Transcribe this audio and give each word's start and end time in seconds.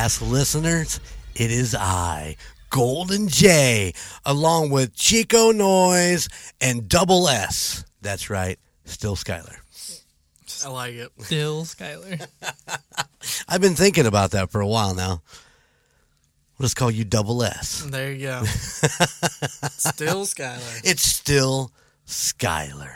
Image 0.00 0.12
Podcast 0.12 0.30
listeners. 0.30 1.00
It 1.34 1.50
is 1.50 1.74
I, 1.74 2.36
Golden 2.70 3.28
J, 3.28 3.92
along 4.24 4.70
with 4.70 4.94
Chico 4.94 5.52
Noise 5.52 6.28
and 6.60 6.88
Double 6.88 7.28
S. 7.28 7.84
That's 8.00 8.30
right, 8.30 8.58
still 8.84 9.14
Skyler. 9.14 9.56
I 10.64 10.68
like 10.68 10.94
it. 10.94 11.10
Still 11.18 11.64
Skyler. 11.64 12.26
I've 13.48 13.60
been 13.60 13.74
thinking 13.74 14.06
about 14.06 14.30
that 14.30 14.50
for 14.50 14.60
a 14.60 14.66
while 14.66 14.94
now. 14.94 15.22
We'll 16.58 16.64
just 16.64 16.76
call 16.76 16.90
you 16.90 17.04
Double 17.04 17.42
S. 17.42 17.82
There 17.82 18.12
you 18.12 18.26
go. 18.26 18.44
Still 19.70 20.24
Skyler. 20.24 20.80
It's 20.84 21.02
still 21.02 21.72
Skyler. 22.06 22.94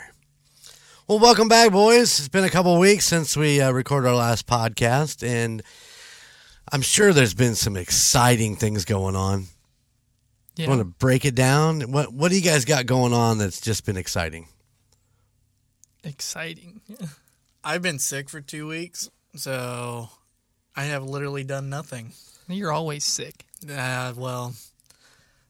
Well, 1.07 1.19
welcome 1.19 1.47
back, 1.47 1.71
boys. 1.71 2.19
It's 2.19 2.29
been 2.29 2.43
a 2.43 2.49
couple 2.49 2.77
weeks 2.79 3.05
since 3.05 3.37
we 3.37 3.61
uh, 3.61 3.71
recorded 3.71 4.07
our 4.07 4.15
last 4.15 4.47
podcast, 4.47 5.27
and 5.27 5.61
I'm 6.71 6.81
sure 6.81 7.13
there's 7.13 7.33
been 7.33 7.55
some 7.55 7.77
exciting 7.77 8.55
things 8.55 8.85
going 8.85 9.15
on. 9.15 9.45
Yeah. 10.55 10.67
Want 10.69 10.79
to 10.79 10.85
break 10.85 11.25
it 11.25 11.35
down? 11.35 11.81
What 11.91 12.13
What 12.13 12.29
do 12.29 12.35
you 12.35 12.41
guys 12.43 12.65
got 12.65 12.85
going 12.85 13.13
on 13.13 13.37
that's 13.37 13.59
just 13.61 13.85
been 13.85 13.97
exciting? 13.97 14.47
Exciting. 16.03 16.81
I've 17.63 17.81
been 17.81 17.99
sick 17.99 18.29
for 18.29 18.41
two 18.41 18.67
weeks, 18.67 19.09
so 19.35 20.09
I 20.75 20.83
have 20.85 21.03
literally 21.03 21.43
done 21.43 21.69
nothing. 21.69 22.13
You're 22.47 22.71
always 22.71 23.03
sick. 23.03 23.45
Uh, 23.67 24.13
well, 24.15 24.53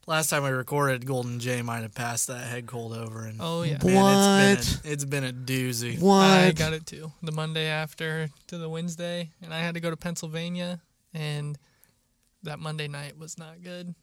last 0.07 0.29
time 0.29 0.45
I 0.45 0.49
recorded, 0.49 1.05
Golden 1.05 1.39
J 1.41 1.61
might 1.61 1.81
have 1.81 1.93
passed 1.93 2.27
that 2.27 2.47
head 2.47 2.67
cold 2.67 2.93
over, 2.93 3.25
and 3.25 3.37
Oh 3.41 3.63
yeah. 3.63 3.77
man, 3.83 4.57
it's 4.57 4.77
been 4.77 4.89
a, 4.89 4.93
it's 4.93 5.05
been 5.05 5.23
a 5.25 5.33
doozy. 5.33 5.99
What? 5.99 6.21
I 6.23 6.51
got 6.53 6.71
it 6.71 6.85
too. 6.85 7.11
The 7.21 7.33
Monday 7.33 7.65
after 7.67 8.29
to 8.47 8.57
the 8.57 8.69
Wednesday, 8.69 9.31
and 9.41 9.53
I 9.53 9.59
had 9.59 9.73
to 9.73 9.81
go 9.81 9.89
to 9.89 9.97
Pennsylvania, 9.97 10.79
and 11.15 11.57
that 12.43 12.59
Monday 12.59 12.87
night 12.87 13.17
was 13.17 13.37
not 13.37 13.63
good. 13.63 13.95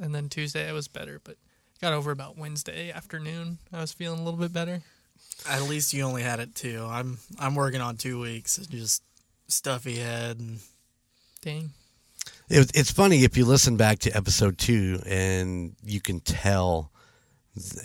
And 0.00 0.14
then 0.14 0.28
Tuesday 0.28 0.68
it 0.68 0.72
was 0.72 0.88
better, 0.88 1.20
but 1.22 1.36
got 1.80 1.92
over 1.92 2.10
about 2.10 2.38
Wednesday 2.38 2.90
afternoon. 2.90 3.58
I 3.72 3.80
was 3.80 3.92
feeling 3.92 4.20
a 4.20 4.22
little 4.22 4.40
bit 4.40 4.52
better. 4.52 4.82
At 5.48 5.62
least 5.62 5.92
you 5.92 6.02
only 6.02 6.22
had 6.22 6.40
it 6.40 6.54
two. 6.54 6.86
I'm 6.88 7.18
I'm 7.38 7.54
working 7.54 7.80
on 7.80 7.96
two 7.96 8.20
weeks. 8.20 8.58
It's 8.58 8.66
just 8.66 9.02
stuffy 9.48 9.96
head 9.96 10.38
and 10.38 10.60
Dang. 11.42 11.70
It, 12.50 12.70
it's 12.74 12.90
funny 12.90 13.24
if 13.24 13.36
you 13.36 13.46
listen 13.46 13.76
back 13.76 14.00
to 14.00 14.14
episode 14.14 14.58
two, 14.58 15.00
and 15.06 15.74
you 15.82 16.00
can 16.00 16.20
tell 16.20 16.90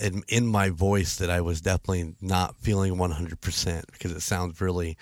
in, 0.01 0.23
in 0.27 0.45
my 0.45 0.69
voice 0.69 1.17
that 1.17 1.29
I 1.29 1.39
was 1.39 1.61
definitely 1.61 2.15
not 2.21 2.57
feeling 2.57 2.95
100% 2.95 3.83
because 3.91 4.11
it 4.11 4.21
sounds 4.21 4.59
really 4.59 4.97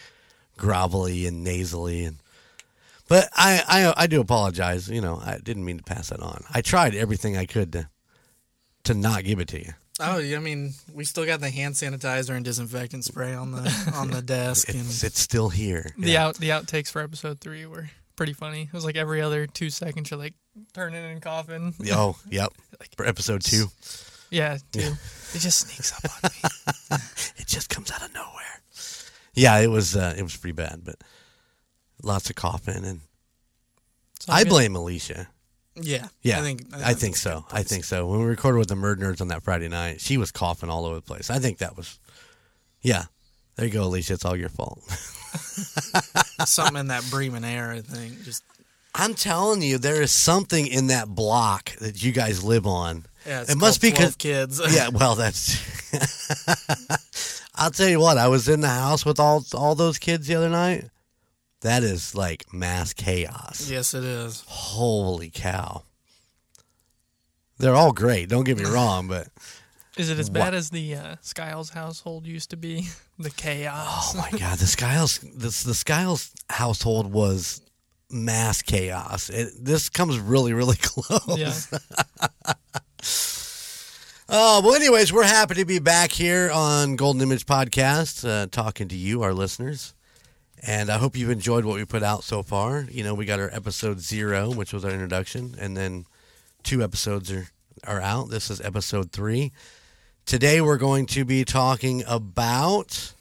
grovelly 0.58 1.28
and 1.28 1.44
nasally 1.44 2.06
and 2.06 2.18
but 3.08 3.30
I, 3.36 3.64
I 3.96 4.03
I 4.03 4.08
do 4.08 4.22
apologize. 4.22 4.90
You 4.90 5.02
know, 5.02 5.19
I 5.24 5.38
didn't 5.44 5.66
mean 5.66 5.78
to 5.78 5.84
pass 5.84 6.09
that 6.09 6.19
on. 6.22 6.44
I 6.53 6.62
tried 6.62 6.96
everything 6.96 7.38
I 7.38 7.46
could 7.46 7.72
to 7.74 7.90
to 8.86 8.94
not 8.94 9.24
give 9.24 9.40
it 9.40 9.47
to 9.50 9.59
you. 9.59 9.74
oh, 10.00 10.19
I 10.19 10.40
mean, 10.40 10.74
we 10.94 11.06
still 11.06 11.25
got 11.25 11.40
the 11.40 11.50
hand 11.50 11.75
sanitizer 11.75 12.36
and 12.36 12.44
disinfectant 12.44 13.06
spray 13.06 13.34
on 13.34 13.52
the 13.52 13.92
on 13.96 14.09
the 14.12 14.22
desk, 14.36 14.69
and 14.69 14.80
It's, 14.80 15.03
it's 15.03 15.19
still 15.19 15.50
here. 15.50 15.92
The 15.97 16.12
Yeah. 16.12 16.25
out 16.28 16.36
the 16.38 16.50
outtakes 16.50 16.90
for 16.92 17.02
episode 17.02 17.40
three 17.40 17.66
were 17.66 17.90
pretty 18.16 18.34
funny. 18.34 18.63
It 18.63 18.74
was 18.74 18.86
like 18.86 18.96
every 18.96 19.22
other 19.22 19.47
two 19.47 19.69
seconds 19.69 20.12
you're 20.12 20.19
like 20.19 20.34
turning 20.74 21.03
and 21.03 21.22
coughing. 21.22 21.74
Oh, 21.92 22.18
yep. 22.30 22.52
For 22.97 23.06
episode 23.08 23.42
two, 23.42 23.68
Yeah, 24.30 24.58
too. 24.72 24.94
It 25.34 25.40
just 25.40 25.59
sneaks 25.68 25.94
up 25.94 26.12
on 26.24 26.30
me. 26.31 26.97
it 27.38 27.47
just 27.47 27.69
comes 27.69 27.92
out 27.92 28.03
of 28.03 28.13
nowhere. 28.13 28.62
Yeah, 29.34 29.58
it 29.59 29.68
was 29.68 29.96
uh, 29.96 30.13
it 30.18 30.22
was 30.24 30.36
pretty 30.38 30.53
bad, 30.53 30.81
but 30.84 30.96
lots 32.03 32.30
of 32.30 32.36
coughing 32.36 32.86
and 32.86 33.00
I 34.30 34.44
good. 34.44 34.50
blame 34.50 34.75
Alicia. 34.75 35.28
yeah, 35.75 36.08
Yeah, 36.22 36.40
I 36.40 36.41
think 36.44 36.62
I 36.75 36.94
think 36.94 37.16
so. 37.16 37.46
I 37.52 37.64
think 37.64 37.84
so. 37.84 38.06
When 38.08 38.19
we 38.19 38.25
recorded 38.25 38.59
with 38.59 38.68
the 38.69 38.75
MurdNerds 38.75 39.22
on 39.22 39.30
that 39.30 39.41
Friday 39.44 39.68
night, 39.69 40.00
she 40.02 40.18
was 40.18 40.31
coughing 40.31 40.69
all 40.69 40.86
over 40.86 40.96
the 40.96 41.02
place. 41.02 41.30
I 41.31 41.40
think 41.40 41.58
that 41.59 41.75
was, 41.75 41.97
yeah. 42.81 43.06
There 43.56 43.66
you 43.66 43.72
go, 43.74 43.84
Alicia. 43.84 44.13
It's 44.13 44.25
all 44.25 44.36
your 44.36 44.50
fault. 44.50 44.81
something 46.46 46.78
in 46.78 46.88
that 46.88 47.03
Bremen 47.09 47.44
air. 47.44 47.72
I 47.72 47.81
think 47.81 48.24
just 48.24 48.44
I'm 48.96 49.13
telling 49.16 49.62
you, 49.63 49.78
there 49.80 50.02
is 50.02 50.12
something 50.12 50.68
in 50.68 50.88
that 50.88 51.08
block 51.09 51.72
that 51.78 52.03
you 52.03 52.12
guys 52.12 52.44
live 52.44 52.66
on. 52.68 53.06
yeah. 53.25 53.44
It 53.47 53.58
must 53.58 53.81
be 53.81 53.90
be 53.90 53.97
'cause- 53.97 54.16
12 54.16 54.18
kids. 54.18 54.62
Yeah, 54.75 54.90
well, 54.90 55.16
that's. 55.16 55.58
I'll 57.56 57.72
tell 57.72 57.88
you 57.90 58.00
what. 58.00 58.18
I 58.18 58.28
was 58.28 58.47
in 58.50 58.62
the 58.62 58.68
house 58.69 59.06
with 59.06 59.19
all 59.19 59.44
all 59.53 59.75
those 59.75 59.97
kids 60.00 60.28
the 60.28 60.36
other 60.36 60.50
night. 60.50 60.86
That 61.63 61.84
is 61.84 62.13
like 62.16 62.53
mass 62.53 62.94
chaos. 62.94 63.68
yes, 63.69 63.94
it 63.94 64.03
is. 64.03 64.44
Holy 64.47 65.29
cow! 65.34 65.84
They're 67.57 67.75
all 67.75 67.91
great. 67.94 68.29
Don't 68.29 68.44
get 68.44 68.57
me 68.57 68.66
wrong, 68.69 69.07
but 69.07 69.28
Is 69.97 70.09
it 70.09 70.19
as 70.19 70.29
What? 70.29 70.34
bad 70.34 70.53
as 70.53 70.69
the 70.69 70.96
uh, 70.96 71.16
Skiles 71.22 71.69
household 71.72 72.25
used 72.28 72.50
to 72.51 72.57
be? 72.57 72.88
The 73.19 73.29
chaos. 73.29 74.16
Oh 74.16 74.18
my 74.18 74.31
god, 74.40 74.57
the 74.57 74.66
Skiles 74.66 75.19
this 75.19 75.62
the 75.63 75.75
Skiles 75.75 76.31
household 76.50 77.13
was 77.13 77.62
mass 78.09 78.63
chaos. 78.63 79.30
It, 79.30 79.50
this 79.62 79.88
comes 79.90 80.18
really 80.18 80.51
really 80.53 80.75
close. 80.81 81.38
yeah. 81.38 81.53
Oh, 84.30 84.62
well, 84.63 84.74
anyways, 84.74 85.13
we're 85.13 85.24
happy 85.25 85.53
to 85.56 85.66
be 85.66 85.78
back 85.80 86.12
here 86.12 86.50
on 86.51 86.95
Golden 86.95 87.22
Image 87.22 87.45
Podcast, 87.45 88.28
uh, 88.28 88.47
talking 88.50 88.88
to 88.88 88.95
you, 88.95 89.22
our 89.22 89.34
listeners. 89.34 89.94
And 90.66 90.90
I 90.90 90.97
hope 90.97 91.18
you've 91.18 91.29
enjoyed 91.29 91.66
what 91.66 91.75
we 91.75 91.84
put 91.85 92.03
out 92.03 92.24
so 92.24 92.41
far. 92.41 92.85
You 92.90 93.03
know, 93.03 93.13
we 93.13 93.25
got 93.25 93.40
our 93.40 93.50
episode 93.53 94.00
zero, 94.00 94.50
which 94.50 94.72
was 94.72 94.85
our 94.85 94.91
introduction, 94.91 95.56
and 95.59 95.75
then 95.75 96.06
two 96.63 96.81
episodes 96.81 97.29
are, 97.31 97.47
are 97.85 98.00
out. 98.00 98.29
This 98.29 98.50
is 98.50 98.62
episode 98.62 99.12
three. 99.12 99.51
Today, 100.25 100.62
we're 100.62 100.78
going 100.78 101.06
to 101.07 101.25
be 101.25 101.44
talking 101.44 102.03
about. 102.07 103.13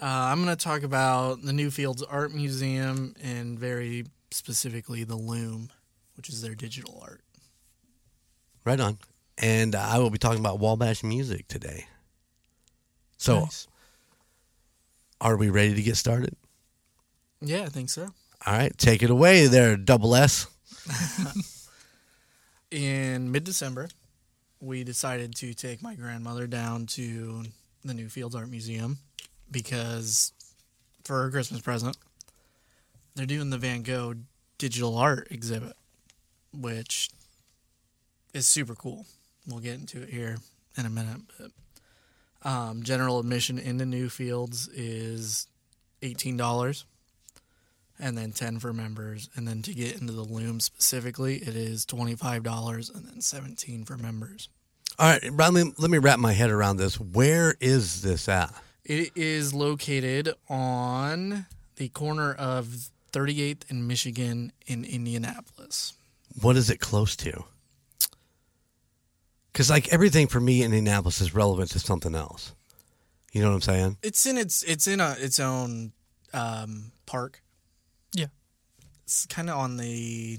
Uh, 0.00 0.06
I'm 0.06 0.42
going 0.42 0.56
to 0.56 0.62
talk 0.64 0.82
about 0.84 1.42
the 1.42 1.52
Newfields 1.52 2.02
Art 2.08 2.32
Museum 2.32 3.14
and 3.22 3.58
very 3.58 4.06
specifically 4.30 5.04
the 5.04 5.16
Loom, 5.16 5.68
which 6.16 6.30
is 6.30 6.40
their 6.40 6.54
digital 6.54 6.98
art. 7.02 7.20
Right 8.64 8.80
on. 8.80 8.98
And 9.36 9.74
I 9.74 9.98
will 9.98 10.08
be 10.08 10.16
talking 10.18 10.40
about 10.40 10.60
Wabash 10.60 11.04
music 11.04 11.46
today. 11.46 11.86
So, 13.18 13.40
Nice. 13.40 13.68
are 15.20 15.36
we 15.36 15.50
ready 15.50 15.74
to 15.74 15.82
get 15.82 15.96
started? 15.98 16.34
Yeah, 17.40 17.62
I 17.62 17.68
think 17.68 17.90
so. 17.90 18.08
All 18.46 18.52
right, 18.52 18.76
take 18.76 19.02
it 19.02 19.10
away 19.10 19.46
there, 19.46 19.76
Double 19.76 20.14
S. 20.14 20.46
In 22.70 23.30
mid 23.30 23.44
December, 23.44 23.88
we 24.60 24.84
decided 24.84 25.34
to 25.36 25.54
take 25.54 25.82
my 25.82 25.94
grandmother 25.94 26.46
down 26.46 26.86
to 26.86 27.44
the 27.84 27.92
Newfields 27.92 28.34
Art 28.34 28.48
Museum 28.48 28.98
because 29.50 30.32
for 31.04 31.22
her 31.22 31.30
Christmas 31.30 31.60
present, 31.60 31.96
they're 33.14 33.26
doing 33.26 33.50
the 33.50 33.58
Van 33.58 33.82
Gogh 33.82 34.14
digital 34.58 34.96
art 34.96 35.28
exhibit, 35.30 35.76
which 36.52 37.10
is 38.34 38.46
super 38.46 38.74
cool. 38.74 39.06
We'll 39.46 39.60
get 39.60 39.74
into 39.74 40.02
it 40.02 40.10
here 40.10 40.36
in 40.76 40.86
a 40.86 40.90
minute. 40.90 41.20
But 41.38 42.48
um, 42.48 42.82
general 42.82 43.18
admission 43.18 43.58
into 43.58 43.84
Newfields 43.84 44.68
is 44.74 45.46
eighteen 46.02 46.36
dollars, 46.36 46.84
and 47.98 48.16
then 48.16 48.32
ten 48.32 48.58
for 48.58 48.72
members. 48.72 49.28
And 49.36 49.46
then 49.46 49.62
to 49.62 49.74
get 49.74 50.00
into 50.00 50.12
the 50.12 50.22
Loom 50.22 50.60
specifically, 50.60 51.36
it 51.36 51.56
is 51.56 51.84
twenty 51.84 52.14
five 52.14 52.42
dollars, 52.42 52.90
and 52.90 53.06
then 53.06 53.20
seventeen 53.20 53.84
for 53.84 53.96
members. 53.96 54.48
All 54.98 55.10
right, 55.10 55.30
let 55.30 55.52
me, 55.52 55.74
let 55.76 55.90
me 55.90 55.98
wrap 55.98 56.18
my 56.18 56.32
head 56.32 56.50
around 56.50 56.78
this. 56.78 56.98
Where 56.98 57.54
is 57.60 58.00
this 58.00 58.30
at? 58.30 58.54
It 58.82 59.12
is 59.14 59.52
located 59.52 60.32
on 60.48 61.44
the 61.76 61.88
corner 61.90 62.32
of 62.32 62.88
38th 63.12 63.70
and 63.70 63.86
Michigan 63.86 64.52
in 64.66 64.84
Indianapolis. 64.84 65.94
What 66.40 66.56
is 66.56 66.70
it 66.70 66.80
close 66.80 67.16
to? 67.16 67.44
Because 69.52 69.70
like 69.70 69.92
everything 69.92 70.26
for 70.26 70.40
me 70.40 70.62
in 70.62 70.72
Indianapolis 70.72 71.20
is 71.20 71.34
relevant 71.34 71.70
to 71.70 71.78
something 71.78 72.14
else. 72.14 72.54
You 73.32 73.42
know 73.42 73.48
what 73.48 73.54
I'm 73.54 73.60
saying? 73.62 73.96
It's 74.02 74.24
in 74.26 74.38
its 74.38 74.62
it's 74.62 74.86
in 74.86 75.00
a 75.00 75.16
its 75.18 75.40
own 75.40 75.92
um, 76.32 76.92
park. 77.06 77.42
Yeah. 79.06 79.12
It's 79.12 79.26
kind 79.26 79.48
of 79.48 79.56
on 79.56 79.76
the. 79.76 80.38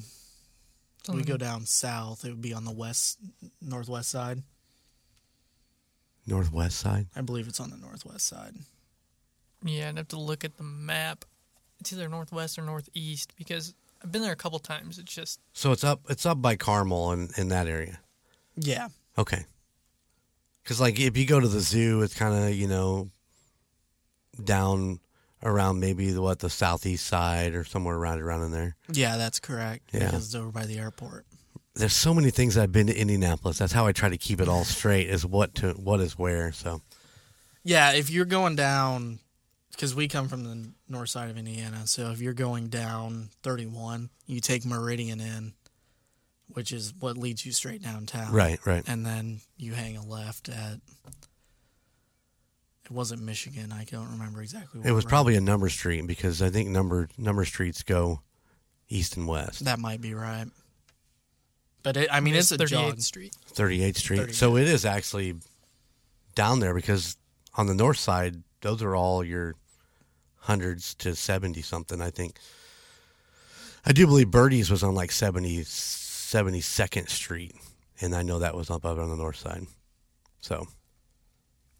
It's 0.99 1.09
we 1.09 1.23
go 1.23 1.33
mm-hmm. 1.33 1.37
down 1.37 1.65
south. 1.65 2.25
It 2.25 2.29
would 2.29 2.41
be 2.41 2.53
on 2.53 2.65
the 2.65 2.71
west 2.71 3.17
northwest 3.61 4.09
side. 4.09 4.43
Northwest 6.25 6.77
side. 6.77 7.07
I 7.15 7.21
believe 7.21 7.47
it's 7.47 7.61
on 7.61 7.69
the 7.69 7.77
northwest 7.77 8.27
side. 8.27 8.55
Yeah, 9.63 9.87
I'd 9.89 9.97
have 9.97 10.09
to 10.09 10.19
look 10.19 10.43
at 10.43 10.57
the 10.57 10.63
map. 10.63 11.23
It's 11.79 11.93
either 11.93 12.09
northwest 12.09 12.59
or 12.59 12.63
northeast 12.63 13.33
because 13.37 13.73
I've 14.03 14.11
been 14.11 14.21
there 14.21 14.33
a 14.33 14.37
couple 14.37 14.59
times. 14.59 14.99
It's 14.99 15.13
just 15.13 15.39
So 15.53 15.71
it's 15.71 15.85
up 15.85 16.01
it's 16.09 16.25
up 16.25 16.41
by 16.41 16.57
Carmel 16.57 17.11
and 17.11 17.31
in 17.37 17.47
that 17.49 17.67
area. 17.67 17.99
Yeah. 18.57 18.89
Okay. 19.17 19.45
Because 20.61 20.81
like 20.81 20.99
if 20.99 21.15
you 21.15 21.25
go 21.25 21.39
to 21.39 21.47
the 21.47 21.61
zoo, 21.61 22.01
it's 22.01 22.13
kind 22.13 22.35
of 22.35 22.53
you 22.53 22.67
know 22.67 23.09
down 24.43 24.99
around 25.43 25.79
maybe 25.79 26.11
the, 26.11 26.21
what 26.21 26.39
the 26.39 26.49
southeast 26.49 27.05
side 27.05 27.53
or 27.53 27.63
somewhere 27.63 27.95
around 27.95 28.19
around 28.19 28.43
in 28.43 28.51
there. 28.51 28.75
Yeah, 28.91 29.17
that's 29.17 29.39
correct. 29.39 29.89
Yeah. 29.93 30.05
Because 30.05 30.25
it's 30.25 30.35
over 30.35 30.51
by 30.51 30.65
the 30.65 30.79
airport. 30.79 31.25
There's 31.75 31.93
so 31.93 32.13
many 32.13 32.31
things 32.31 32.57
I've 32.57 32.71
been 32.71 32.87
to 32.87 32.97
Indianapolis. 32.97 33.59
That's 33.59 33.73
how 33.73 33.85
I 33.85 33.91
try 33.91 34.09
to 34.09 34.17
keep 34.17 34.41
it 34.41 34.47
all 34.47 34.63
straight. 34.63 35.09
Is 35.09 35.25
what 35.25 35.53
to 35.55 35.69
what 35.73 35.99
is 35.99 36.17
where. 36.17 36.51
So 36.51 36.81
Yeah, 37.63 37.91
if 37.93 38.09
you're 38.09 38.25
going 38.25 38.55
down, 38.55 39.19
because 39.71 39.93
we 39.93 40.07
come 40.07 40.27
from 40.27 40.43
the 40.43 40.71
north 40.89 41.09
side 41.09 41.29
of 41.29 41.37
Indiana, 41.37 41.85
so 41.85 42.09
if 42.09 42.19
you're 42.19 42.33
going 42.33 42.69
down 42.69 43.29
31, 43.43 44.09
you 44.25 44.39
take 44.39 44.65
Meridian 44.65 45.19
in, 45.19 45.53
which 46.47 46.71
is 46.71 46.95
what 46.99 47.15
leads 47.15 47.45
you 47.45 47.51
straight 47.51 47.83
downtown. 47.83 48.33
right, 48.33 48.59
right. 48.65 48.83
And 48.87 49.05
then 49.05 49.41
you 49.55 49.73
hang 49.73 49.97
a 49.97 50.03
left 50.03 50.49
at. 50.49 50.79
It 52.89 52.93
wasn't 52.93 53.21
Michigan. 53.21 53.71
I 53.73 53.83
don't 53.83 54.09
remember 54.11 54.41
exactly. 54.41 54.79
What 54.79 54.89
It 54.89 54.93
was 54.93 55.03
road. 55.05 55.09
probably 55.09 55.35
a 55.35 55.41
number 55.41 55.67
street 55.69 56.07
because 56.07 56.41
I 56.41 56.49
think 56.49 56.69
number 56.69 57.09
number 57.17 57.43
streets 57.43 57.83
go 57.83 58.21
east 58.89 59.17
and 59.17 59.27
west. 59.27 59.65
that 59.65 59.77
might 59.79 59.99
be 59.99 60.13
right. 60.13 60.45
But 61.83 61.97
it, 61.97 62.09
I 62.11 62.21
mean, 62.21 62.35
It's 62.35 62.51
it's, 62.51 62.61
a 62.61 62.65
38th 62.65 62.69
jog. 62.69 63.01
Street. 63.01 63.35
38th 63.53 63.97
Street. 63.97 64.19
38th. 64.21 64.33
So 64.35 64.55
it 64.57 64.67
is 64.67 64.85
actually 64.85 65.35
down 66.35 66.59
there 66.61 66.73
because 66.73 67.17
on 67.55 67.67
the 67.67 67.73
north 67.75 67.97
side, 67.97 68.43
those 68.61 68.81
are 68.81 68.95
all 68.95 69.23
your 69.23 69.55
hundreds 70.37 70.95
to 70.95 71.13
70 71.15 71.61
something, 71.61 72.01
I 72.01 72.09
think. 72.09 72.37
I 73.85 73.91
do 73.91 74.05
believe 74.07 74.31
Birdie's 74.31 74.71
was 74.71 74.83
on 74.83 74.95
like 74.95 75.11
70, 75.11 75.59
72nd 75.63 77.09
Street. 77.09 77.53
And 77.99 78.15
I 78.15 78.21
know 78.21 78.39
that 78.39 78.55
was 78.55 78.69
up 78.69 78.85
on 78.85 79.09
the 79.09 79.15
north 79.15 79.37
side. 79.37 79.65
So, 80.39 80.67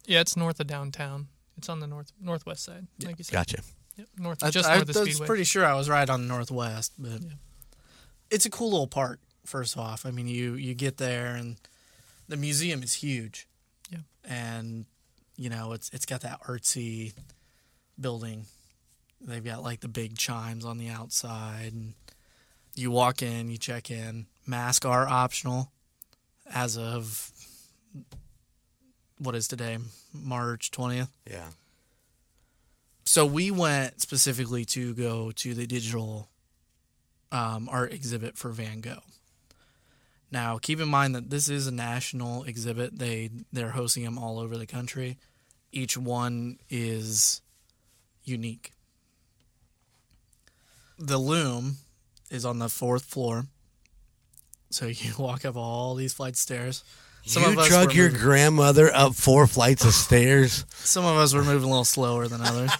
Yeah, 0.08 0.20
it's 0.20 0.36
north 0.36 0.58
of 0.58 0.66
downtown. 0.66 1.28
It's 1.56 1.68
on 1.68 1.80
the 1.80 1.86
north 1.86 2.12
northwest 2.20 2.64
side, 2.64 2.86
like 3.04 3.18
you 3.18 3.24
said. 3.24 3.32
gotcha. 3.32 3.58
Yep, 3.96 4.08
north, 4.16 4.42
I, 4.44 4.50
just 4.50 4.68
I, 4.68 4.76
north 4.76 4.88
of 4.90 4.96
I 4.96 5.00
was 5.04 5.20
pretty 5.20 5.44
sure 5.44 5.64
I 5.66 5.74
was 5.74 5.88
right 5.88 6.08
on 6.08 6.22
the 6.22 6.28
northwest, 6.28 6.92
but 6.98 7.20
Yeah. 7.20 7.30
it's 8.30 8.46
a 8.46 8.50
cool 8.50 8.70
little 8.70 8.86
park. 8.86 9.20
First 9.44 9.76
off, 9.76 10.06
I 10.06 10.10
mean, 10.10 10.28
you 10.28 10.54
you 10.54 10.74
get 10.74 10.96
there 10.98 11.34
and 11.34 11.56
the 12.28 12.36
museum 12.36 12.82
is 12.82 12.94
huge. 12.94 13.46
Yeah. 13.90 13.98
and 14.24 14.86
you 15.36 15.50
know 15.50 15.72
it's 15.72 15.90
it's 15.92 16.06
got 16.06 16.20
that 16.22 16.42
artsy 16.44 17.12
building. 18.00 18.46
They've 19.20 19.44
got 19.44 19.62
like 19.62 19.80
the 19.80 19.88
big 19.88 20.16
chimes 20.16 20.64
on 20.64 20.78
the 20.78 20.88
outside, 20.90 21.72
and 21.72 21.94
you 22.76 22.90
walk 22.90 23.20
in, 23.22 23.50
you 23.50 23.58
check 23.58 23.90
in. 23.90 24.26
Mask 24.46 24.84
are 24.86 25.06
optional 25.08 25.72
as 26.50 26.78
of 26.78 27.32
what 29.18 29.34
is 29.34 29.48
today, 29.48 29.78
March 30.12 30.70
twentieth. 30.70 31.10
Yeah. 31.28 31.48
So 33.04 33.24
we 33.24 33.50
went 33.50 34.02
specifically 34.02 34.64
to 34.66 34.92
go 34.94 35.32
to 35.32 35.54
the 35.54 35.66
digital 35.66 36.28
um, 37.32 37.68
art 37.70 37.92
exhibit 37.92 38.36
for 38.36 38.50
Van 38.50 38.80
Gogh. 38.80 39.02
Now, 40.30 40.58
keep 40.58 40.78
in 40.78 40.88
mind 40.88 41.14
that 41.14 41.30
this 41.30 41.48
is 41.48 41.66
a 41.66 41.72
national 41.72 42.44
exhibit. 42.44 42.98
They 42.98 43.30
they're 43.52 43.70
hosting 43.70 44.04
them 44.04 44.18
all 44.18 44.38
over 44.38 44.58
the 44.58 44.66
country. 44.66 45.16
Each 45.72 45.96
one 45.96 46.58
is 46.68 47.40
unique. 48.24 48.72
The 50.98 51.18
loom 51.18 51.76
is 52.30 52.44
on 52.44 52.58
the 52.58 52.68
fourth 52.68 53.04
floor. 53.04 53.46
So 54.70 54.86
you 54.86 55.12
walk 55.18 55.44
up 55.44 55.56
all 55.56 55.94
these 55.94 56.12
flight 56.12 56.36
stairs. 56.36 56.84
Some 57.26 57.42
you 57.42 57.66
drug 57.66 57.92
your 57.92 58.06
moving- 58.06 58.20
grandmother 58.22 58.94
up 58.94 59.14
four 59.14 59.46
flights 59.46 59.84
of 59.84 59.92
stairs. 59.92 60.64
Some 60.74 61.04
of 61.04 61.16
us 61.16 61.34
were 61.34 61.44
moving 61.44 61.64
a 61.64 61.70
little 61.70 61.84
slower 61.84 62.26
than 62.26 62.40
others. 62.40 62.70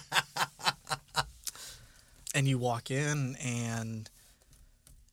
and 2.33 2.47
you 2.47 2.57
walk 2.57 2.89
in 2.89 3.35
and 3.43 4.09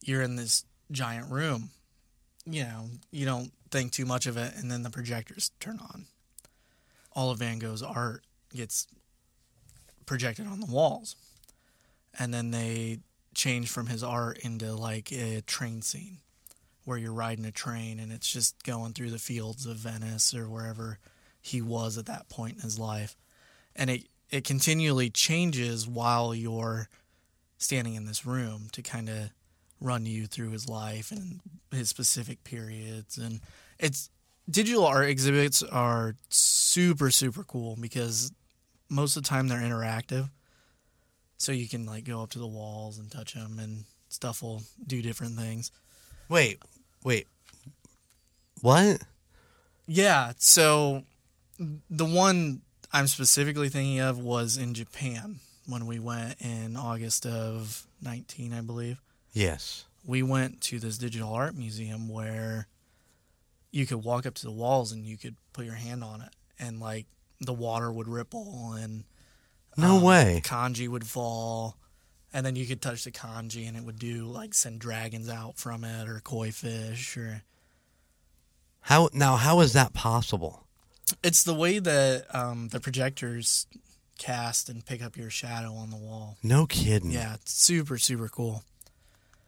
you're 0.03 0.23
in 0.23 0.37
this 0.37 0.65
giant 0.91 1.31
room. 1.31 1.71
You 2.47 2.65
know, 2.65 2.87
you 3.11 3.27
don't 3.27 3.53
think 3.71 3.93
too 3.93 4.07
much 4.07 4.27
of 4.27 4.37
it, 4.37 4.55
and 4.57 4.71
then 4.71 4.83
the 4.83 4.91
projectors 4.91 5.51
turn 5.61 5.79
on. 5.81 6.07
All 7.13 7.31
of 7.31 7.39
Van 7.39 7.59
Gogh's 7.59 7.83
art 7.83 8.23
gets 8.55 8.87
projected 10.07 10.47
on 10.47 10.61
the 10.61 10.67
walls. 10.67 11.17
And 12.19 12.33
then 12.33 12.51
they 12.53 13.01
change 13.35 13.69
from 13.69 13.89
his 13.89 14.03
art 14.03 14.39
into 14.39 14.73
like 14.73 15.13
a 15.13 15.43
train 15.43 15.83
scene 15.83 16.19
where 16.87 16.97
you're 16.97 17.13
riding 17.13 17.45
a 17.45 17.51
train 17.51 17.99
and 17.99 18.13
it's 18.13 18.33
just 18.33 18.63
going 18.63 18.93
through 18.93 19.11
the 19.11 19.19
fields 19.19 19.67
of 19.67 19.77
Venice 19.77 20.33
or 20.33 20.49
wherever 20.49 20.99
he 21.43 21.61
was 21.61 21.99
at 21.99 22.07
that 22.07 22.29
point 22.29 22.57
in 22.57 22.63
his 22.63 22.79
life. 22.79 23.17
And 23.75 23.91
it, 23.91 24.05
it 24.31 24.45
continually 24.45 25.11
changes 25.11 25.87
while 25.87 26.33
you're 26.33 26.89
standing 27.59 27.95
in 27.95 28.07
this 28.07 28.25
room 28.25 28.69
to 28.71 28.83
kind 28.83 29.09
of 29.09 29.31
run 29.81 30.07
you 30.07 30.27
through 30.27 30.51
his 30.51 30.69
life 30.69 31.11
and 31.11 31.41
his 31.73 31.89
specific 31.89 32.45
periods. 32.45 33.19
And 33.19 33.41
it's 33.81 34.09
digital 34.49 34.87
art 34.87 35.09
exhibits 35.09 35.65
are 35.65 36.15
super, 36.29 37.11
super 37.11 37.43
cool 37.43 37.77
because 37.81 38.31
most 38.89 39.17
of 39.17 39.25
the 39.25 39.29
time 39.29 39.49
they're 39.49 39.59
interactive. 39.59 40.31
So 41.37 41.51
you 41.51 41.69
can 41.69 41.85
like 41.85 42.05
go 42.05 42.23
up 42.23 42.31
to 42.31 42.39
the 42.39 42.47
walls 42.47 42.99
and 42.99 43.11
touch 43.11 43.35
them 43.35 43.59
and 43.59 43.85
stuff 44.09 44.41
will 44.41 44.63
do 44.87 45.03
different 45.03 45.37
things. 45.37 45.73
Wait, 46.29 46.61
wait. 47.07 47.27
What? 48.61 49.01
Yeah, 49.87 50.33
so 50.39 51.05
the 51.89 52.05
one 52.05 52.63
I'm 52.93 53.07
specifically 53.07 53.69
thinking 53.69 54.01
of 54.01 54.19
was 54.19 54.57
in 54.57 54.75
Japan 54.75 55.37
when 55.67 55.87
we 55.87 55.99
went 56.01 56.41
in 56.41 56.77
August 56.77 57.25
of 57.25 57.87
19, 58.03 58.53
I 58.53 58.61
believe. 58.61 59.01
Yes. 59.33 59.85
We 60.05 60.23
went 60.23 60.61
to 60.63 60.79
this 60.81 60.99
digital 60.99 61.33
art 61.33 61.55
museum 61.55 62.09
where 62.09 62.67
you 63.71 63.87
could 63.87 64.03
walk 64.03 64.27
up 64.27 64.35
to 64.35 64.45
the 64.45 64.53
walls 64.53 64.91
and 64.93 65.05
you 65.07 65.17
could 65.17 65.37
put 65.53 65.65
your 65.65 65.75
hand 65.75 66.03
on 66.03 66.21
it 66.23 66.31
and 66.59 66.81
like 66.81 67.07
the 67.41 67.53
water 67.53 67.93
would 67.93 68.09
ripple 68.09 68.73
and 68.73 69.05
No 69.77 69.97
um, 69.99 70.03
way. 70.03 70.41
kanji 70.45 70.89
would 70.89 71.07
fall 71.07 71.77
and 72.37 72.45
then 72.45 72.55
you 72.55 72.67
could 72.67 72.83
touch 72.83 73.05
the 73.05 73.11
kanji 73.11 73.67
and 73.67 73.79
it 73.79 73.83
would 73.83 73.99
do 73.99 74.27
like 74.27 74.53
send 74.53 74.79
dragons 74.79 75.31
out 75.31 75.57
from 75.57 75.85
it 75.85 76.07
or 76.07 76.21
koi 76.21 76.51
fish 76.51 77.17
or 77.17 77.43
How 78.83 79.09
now? 79.15 79.37
How 79.37 79.61
is 79.61 79.73
that 79.73 79.95
possible? 79.95 80.67
It's 81.23 81.45
the 81.45 81.55
way 81.55 81.79
that 81.79 82.27
um, 82.35 82.69
the 82.69 82.79
projectors 82.79 83.67
cast 84.19 84.69
and 84.69 84.85
pick 84.85 85.03
up 85.03 85.17
your 85.17 85.31
shadow 85.31 85.73
on 85.73 85.89
the 85.89 85.97
wall. 85.97 86.37
No 86.43 86.67
kidding. 86.67 87.11
Yeah, 87.11 87.35
it's 87.37 87.55
super 87.55 87.97
super 87.97 88.29
cool. 88.29 88.65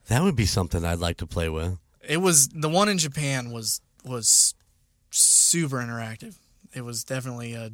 That 0.06 0.22
would 0.22 0.36
be 0.36 0.46
something 0.46 0.82
I'd 0.82 0.98
like 0.98 1.18
to 1.18 1.26
play 1.26 1.50
with. 1.50 1.76
It 2.08 2.22
was 2.22 2.48
the 2.48 2.70
one 2.70 2.88
in 2.88 2.96
Japan 2.96 3.50
was 3.50 3.82
was 4.02 4.54
super 5.10 5.76
interactive. 5.76 6.36
It 6.72 6.86
was 6.86 7.04
definitely 7.04 7.52
a 7.52 7.70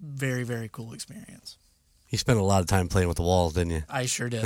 very 0.00 0.42
very 0.42 0.68
cool 0.68 0.92
experience. 0.92 1.58
You 2.12 2.18
spent 2.18 2.38
a 2.38 2.42
lot 2.42 2.60
of 2.60 2.66
time 2.66 2.88
playing 2.88 3.08
with 3.08 3.16
the 3.16 3.22
walls, 3.22 3.54
didn't 3.54 3.72
you? 3.72 3.82
I 3.88 4.04
sure 4.04 4.28
did. 4.28 4.44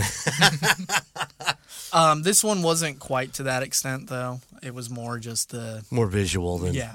um, 1.92 2.22
this 2.22 2.44
one 2.44 2.62
wasn't 2.62 3.00
quite 3.00 3.34
to 3.34 3.42
that 3.42 3.64
extent 3.64 4.08
though. 4.08 4.40
It 4.62 4.72
was 4.72 4.88
more 4.88 5.18
just 5.18 5.50
the 5.50 5.84
More 5.90 6.06
visual 6.06 6.58
than 6.58 6.74
yeah, 6.74 6.94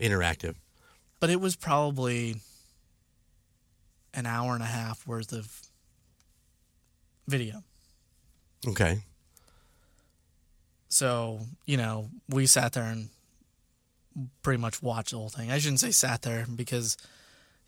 interactive. 0.00 0.54
but 1.20 1.28
it 1.28 1.38
was 1.38 1.54
probably 1.54 2.36
an 4.14 4.24
hour 4.24 4.54
and 4.54 4.62
a 4.62 4.66
half 4.66 5.06
worth 5.06 5.32
of 5.34 5.60
video. 7.28 7.62
Okay. 8.66 9.00
So, 10.88 11.40
you 11.66 11.76
know, 11.76 12.08
we 12.26 12.46
sat 12.46 12.72
there 12.72 12.84
and 12.84 13.10
pretty 14.42 14.60
much 14.62 14.82
watched 14.82 15.10
the 15.10 15.18
whole 15.18 15.28
thing. 15.28 15.50
I 15.52 15.58
shouldn't 15.58 15.80
say 15.80 15.90
sat 15.90 16.22
there 16.22 16.46
because 16.52 16.96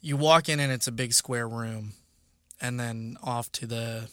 you 0.00 0.16
walk 0.16 0.48
in 0.48 0.60
and 0.60 0.72
it's 0.72 0.88
a 0.88 0.92
big 0.92 1.12
square 1.12 1.46
room. 1.46 1.92
And 2.62 2.78
then 2.80 3.18
off 3.22 3.50
to 3.52 3.66
the, 3.66 4.08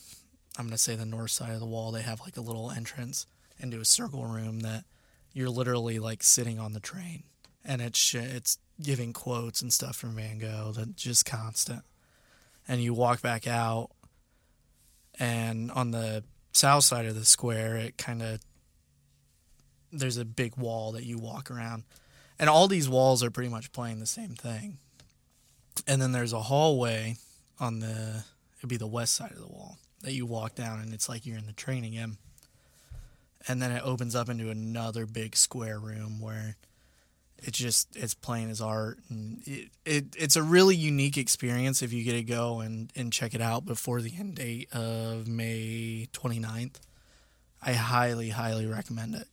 I'm 0.57 0.65
going 0.65 0.71
to 0.71 0.77
say 0.77 0.95
the 0.95 1.05
north 1.05 1.31
side 1.31 1.53
of 1.53 1.59
the 1.59 1.65
wall, 1.65 1.91
they 1.91 2.01
have 2.01 2.19
like 2.19 2.35
a 2.35 2.41
little 2.41 2.71
entrance 2.71 3.27
into 3.59 3.79
a 3.79 3.85
circle 3.85 4.25
room 4.25 4.61
that 4.61 4.83
you're 5.31 5.49
literally 5.49 5.99
like 5.99 6.23
sitting 6.23 6.59
on 6.59 6.73
the 6.73 6.79
train. 6.79 7.23
And 7.63 7.81
it's, 7.81 8.15
it's 8.15 8.57
giving 8.81 9.13
quotes 9.13 9.61
and 9.61 9.71
stuff 9.71 9.95
from 9.95 10.15
Van 10.15 10.39
Gogh 10.39 10.73
that 10.75 10.95
just 10.95 11.25
constant. 11.25 11.83
And 12.67 12.81
you 12.81 12.93
walk 12.93 13.21
back 13.21 13.47
out, 13.47 13.91
and 15.19 15.69
on 15.71 15.91
the 15.91 16.23
south 16.53 16.83
side 16.83 17.05
of 17.05 17.15
the 17.15 17.25
square, 17.25 17.75
it 17.75 17.97
kind 17.97 18.21
of 18.21 18.39
there's 19.91 20.17
a 20.17 20.25
big 20.25 20.55
wall 20.55 20.91
that 20.91 21.05
you 21.05 21.17
walk 21.17 21.49
around 21.49 21.83
and 22.37 22.49
all 22.49 22.67
these 22.67 22.87
walls 22.87 23.23
are 23.23 23.31
pretty 23.31 23.49
much 23.49 23.71
playing 23.71 23.99
the 23.99 24.05
same 24.05 24.35
thing 24.35 24.77
and 25.87 26.01
then 26.01 26.11
there's 26.11 26.33
a 26.33 26.41
hallway 26.41 27.15
on 27.59 27.79
the 27.79 28.23
it'd 28.59 28.69
be 28.69 28.77
the 28.77 28.87
west 28.87 29.15
side 29.15 29.31
of 29.31 29.39
the 29.39 29.47
wall 29.47 29.77
that 30.01 30.13
you 30.13 30.25
walk 30.25 30.55
down 30.55 30.79
and 30.79 30.93
it's 30.93 31.09
like 31.09 31.25
you're 31.25 31.37
in 31.37 31.47
the 31.47 31.53
train 31.53 31.83
again 31.83 32.17
and 33.47 33.61
then 33.61 33.71
it 33.71 33.81
opens 33.83 34.15
up 34.15 34.29
into 34.29 34.49
another 34.49 35.05
big 35.05 35.35
square 35.35 35.79
room 35.79 36.19
where 36.19 36.55
it's 37.41 37.57
just 37.57 37.95
it's 37.95 38.13
plain 38.13 38.49
as 38.49 38.61
art 38.61 38.99
and 39.09 39.41
it, 39.45 39.69
it 39.85 40.05
it's 40.17 40.35
a 40.35 40.43
really 40.43 40.75
unique 40.75 41.17
experience 41.17 41.81
if 41.81 41.93
you 41.93 42.03
get 42.03 42.13
to 42.13 42.23
go 42.23 42.59
and 42.59 42.91
and 42.95 43.13
check 43.13 43.33
it 43.33 43.41
out 43.41 43.65
before 43.65 44.01
the 44.01 44.13
end 44.17 44.35
date 44.35 44.71
of 44.73 45.27
May 45.27 46.07
29th. 46.11 46.75
I 47.61 47.73
highly 47.73 48.29
highly 48.29 48.65
recommend 48.65 49.15
it. 49.15 49.27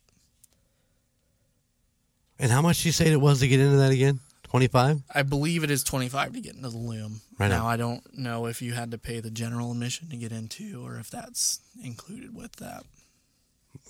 And 2.39 2.51
how 2.51 2.63
much 2.63 2.85
you 2.85 2.93
say 2.93 3.11
it 3.11 3.21
was 3.21 3.41
to 3.41 3.49
get 3.49 3.61
into 3.61 3.79
that 3.79 3.93
again? 3.93 4.21
Twenty 4.57 4.69
five. 4.69 5.03
I 5.15 5.21
believe 5.23 5.65
it 5.65 5.71
is 5.71 5.85
25 5.85 6.33
to 6.33 6.41
get 6.41 6.55
into 6.55 6.71
the 6.71 6.79
loom. 6.79 7.21
Right 7.39 7.49
now 7.49 7.67
on. 7.67 7.73
I 7.73 7.77
don't 7.77 8.17
know 8.17 8.47
if 8.47 8.63
you 8.63 8.73
had 8.73 8.91
to 8.93 8.97
pay 8.99 9.21
the 9.21 9.31
general 9.31 9.71
admission 9.71 10.09
to 10.09 10.17
get 10.17 10.33
into 10.33 10.83
or 10.83 10.97
if 10.97 11.11
that's 11.11 11.61
included 11.85 12.35
with 12.35 12.53
that. 12.57 12.85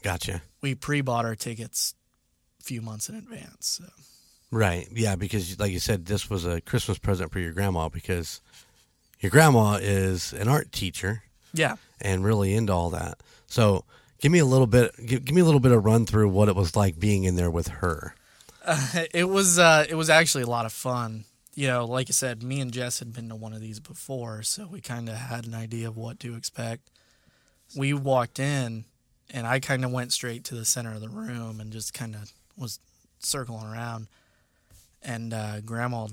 Gotcha. 0.03 0.43
We 0.63 0.75
pre-bought 0.75 1.25
our 1.25 1.37
tickets 1.37 1.95
a 2.61 2.65
few 2.65 2.83
months 2.83 3.09
in 3.09 3.15
advance. 3.15 3.79
So. 3.81 3.85
Right. 4.51 4.89
Yeah, 4.91 5.15
because 5.15 5.57
like 5.61 5.71
you 5.71 5.79
said, 5.79 6.07
this 6.07 6.29
was 6.29 6.45
a 6.45 6.61
Christmas 6.61 6.99
present 6.99 7.31
for 7.31 7.39
your 7.39 7.53
grandma 7.53 7.89
because 7.89 8.41
your 9.21 9.31
grandma 9.31 9.79
is 9.81 10.33
an 10.33 10.49
art 10.49 10.73
teacher 10.73 11.23
Yeah. 11.55 11.77
and 12.01 12.25
really 12.25 12.53
into 12.55 12.73
all 12.73 12.91
that. 12.91 13.21
So 13.47 13.85
give 14.21 14.33
me 14.33 14.41
a 14.41 14.45
little 14.45 14.67
bit. 14.67 14.91
Give, 15.07 15.25
give 15.25 15.35
me 15.37 15.43
a 15.43 15.45
little 15.45 15.61
bit 15.61 15.71
of 15.71 15.85
run 15.85 16.07
through 16.07 16.29
what 16.31 16.49
it 16.49 16.57
was 16.57 16.75
like 16.75 16.99
being 16.99 17.23
in 17.23 17.37
there 17.37 17.53
with 17.53 17.69
her. 17.69 18.17
it 19.15 19.29
was 19.29 19.59
uh, 19.59 19.87
it 19.89 19.95
was 19.95 20.11
actually 20.11 20.45
a 20.45 20.49
lot 20.49 20.67
of 20.67 20.73
fun. 20.73 21.25
You 21.55 21.69
know, 21.69 21.87
like 21.87 22.09
I 22.11 22.13
said, 22.13 22.43
me 22.43 22.61
and 22.61 22.73
Jess 22.73 22.99
had 22.99 23.13
been 23.13 23.29
to 23.31 23.35
one 23.35 23.55
of 23.55 23.61
these 23.61 23.81
before, 23.81 24.43
so 24.43 24.67
we 24.67 24.81
kind 24.81 25.09
of 25.09 25.15
had 25.15 25.47
an 25.47 25.55
idea 25.55 25.89
of 25.89 25.97
what 25.97 26.21
to 26.21 26.35
expect. 26.35 26.91
We 27.75 27.95
walked 27.95 28.39
in, 28.39 28.85
and 29.31 29.47
I 29.47 29.61
kind 29.61 29.85
of 29.85 29.91
went 29.91 30.13
straight 30.13 30.45
to 30.45 30.55
the 30.55 30.65
center 30.65 30.93
of 30.93 31.01
the 31.01 31.09
room 31.09 31.61
and 31.61 31.73
just 31.73 31.95
kind 31.95 32.15
of 32.15 32.31
was 32.59 32.79
circling 33.19 33.65
around. 33.65 34.09
And 35.03 35.33
uh, 35.33 35.61
Grandma 35.61 36.09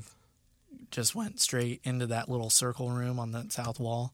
just 0.91 1.15
went 1.15 1.41
straight 1.41 1.81
into 1.83 2.07
that 2.07 2.29
little 2.29 2.49
circle 2.49 2.89
room 2.91 3.19
on 3.19 3.31
the 3.31 3.45
south 3.49 3.79
wall 3.79 4.13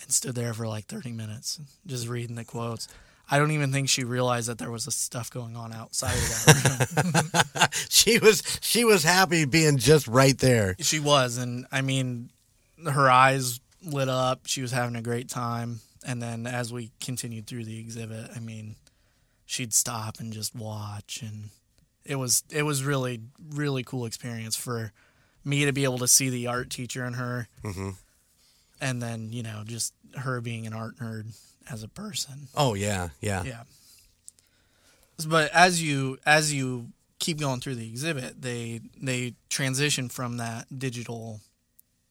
and 0.00 0.10
stood 0.10 0.34
there 0.34 0.54
for 0.54 0.66
like 0.66 0.86
30 0.86 1.12
minutes, 1.12 1.60
just 1.86 2.08
reading 2.08 2.36
the 2.36 2.44
quotes. 2.44 2.88
I 3.32 3.38
don't 3.38 3.52
even 3.52 3.72
think 3.72 3.88
she 3.88 4.04
realized 4.04 4.48
that 4.48 4.58
there 4.58 4.70
was 4.70 4.84
stuff 4.94 5.30
going 5.30 5.56
on 5.56 5.72
outside 5.72 6.12
of 6.14 6.20
that 6.44 7.32
room. 7.54 7.68
she 7.88 8.18
was 8.18 8.42
she 8.60 8.84
was 8.84 9.02
happy 9.04 9.46
being 9.46 9.78
just 9.78 10.06
right 10.06 10.36
there. 10.38 10.76
She 10.80 11.00
was, 11.00 11.38
and 11.38 11.64
I 11.72 11.80
mean, 11.80 12.28
her 12.84 13.10
eyes 13.10 13.58
lit 13.82 14.08
up. 14.10 14.40
She 14.46 14.60
was 14.60 14.70
having 14.70 14.96
a 14.96 15.02
great 15.02 15.28
time. 15.30 15.80
And 16.04 16.20
then 16.20 16.46
as 16.46 16.72
we 16.72 16.90
continued 17.00 17.46
through 17.46 17.64
the 17.64 17.78
exhibit, 17.80 18.30
I 18.36 18.40
mean, 18.40 18.76
she'd 19.46 19.72
stop 19.72 20.18
and 20.20 20.32
just 20.32 20.54
watch, 20.54 21.22
and 21.22 21.48
it 22.04 22.16
was 22.16 22.42
it 22.50 22.64
was 22.64 22.84
really 22.84 23.20
really 23.50 23.82
cool 23.82 24.04
experience 24.04 24.56
for 24.56 24.92
me 25.44 25.64
to 25.64 25.72
be 25.72 25.84
able 25.84 25.98
to 25.98 26.08
see 26.08 26.28
the 26.28 26.48
art 26.48 26.68
teacher 26.70 27.04
in 27.06 27.14
her, 27.14 27.48
Mhm. 27.64 27.94
and 28.80 29.00
then 29.02 29.32
you 29.32 29.42
know 29.42 29.62
just 29.64 29.94
her 30.18 30.40
being 30.42 30.66
an 30.66 30.72
art 30.74 30.98
nerd 30.98 31.32
as 31.72 31.82
a 31.82 31.88
person. 31.88 32.48
Oh 32.54 32.74
yeah, 32.74 33.08
yeah. 33.20 33.42
Yeah. 33.44 33.62
But 35.26 35.50
as 35.52 35.82
you 35.82 36.18
as 36.26 36.52
you 36.52 36.88
keep 37.18 37.38
going 37.38 37.60
through 37.60 37.76
the 37.76 37.88
exhibit, 37.88 38.42
they 38.42 38.80
they 39.00 39.34
transition 39.48 40.08
from 40.08 40.36
that 40.38 40.78
digital 40.78 41.40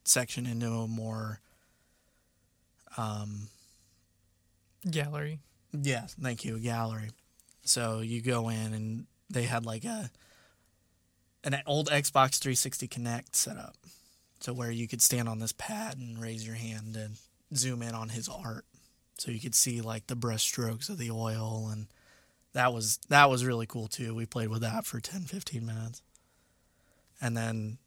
section 0.04 0.46
into 0.46 0.68
a 0.68 0.88
more 0.88 1.40
um 2.98 3.48
Gallery. 4.90 5.40
yeah, 5.74 6.08
thank 6.22 6.44
you, 6.44 6.58
gallery. 6.58 7.12
So 7.64 8.00
you 8.00 8.22
go 8.22 8.50
in 8.50 8.74
and 8.74 9.06
they 9.30 9.44
had 9.44 9.66
like 9.66 9.86
a 9.86 10.10
an 11.44 11.62
old 11.68 11.90
Xbox 11.90 12.40
360 12.40 12.88
Kinect 12.88 13.36
set 13.36 13.58
up. 13.58 13.76
So 14.40 14.54
where 14.54 14.72
you 14.72 14.88
could 14.88 15.02
stand 15.02 15.30
on 15.30 15.40
this 15.40 15.52
pad 15.54 15.98
and 15.98 16.20
raise 16.20 16.46
your 16.46 16.56
hand 16.56 16.96
and 16.96 17.18
zoom 17.56 17.82
in 17.84 17.94
on 17.94 18.10
his 18.10 18.28
art. 18.28 18.66
So 19.18 19.32
you 19.32 19.40
could 19.40 19.56
see 19.56 19.82
like 19.82 20.08
the 20.08 20.16
brush 20.16 20.44
strokes 20.44 20.90
of 20.90 20.98
the 20.98 21.12
oil 21.12 21.70
and 21.72 21.88
that 22.54 22.74
was 22.74 23.00
that 23.10 23.30
was 23.30 23.46
really 23.46 23.66
cool 23.66 23.88
too. 23.88 24.14
We 24.14 24.26
played 24.26 24.50
with 24.50 24.62
that 24.62 24.86
for 24.86 25.00
10 25.00 25.22
15 25.22 25.66
minutes. 25.66 26.02
And 27.22 27.38
then 27.38 27.78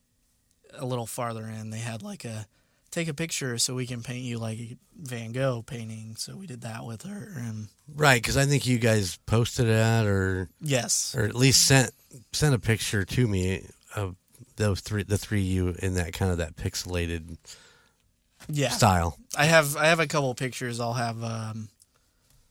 a 0.77 0.87
little 0.87 1.07
farther 1.07 1.45
in 1.45 1.71
they 1.71 1.79
had 1.79 2.03
like 2.03 2.25
a 2.25 2.47
take 2.91 3.09
a 3.09 3.15
picture 3.15 3.59
so 3.59 3.75
we 3.75 3.87
can 3.87 4.03
paint 4.03 4.25
you 4.25 4.39
like 4.39 4.59
a 4.59 4.77
Van 4.97 5.33
Gogh 5.33 5.63
painting. 5.63 6.15
So 6.17 6.37
we 6.37 6.47
did 6.47 6.61
that 6.63 6.85
with 6.85 7.03
her 7.03 7.33
and 7.37 7.69
Right, 7.93 8.23
because 8.23 8.37
I 8.37 8.47
think 8.47 8.67
you 8.67 8.79
guys 8.79 9.19
posted 9.27 9.67
that, 9.67 10.07
or 10.07 10.49
yes. 10.61 11.15
or 11.17 11.25
at 11.25 11.35
least 11.35 11.67
sent 11.67 11.91
sent 12.33 12.55
a 12.55 12.59
picture 12.59 13.05
to 13.05 13.29
me 13.29 13.67
of 13.95 14.17
those 14.57 14.81
three, 14.81 15.03
the 15.03 15.19
three 15.19 15.43
you 15.43 15.75
in 15.81 15.95
that 15.95 16.13
kind 16.13 16.31
of 16.31 16.39
that 16.39 16.57
pixelated 16.57 17.37
Yeah. 18.49 18.71
style. 18.71 19.19
I 19.37 19.47
have 19.47 19.77
I 19.77 19.87
have 19.87 20.01
a 20.01 20.07
couple 20.07 20.35
pictures. 20.35 20.81
I'll 20.81 20.93
have 20.95 21.23
um, 21.25 21.69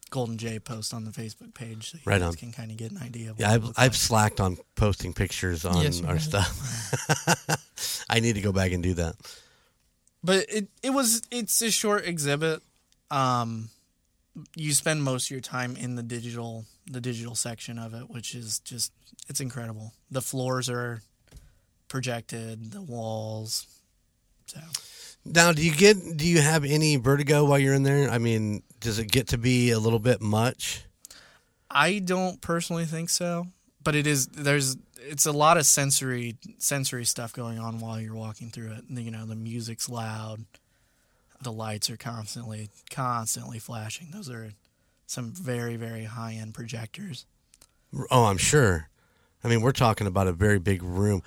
Golden 0.09 0.37
J 0.37 0.59
post 0.59 0.93
on 0.93 1.05
the 1.05 1.11
Facebook 1.11 1.53
page 1.53 1.91
so 1.91 1.97
you 1.97 2.01
Right 2.05 2.19
guys 2.19 2.29
on. 2.29 2.33
can 2.35 2.51
kind 2.51 2.71
of 2.71 2.77
get 2.77 2.91
an 2.91 2.97
idea. 2.97 3.31
Of 3.31 3.39
Yeah, 3.39 3.51
I've 3.51 3.65
I've 3.69 3.77
like. 3.77 3.93
slacked 3.93 4.39
on 4.39 4.57
posting 4.75 5.13
pictures 5.13 5.65
on 5.65 5.81
Yes, 5.83 6.01
our 6.03 6.13
have. 6.15 6.21
stuff. 6.21 8.05
I 8.09 8.19
need 8.19 8.33
to 8.35 8.41
go 8.41 8.51
back 8.51 8.71
and 8.71 8.81
do 8.83 8.93
that. 8.95 9.15
but 10.23 10.45
it 10.49 10.67
it 10.81 10.91
was 10.91 11.21
it's 11.31 11.61
a 11.61 11.71
short 11.71 12.05
exhibit. 12.05 12.61
Um, 13.11 13.69
you 14.55 14.73
spend 14.73 15.03
most 15.03 15.27
of 15.27 15.31
your 15.31 15.41
time 15.41 15.75
in 15.75 15.95
the 15.95 16.03
digital 16.03 16.65
the 16.89 16.99
digital 17.01 17.35
section 17.35 17.77
of 17.79 17.93
it, 17.93 18.09
which 18.09 18.33
is 18.35 18.59
just 18.59 18.91
it's 19.29 19.39
incredible. 19.41 19.93
The 20.11 20.21
floors 20.21 20.69
are 20.69 21.01
projected, 21.87 22.71
the 22.71 22.81
walls. 22.81 23.67
So 24.47 24.59
Now, 25.25 25.53
do 25.53 25.65
you 25.65 25.73
get 25.73 26.17
do 26.17 26.27
you 26.27 26.41
have 26.41 26.65
any 26.65 26.97
vertigo 26.97 27.45
while 27.45 27.59
you're 27.59 27.73
in 27.73 27.83
there? 27.83 28.09
I 28.09 28.17
mean, 28.17 28.63
does 28.79 28.99
it 28.99 29.09
get 29.11 29.29
to 29.29 29.37
be 29.37 29.71
a 29.71 29.79
little 29.79 29.99
bit 29.99 30.21
much? 30.21 30.85
I 31.71 31.99
don't 31.99 32.41
personally 32.41 32.85
think 32.85 33.09
so, 33.09 33.47
but 33.83 33.95
it 33.95 34.05
is 34.05 34.27
there's 34.27 34.77
it's 34.97 35.25
a 35.25 35.31
lot 35.31 35.57
of 35.57 35.65
sensory 35.65 36.35
sensory 36.57 37.05
stuff 37.05 37.33
going 37.33 37.57
on 37.57 37.79
while 37.79 37.99
you're 37.99 38.15
walking 38.15 38.49
through 38.49 38.73
it. 38.73 38.83
You 38.89 39.11
know, 39.11 39.25
the 39.25 39.35
music's 39.35 39.89
loud, 39.89 40.45
the 41.41 41.51
lights 41.51 41.89
are 41.89 41.97
constantly 41.97 42.69
constantly 42.89 43.59
flashing. 43.59 44.09
Those 44.11 44.29
are 44.29 44.51
some 45.07 45.31
very 45.31 45.77
very 45.77 46.03
high 46.03 46.33
end 46.33 46.53
projectors. 46.53 47.25
Oh, 48.11 48.25
I'm 48.25 48.37
sure. 48.37 48.89
I 49.43 49.47
mean, 49.47 49.61
we're 49.61 49.71
talking 49.71 50.07
about 50.07 50.27
a 50.27 50.31
very 50.33 50.59
big 50.59 50.81
room. 50.83 51.21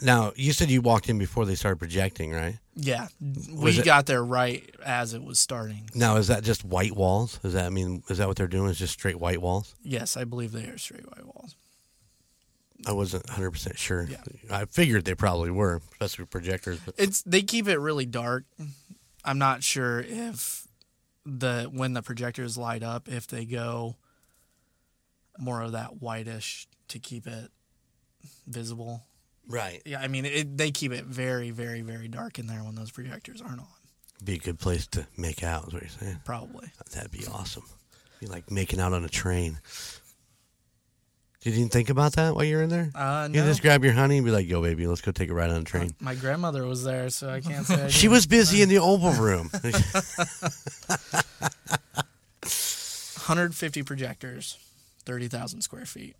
Now, 0.00 0.32
you 0.36 0.52
said 0.52 0.70
you 0.70 0.80
walked 0.80 1.08
in 1.08 1.18
before 1.18 1.44
they 1.44 1.56
started 1.56 1.78
projecting, 1.78 2.30
right? 2.32 2.58
Yeah, 2.76 3.08
we 3.52 3.72
it- 3.78 3.84
got 3.84 4.06
there 4.06 4.24
right 4.24 4.72
as 4.84 5.12
it 5.12 5.22
was 5.24 5.40
starting. 5.40 5.90
Now, 5.94 6.16
is 6.16 6.28
that 6.28 6.44
just 6.44 6.64
white 6.64 6.94
walls? 6.94 7.40
Is 7.42 7.54
that 7.54 7.64
I 7.66 7.70
mean, 7.70 8.04
is 8.08 8.18
that 8.18 8.28
what 8.28 8.36
they're 8.36 8.46
doing? 8.46 8.70
Is 8.70 8.78
just 8.78 8.92
straight 8.92 9.18
white 9.18 9.42
walls? 9.42 9.74
Yes, 9.82 10.16
I 10.16 10.22
believe 10.24 10.52
they 10.52 10.66
are 10.66 10.78
straight 10.78 11.04
white 11.06 11.26
walls. 11.26 11.56
I 12.86 12.92
wasn't 12.92 13.26
100 13.26 13.50
percent 13.50 13.76
sure. 13.76 14.04
Yeah. 14.08 14.22
I 14.50 14.64
figured 14.66 15.04
they 15.04 15.16
probably 15.16 15.50
were, 15.50 15.80
especially 15.92 16.22
with 16.22 16.30
projectors. 16.30 16.78
But 16.84 16.94
It's 16.96 17.22
they 17.22 17.42
keep 17.42 17.66
it 17.66 17.78
really 17.78 18.06
dark. 18.06 18.44
I'm 19.24 19.38
not 19.38 19.64
sure 19.64 19.98
if 20.00 20.68
the 21.26 21.64
when 21.72 21.92
the 21.94 22.02
projectors 22.02 22.56
light 22.56 22.84
up 22.84 23.08
if 23.08 23.26
they 23.26 23.44
go 23.44 23.96
more 25.40 25.60
of 25.62 25.72
that 25.72 26.00
whitish 26.00 26.68
to 26.86 27.00
keep 27.00 27.26
it 27.26 27.50
visible. 28.46 29.02
Right, 29.48 29.82
Yeah, 29.84 30.00
I 30.00 30.08
mean 30.08 30.24
it, 30.24 30.56
they 30.56 30.70
keep 30.70 30.92
it 30.92 31.04
very 31.04 31.50
very 31.50 31.80
very 31.82 32.08
dark 32.08 32.38
in 32.38 32.46
there 32.46 32.62
when 32.62 32.74
those 32.74 32.90
projectors 32.90 33.40
aren't 33.42 33.60
on. 33.60 33.66
be 34.24 34.34
a 34.34 34.38
good 34.38 34.58
place 34.58 34.86
to 34.88 35.06
make 35.16 35.42
out. 35.42 35.68
Is 35.68 35.72
what 35.74 35.82
you're 35.82 35.90
saying? 35.90 36.20
Probably. 36.24 36.68
That'd 36.92 37.10
be 37.10 37.24
awesome. 37.26 37.64
Be 38.20 38.26
like 38.26 38.50
making 38.50 38.80
out 38.80 38.92
on 38.92 39.04
a 39.04 39.08
train. 39.08 39.58
Did 41.40 41.52
you 41.54 41.60
even 41.60 41.68
think 41.70 41.88
about 41.88 42.14
that 42.14 42.34
while 42.34 42.42
you're 42.44 42.62
in 42.62 42.68
there? 42.68 42.90
Uh, 42.96 43.28
You 43.32 43.42
just 43.42 43.62
grab 43.62 43.84
your 43.84 43.92
honey 43.92 44.16
and 44.16 44.26
be 44.26 44.32
like, 44.32 44.48
"Yo, 44.48 44.60
baby, 44.60 44.88
let's 44.88 45.00
go 45.00 45.12
take 45.12 45.30
a 45.30 45.34
ride 45.34 45.50
on 45.50 45.60
a 45.60 45.64
train." 45.64 45.94
My 46.00 46.16
grandmother 46.16 46.66
was 46.66 46.82
there, 46.82 47.10
so 47.10 47.30
I 47.30 47.40
can't 47.40 47.64
say. 47.64 47.84
I 47.84 47.88
She 48.00 48.08
was 48.08 48.26
busy 48.26 48.60
in 48.60 48.68
the 48.68 48.78
Oval 48.78 49.12
Room. 49.12 49.48
150 52.42 53.82
projectors, 53.82 54.56
30,000 55.04 55.60
square 55.62 55.84
feet. 55.86 56.16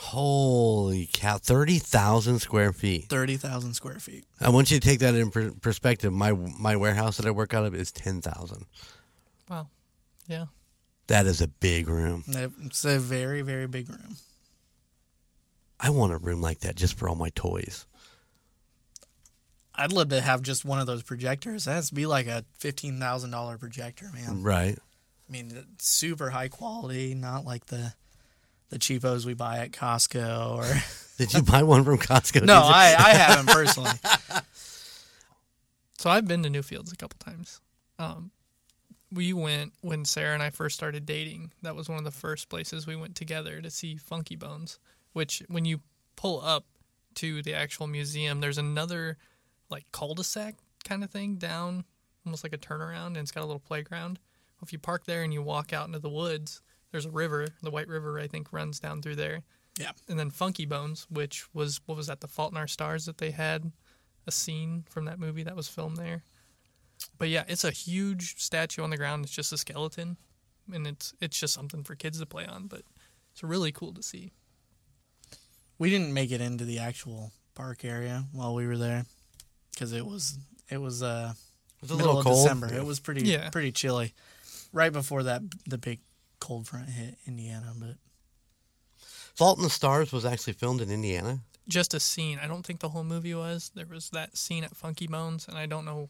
Holy 0.00 1.08
cow! 1.12 1.38
Thirty 1.38 1.80
thousand 1.80 2.38
square 2.38 2.72
feet. 2.72 3.06
30,000 3.08 3.74
square 3.74 3.98
feet. 3.98 4.24
I 4.40 4.48
want 4.48 4.70
you 4.70 4.78
to 4.78 4.86
take 4.88 5.00
that 5.00 5.16
in 5.16 5.32
per- 5.32 5.50
perspective. 5.50 6.12
My 6.12 6.30
my 6.32 6.76
warehouse 6.76 7.16
that 7.16 7.26
I 7.26 7.32
work 7.32 7.52
out 7.52 7.64
of 7.66 7.74
is 7.74 7.90
ten 7.90 8.22
thousand. 8.22 8.66
Wow. 9.50 9.66
Yeah. 10.28 10.46
That 11.08 11.26
is 11.26 11.40
a 11.40 11.48
big 11.48 11.88
room. 11.88 12.22
It's 12.28 12.84
a 12.84 13.00
very 13.00 13.42
very 13.42 13.66
big 13.66 13.88
room. 13.90 14.16
I 15.80 15.90
want 15.90 16.12
a 16.12 16.18
room 16.18 16.40
like 16.40 16.60
that 16.60 16.76
just 16.76 16.96
for 16.96 17.08
all 17.08 17.16
my 17.16 17.30
toys. 17.30 17.84
I'd 19.74 19.92
love 19.92 20.10
to 20.10 20.20
have 20.20 20.42
just 20.42 20.64
one 20.64 20.78
of 20.78 20.86
those 20.86 21.02
projectors. 21.02 21.64
That 21.64 21.72
has 21.72 21.88
to 21.88 21.94
be 21.96 22.06
like 22.06 22.28
a 22.28 22.44
fifteen 22.56 23.00
thousand 23.00 23.32
dollar 23.32 23.58
projector, 23.58 24.10
man. 24.14 24.44
Right. 24.44 24.78
I 25.28 25.32
mean, 25.32 25.64
super 25.78 26.30
high 26.30 26.48
quality, 26.48 27.16
not 27.16 27.44
like 27.44 27.66
the 27.66 27.94
the 28.70 28.78
cheapos 28.78 29.24
we 29.24 29.34
buy 29.34 29.58
at 29.58 29.72
Costco 29.72 30.56
or 30.56 30.82
Did 31.18 31.34
you 31.34 31.42
buy 31.42 31.64
one 31.64 31.82
from 31.82 31.98
Costco? 31.98 32.44
No, 32.44 32.60
I, 32.62 32.94
I 32.96 33.10
haven't 33.14 33.48
personally. 33.48 33.90
So 35.98 36.10
I've 36.10 36.28
been 36.28 36.44
to 36.44 36.48
Newfields 36.48 36.92
a 36.92 36.96
couple 36.96 37.18
times. 37.18 37.60
Um, 37.98 38.30
we 39.12 39.32
went 39.32 39.72
when 39.80 40.04
Sarah 40.04 40.34
and 40.34 40.42
I 40.42 40.50
first 40.50 40.76
started 40.76 41.04
dating. 41.06 41.52
That 41.62 41.74
was 41.74 41.88
one 41.88 41.98
of 41.98 42.04
the 42.04 42.12
first 42.12 42.48
places 42.48 42.86
we 42.86 42.94
went 42.94 43.16
together 43.16 43.60
to 43.60 43.68
see 43.68 43.96
Funky 43.96 44.36
Bones. 44.36 44.78
Which, 45.12 45.42
when 45.48 45.64
you 45.64 45.80
pull 46.14 46.40
up 46.40 46.66
to 47.16 47.42
the 47.42 47.54
actual 47.54 47.88
museum, 47.88 48.40
there's 48.40 48.58
another 48.58 49.16
like 49.70 49.86
cul-de-sac 49.90 50.54
kind 50.84 51.02
of 51.02 51.10
thing 51.10 51.34
down, 51.34 51.84
almost 52.24 52.44
like 52.44 52.54
a 52.54 52.58
turnaround, 52.58 53.08
and 53.08 53.18
it's 53.18 53.32
got 53.32 53.42
a 53.42 53.46
little 53.46 53.58
playground. 53.58 54.20
If 54.62 54.72
you 54.72 54.78
park 54.78 55.04
there 55.04 55.24
and 55.24 55.32
you 55.32 55.42
walk 55.42 55.72
out 55.72 55.88
into 55.88 55.98
the 55.98 56.08
woods, 56.08 56.62
there's 56.90 57.06
a 57.06 57.10
river. 57.10 57.46
The 57.62 57.70
White 57.70 57.88
River, 57.88 58.18
I 58.18 58.26
think, 58.26 58.52
runs 58.52 58.80
down 58.80 59.02
through 59.02 59.16
there. 59.16 59.42
Yeah. 59.78 59.92
And 60.08 60.18
then 60.18 60.30
Funky 60.30 60.66
Bones, 60.66 61.06
which 61.10 61.46
was 61.54 61.80
what 61.86 61.96
was 61.96 62.06
that? 62.08 62.20
The 62.20 62.28
Fault 62.28 62.52
in 62.52 62.58
Our 62.58 62.66
Stars 62.66 63.06
that 63.06 63.18
they 63.18 63.30
had 63.30 63.70
a 64.26 64.30
scene 64.32 64.84
from 64.90 65.04
that 65.04 65.18
movie 65.18 65.42
that 65.44 65.54
was 65.56 65.68
filmed 65.68 65.96
there. 65.96 66.22
But 67.18 67.28
yeah, 67.28 67.44
it's 67.46 67.64
a 67.64 67.70
huge 67.70 68.40
statue 68.42 68.82
on 68.82 68.90
the 68.90 68.96
ground. 68.96 69.24
It's 69.24 69.34
just 69.34 69.52
a 69.52 69.58
skeleton, 69.58 70.16
and 70.72 70.86
it's 70.86 71.14
it's 71.20 71.38
just 71.38 71.54
something 71.54 71.84
for 71.84 71.94
kids 71.94 72.18
to 72.18 72.26
play 72.26 72.44
on. 72.46 72.66
But 72.66 72.82
it's 73.32 73.42
really 73.44 73.70
cool 73.70 73.92
to 73.94 74.02
see. 74.02 74.32
We 75.78 75.90
didn't 75.90 76.12
make 76.12 76.32
it 76.32 76.40
into 76.40 76.64
the 76.64 76.80
actual 76.80 77.30
park 77.54 77.84
area 77.84 78.24
while 78.32 78.54
we 78.54 78.66
were 78.66 78.76
there 78.78 79.04
because 79.72 79.92
it 79.92 80.04
was 80.04 80.38
it 80.70 80.78
was 80.78 81.02
uh 81.02 81.34
It 81.76 81.82
was 81.82 81.90
a 81.92 81.96
middle 81.96 82.14
little 82.14 82.18
of 82.20 82.24
cold. 82.26 82.44
December. 82.44 82.72
It 82.74 82.84
was 82.84 82.98
pretty 82.98 83.28
Yeah. 83.28 83.50
pretty 83.50 83.70
chilly, 83.70 84.12
right 84.72 84.92
before 84.92 85.22
that 85.24 85.42
the 85.68 85.78
big 85.78 86.00
cold 86.40 86.66
front 86.66 86.88
hit 86.88 87.16
Indiana. 87.26 87.72
But 87.78 87.96
Fault 89.34 89.58
in 89.58 89.64
the 89.64 89.70
Stars 89.70 90.12
was 90.12 90.24
actually 90.24 90.54
filmed 90.54 90.80
in 90.80 90.90
Indiana. 90.90 91.40
Just 91.68 91.94
a 91.94 92.00
scene. 92.00 92.38
I 92.42 92.46
don't 92.46 92.64
think 92.64 92.80
the 92.80 92.88
whole 92.88 93.04
movie 93.04 93.34
was. 93.34 93.70
There 93.74 93.86
was 93.86 94.10
that 94.10 94.36
scene 94.36 94.64
at 94.64 94.74
Funky 94.74 95.06
Bones, 95.06 95.46
and 95.46 95.58
I 95.58 95.66
don't 95.66 95.84
know 95.84 96.08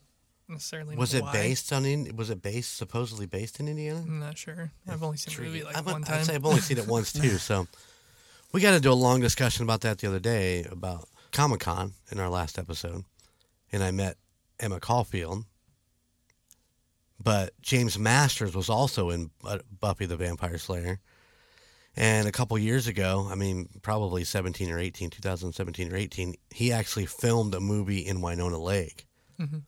necessarily. 0.49 0.97
Was 0.97 1.13
know 1.13 1.19
it 1.19 1.23
why. 1.25 1.33
based 1.33 1.73
on? 1.73 1.85
In, 1.85 2.17
was 2.17 2.31
it 2.31 2.43
based 2.43 2.77
supposedly 2.77 3.27
based 3.27 3.61
in 3.61 3.69
Indiana? 3.69 4.01
I'm 4.01 4.21
not 4.21 4.39
sure. 4.39 4.71
I've 4.89 5.03
only 5.03 5.17
seen 5.17 5.37
the 5.37 5.43
movie 5.43 5.65
like 5.65 5.77
I've, 5.77 5.87
one 5.87 6.05
I'd 6.05 6.07
time. 6.07 6.25
say 6.25 6.35
I've 6.35 6.47
only 6.47 6.61
seen 6.61 6.79
it 6.79 6.87
once 6.87 7.13
too. 7.13 7.29
So 7.39 7.67
we 8.53 8.61
got 8.61 8.75
into 8.75 8.91
a 8.91 8.93
long 8.95 9.21
discussion 9.21 9.63
about 9.65 9.83
that 9.83 9.99
the 9.99 10.07
other 10.09 10.21
day 10.21 10.65
about 10.65 11.09
Comic 11.33 11.61
Con 11.61 11.93
in 12.11 12.19
our 12.19 12.31
last 12.31 12.59
episode, 12.59 13.05
and 13.73 13.83
I 13.83 13.91
met 13.91 14.17
Emma 14.61 14.81
Caulfield. 14.81 15.45
But 17.23 17.53
James 17.61 17.99
Marsters 17.99 18.55
was 18.55 18.71
also 18.71 19.11
in 19.11 19.31
Buffy 19.81 20.07
the 20.07 20.17
Vampire 20.17 20.59
Slayer. 20.59 21.01
And 21.97 22.29
a 22.29 22.33
couple 22.33 22.57
years 22.59 22.87
ago, 22.87 23.27
I 23.29 23.35
mean, 23.35 23.69
probably 23.83 24.23
17 24.23 24.71
or 24.71 24.79
18, 24.79 25.11
2017 25.11 25.93
or 25.93 25.97
18, 25.97 26.35
he 26.51 26.73
actually 26.73 27.07
filmed 27.07 27.55
a 27.55 27.61
movie 27.61 28.07
in 28.07 28.21
Winona 28.21 28.59
Lake. 28.59 29.07
Mhm. 29.41 29.63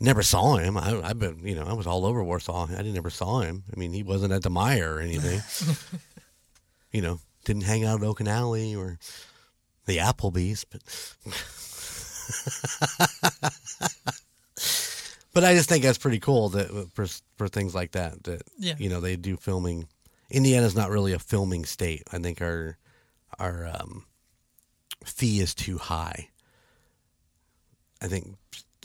Never 0.00 0.24
saw 0.24 0.56
him. 0.56 0.76
I, 0.76 1.00
I've 1.00 1.20
been, 1.20 1.46
you 1.46 1.54
know, 1.54 1.62
I 1.64 1.74
was 1.74 1.86
all 1.86 2.04
over 2.04 2.24
Warsaw. 2.24 2.66
I 2.72 2.76
didn't 2.78 2.94
never 2.94 3.10
saw 3.10 3.40
him. 3.40 3.62
I 3.72 3.78
mean, 3.78 3.92
he 3.92 4.02
wasn't 4.02 4.32
at 4.32 4.42
the 4.42 4.50
Meijer 4.50 4.96
or 4.96 5.00
anything. 5.00 5.40
you 6.92 7.02
know, 7.02 7.20
didn't 7.44 7.62
hang 7.62 7.84
out 7.84 8.02
at 8.02 8.06
Oak 8.06 8.18
and 8.18 8.28
Alley 8.28 8.74
or 8.74 8.98
the 9.86 9.98
Applebee's, 9.98 10.64
but 10.64 10.82
but 15.32 15.44
I 15.44 15.54
just 15.54 15.68
think 15.68 15.82
that's 15.84 15.98
pretty 15.98 16.18
cool 16.20 16.48
that 16.50 16.70
uh, 16.70 16.84
for 16.94 17.06
for 17.36 17.48
things 17.48 17.74
like 17.74 17.92
that 17.92 18.22
that 18.24 18.42
Yeah. 18.58 18.74
you 18.78 18.88
know 18.88 19.00
they 19.00 19.16
do 19.16 19.36
filming. 19.36 19.88
Indiana's 20.30 20.74
not 20.74 20.90
really 20.90 21.12
a 21.12 21.18
filming 21.18 21.64
state. 21.64 22.02
I 22.12 22.18
think 22.18 22.40
our 22.40 22.76
our 23.38 23.66
um, 23.66 24.04
fee 25.04 25.40
is 25.40 25.54
too 25.54 25.78
high. 25.78 26.28
I 28.00 28.08
think 28.08 28.36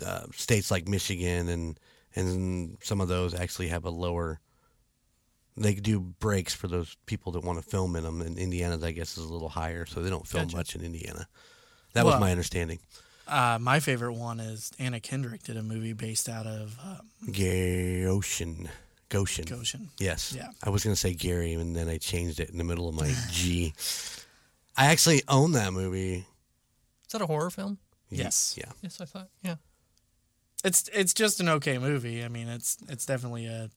uh, 0.05 0.23
states 0.35 0.69
like 0.71 0.87
Michigan 0.87 1.47
and 1.49 1.79
and 2.15 2.77
some 2.83 3.01
of 3.01 3.07
those 3.07 3.33
actually 3.33 3.67
have 3.69 3.85
a 3.85 3.89
lower. 3.89 4.39
They 5.55 5.73
do 5.73 5.99
breaks 5.99 6.53
for 6.53 6.67
those 6.67 6.95
people 7.07 7.31
that 7.31 7.43
want 7.43 7.57
to 7.61 7.67
film 7.67 7.95
in 7.95 8.03
them, 8.03 8.21
and 8.21 8.37
Indiana's 8.37 8.83
I 8.83 8.91
guess 8.91 9.17
is 9.17 9.23
a 9.25 9.33
little 9.33 9.49
higher, 9.49 9.85
so 9.85 10.01
they 10.01 10.09
don't 10.09 10.27
film 10.27 10.45
Gotcha. 10.45 10.57
much 10.57 10.75
in 10.75 10.83
Indiana. 10.83 11.27
That 11.93 12.05
was 12.05 12.19
my 12.19 12.29
understanding. 12.31 12.79
Uh, 13.27 13.57
my 13.61 13.79
favorite 13.79 14.13
one 14.13 14.39
is 14.39 14.71
Anna 14.79 14.99
Kendrick 14.99 15.43
did 15.43 15.57
a 15.57 15.63
movie 15.63 15.93
based 15.93 16.27
out 16.29 16.45
of 16.47 16.77
uh, 16.83 16.97
Goshen, 17.31 18.69
Goshen. 19.09 19.45
Goshen. 19.45 19.89
Yes. 19.99 20.33
Yeah. 20.35 20.49
I 20.63 20.69
was 20.69 20.83
going 20.83 20.93
to 20.93 20.99
say 20.99 21.13
Gary, 21.13 21.53
and 21.53 21.75
then 21.75 21.87
I 21.89 21.97
changed 21.97 22.39
it 22.39 22.49
in 22.49 22.57
the 22.57 22.63
middle 22.63 22.87
of 22.89 22.95
my 22.95 23.13
G. 23.31 23.73
I 24.75 24.87
actually 24.87 25.23
own 25.27 25.53
that 25.53 25.73
movie. 25.73 26.25
Is 27.05 27.11
that 27.13 27.21
a 27.21 27.25
horror 27.25 27.49
film? 27.49 27.77
Yes. 28.09 28.55
Yeah. 28.57 28.71
Yes, 28.81 28.99
I 29.01 29.05
thought. 29.05 29.29
Yeah. 29.43 29.55
It's 30.63 30.89
it's 30.93 31.13
just 31.13 31.39
an 31.39 31.49
okay 31.49 31.77
movie. 31.77 32.23
I 32.23 32.27
mean, 32.29 32.47
it's 32.47 32.77
it's 32.89 33.05
definitely 33.05 33.45
a 33.45 33.69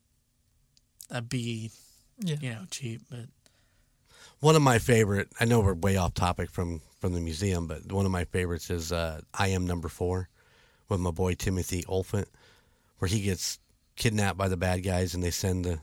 a 1.11 1.21
B, 1.21 1.71
Yeah. 2.21 2.37
you 2.41 2.51
know, 2.51 2.63
cheap, 2.71 3.03
but 3.11 3.27
One 4.41 4.57
of 4.57 4.63
my 4.63 4.79
favorite. 4.79 5.29
I 5.39 5.45
know 5.45 5.61
we're 5.61 5.75
way 5.75 5.97
off 5.97 6.15
topic 6.15 6.51
from 6.51 6.81
from 6.99 7.13
the 7.13 7.21
museum, 7.21 7.67
but 7.67 7.93
one 7.93 8.07
of 8.07 8.13
my 8.13 8.25
favorites 8.25 8.71
is 8.71 8.93
uh, 8.93 9.21
I 9.35 9.49
Am 9.49 9.67
Number 9.67 9.89
Four 9.89 10.29
with 10.89 11.01
my 11.01 11.11
boy 11.11 11.35
Timothy 11.35 11.85
Olyphant, 11.89 12.29
where 12.99 13.09
he 13.09 13.21
gets 13.21 13.59
kidnapped 13.97 14.39
by 14.39 14.49
the 14.49 14.57
bad 14.57 14.83
guys 14.83 15.15
and 15.15 15.23
they 15.23 15.31
send 15.31 15.65
the 15.65 15.81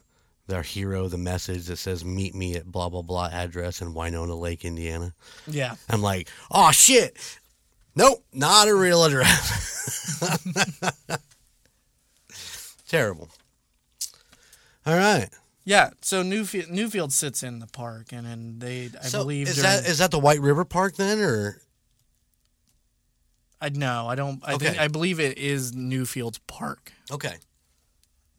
their 0.48 0.64
hero 0.64 1.08
the 1.08 1.18
message 1.18 1.66
that 1.66 1.78
says 1.78 2.04
"Meet 2.04 2.34
me 2.34 2.56
at 2.56 2.66
blah 2.66 2.90
blah 2.90 3.04
blah 3.04 3.30
address 3.32 3.82
in 3.82 3.94
Winona 3.94 4.36
Lake, 4.36 4.66
Indiana." 4.66 5.14
yeah. 5.46 5.76
I'm 5.90 6.02
like, 6.02 6.30
oh 6.50 6.72
shit. 6.72 7.16
Nope, 7.96 8.24
not 8.32 8.68
a 8.68 8.76
real 8.76 9.04
address. 9.04 10.20
Terrible. 12.88 13.30
All 14.86 14.96
right. 14.96 15.30
Yeah, 15.68 15.90
so 16.02 16.24
Newfield 16.24 16.70
Newfield 16.72 17.12
sits 17.12 17.44
in 17.44 17.60
the 17.60 17.68
park, 17.68 18.14
and 18.14 18.26
then 18.26 18.60
they, 18.60 18.90
I 19.04 19.08
so 19.08 19.20
believe, 19.20 19.50
is 19.50 19.56
during, 19.56 19.70
that 19.70 19.86
is 19.86 19.98
that 19.98 20.12
the 20.12 20.18
White 20.20 20.40
River 20.40 20.64
Park 20.64 20.96
then, 20.96 21.20
or 21.20 21.62
I 23.60 23.68
no, 23.70 24.08
I 24.08 24.16
don't. 24.16 24.40
I 24.48 24.58
think 24.58 24.80
I 24.80 24.88
believe 24.88 25.20
it 25.20 25.38
is 25.38 25.74
Newfield's 25.74 26.38
Park. 26.48 26.94
okay? 27.12 27.36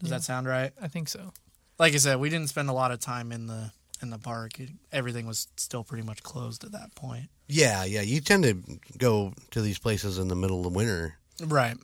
Does 0.01 0.09
Yeah. 0.11 0.17
that 0.17 0.23
sound 0.23 0.47
right? 0.47 0.73
I 0.81 0.88
think 0.88 1.09
so. 1.09 1.35
Like 1.79 1.93
I 1.93 1.99
said, 1.99 2.19
we 2.19 2.31
didn't 2.31 2.49
spend 2.49 2.71
a 2.71 2.73
lot 2.73 2.93
of 2.93 3.01
time 3.01 3.31
in 3.31 3.47
the 3.47 3.73
in 4.01 4.09
the 4.09 4.19
park. 4.19 4.59
It, 4.59 4.71
everything 4.91 5.27
was 5.27 5.49
still 5.59 5.85
pretty 5.85 6.05
much 6.05 6.23
closed 6.23 6.64
at 6.64 6.73
that 6.73 6.95
point. 6.95 7.29
Yeah, 7.47 7.85
yeah. 7.85 8.01
You 8.01 8.21
tend 8.23 8.45
to 8.45 8.55
go 8.97 9.35
to 9.51 9.61
these 9.61 9.79
places 9.79 10.19
in 10.19 10.29
the 10.29 10.35
middle 10.37 10.67
of 10.67 10.75
winter. 10.75 11.19
Right. 11.45 11.77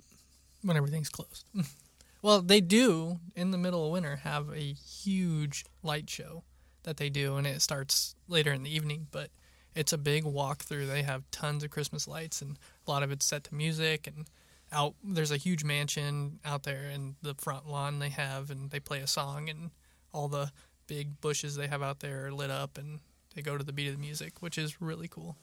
when 0.63 0.77
everything's 0.79 1.11
closed. 1.11 1.45
well, 2.25 2.41
they 2.41 2.63
do 2.63 3.21
in 3.37 3.51
the 3.51 3.59
middle 3.59 3.85
of 3.85 3.93
winter 3.93 4.17
have 4.17 4.49
a 4.49 4.73
huge 4.73 5.63
light 5.83 6.09
show 6.09 6.43
that 6.85 6.97
they 6.97 7.11
do, 7.11 7.37
and 7.37 7.47
it 7.47 7.61
starts 7.61 8.17
later 8.29 8.51
in 8.51 8.63
the 8.63 8.75
evening. 8.75 9.09
But 9.13 9.29
it's 9.75 9.93
a 9.93 9.99
big 9.99 10.25
walkthrough. 10.25 10.89
They 10.89 11.03
have 11.03 11.31
tons 11.31 11.63
of 11.63 11.71
Christmas 11.71 12.09
lights, 12.09 12.41
and 12.41 12.57
a 12.87 12.91
lot 12.91 13.03
of 13.03 13.13
it's 13.13 13.27
set 13.27 13.45
to 13.45 13.55
music. 13.55 14.07
And 14.07 14.27
out 14.73 14.95
there's 15.05 15.33
a 15.33 15.37
huge 15.37 15.65
mansion 15.65 16.41
out 16.47 16.63
there 16.63 16.85
in 16.85 17.17
the 17.21 17.35
front 17.35 17.69
lawn 17.69 17.99
they 17.99 18.09
have, 18.09 18.51
and 18.51 18.71
they 18.71 18.81
play 18.81 19.01
a 19.01 19.07
song, 19.07 19.51
and 19.51 19.71
all 20.11 20.29
the 20.29 20.51
big 20.87 21.21
bushes 21.21 21.57
they 21.57 21.67
have 21.67 21.83
out 21.83 22.01
there 22.01 22.29
are 22.29 22.33
lit 22.33 22.51
up, 22.51 22.79
and 22.79 23.01
they 23.35 23.43
go 23.43 23.59
to 23.59 23.65
the 23.65 23.73
beat 23.75 23.89
of 23.89 23.97
the 23.97 24.01
music, 24.01 24.41
which 24.41 24.57
is 24.57 24.81
really 24.81 25.09
cool. 25.09 25.37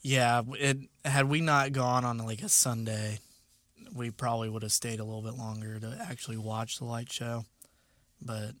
Yeah. 0.00 0.42
It 0.60 0.78
had 1.04 1.28
we 1.28 1.40
not 1.40 1.72
gone 1.72 2.04
on 2.04 2.18
like 2.18 2.42
a 2.42 2.48
Sunday, 2.48 3.18
we 3.94 4.10
probably 4.10 4.48
would 4.48 4.62
have 4.62 4.72
stayed 4.72 5.00
a 5.00 5.04
little 5.04 5.22
bit 5.22 5.34
longer 5.34 5.78
to 5.78 6.06
actually 6.10 6.36
watch 6.36 6.78
the 6.78 6.84
light 6.84 7.10
show. 7.12 7.44
But 8.20 8.52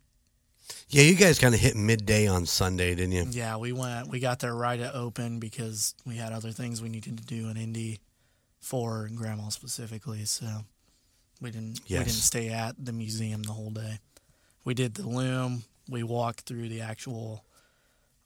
Yeah, 0.88 1.02
you 1.02 1.14
guys 1.16 1.38
kind 1.38 1.54
of 1.54 1.60
hit 1.60 1.74
midday 1.76 2.26
on 2.26 2.46
Sunday, 2.46 2.94
didn't 2.94 3.12
you? 3.12 3.26
yeah, 3.30 3.56
we 3.56 3.72
went. 3.72 4.08
We 4.08 4.20
got 4.20 4.38
there 4.40 4.54
right 4.54 4.78
at 4.80 4.94
open 4.94 5.40
because 5.40 5.94
we 6.06 6.16
had 6.16 6.32
other 6.32 6.52
things 6.52 6.80
we 6.80 6.88
needed 6.88 7.18
to 7.18 7.24
do 7.24 7.48
in 7.48 7.56
Indy 7.56 8.00
for 8.60 9.08
Grandma 9.14 9.48
specifically. 9.48 10.24
So 10.24 10.46
we 11.40 11.50
didn't. 11.50 11.80
yes. 11.86 11.98
We 12.00 12.04
didn't 12.04 12.16
stay 12.22 12.48
at 12.50 12.76
the 12.82 12.92
museum 12.92 13.42
the 13.42 13.52
whole 13.52 13.70
day. 13.70 13.98
We 14.64 14.72
did 14.74 14.94
the 14.94 15.08
loom. 15.08 15.64
We 15.88 16.02
walked 16.02 16.42
through 16.42 16.68
the 16.68 16.80
actual 16.80 17.44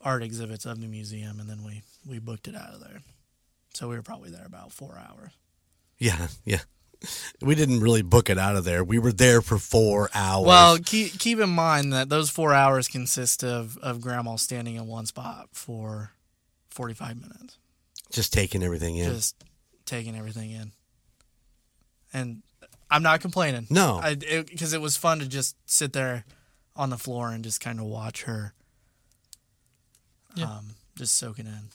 art 0.01 0.23
exhibits 0.23 0.65
of 0.67 0.81
the 0.81 0.87
museum, 0.87 1.41
and 1.41 1.49
then 1.51 1.65
we 1.65 1.83
we 2.07 2.19
booked 2.21 2.47
it 2.49 2.55
out 2.55 2.75
of 2.75 2.81
there. 2.81 3.01
So 3.75 3.89
we 3.89 3.97
were 3.97 4.03
probably 4.03 4.31
there 4.31 4.47
about 4.47 4.73
four 4.73 4.97
hours. 4.97 5.33
Yeah, 5.99 6.29
yeah. 6.45 6.61
We 7.41 7.55
didn't 7.55 7.81
really 7.81 8.03
book 8.03 8.29
it 8.29 8.39
out 8.39 8.57
of 8.57 8.65
there. 8.65 8.83
We 8.83 8.99
were 8.99 9.13
there 9.13 9.41
for 9.41 9.59
four 9.59 10.11
hours. 10.15 10.47
Well, 10.47 10.79
keep 10.85 11.19
keep 11.19 11.39
in 11.39 11.51
mind 11.51 11.93
that 11.93 12.09
those 12.09 12.31
four 12.31 12.53
hours 12.53 12.89
consist 12.89 13.45
of 13.45 13.79
of 13.79 14.01
Grandma 14.01 14.37
standing 14.37 14.75
in 14.75 14.87
one 14.87 15.07
spot 15.07 15.49
for 15.53 16.11
forty 16.71 16.95
five 16.95 17.21
minutes. 17.21 17.57
just 18.11 18.33
taking 18.33 18.63
everything 18.63 18.97
in. 18.97 19.11
just 19.13 19.37
taking 19.85 20.17
everything 20.17 20.51
in. 20.51 20.73
And 22.13 22.43
I'm 22.91 23.03
not 23.03 23.21
complaining. 23.21 23.67
No. 23.71 24.01
because 24.19 24.73
it, 24.73 24.81
was 24.81 24.97
fun 24.97 25.19
to 25.19 25.29
just 25.29 25.57
sit 25.67 25.93
there 25.93 26.25
on 26.75 26.91
the 26.91 26.97
floor 26.97 27.31
and 27.31 27.45
just 27.45 27.61
kind 27.61 27.81
of 27.81 27.87
watch 27.87 28.23
her. 28.23 28.55
Yeah. 30.35 30.45
Um, 30.47 30.71
just 30.97 31.17
soaking 31.17 31.47
in. 31.47 31.69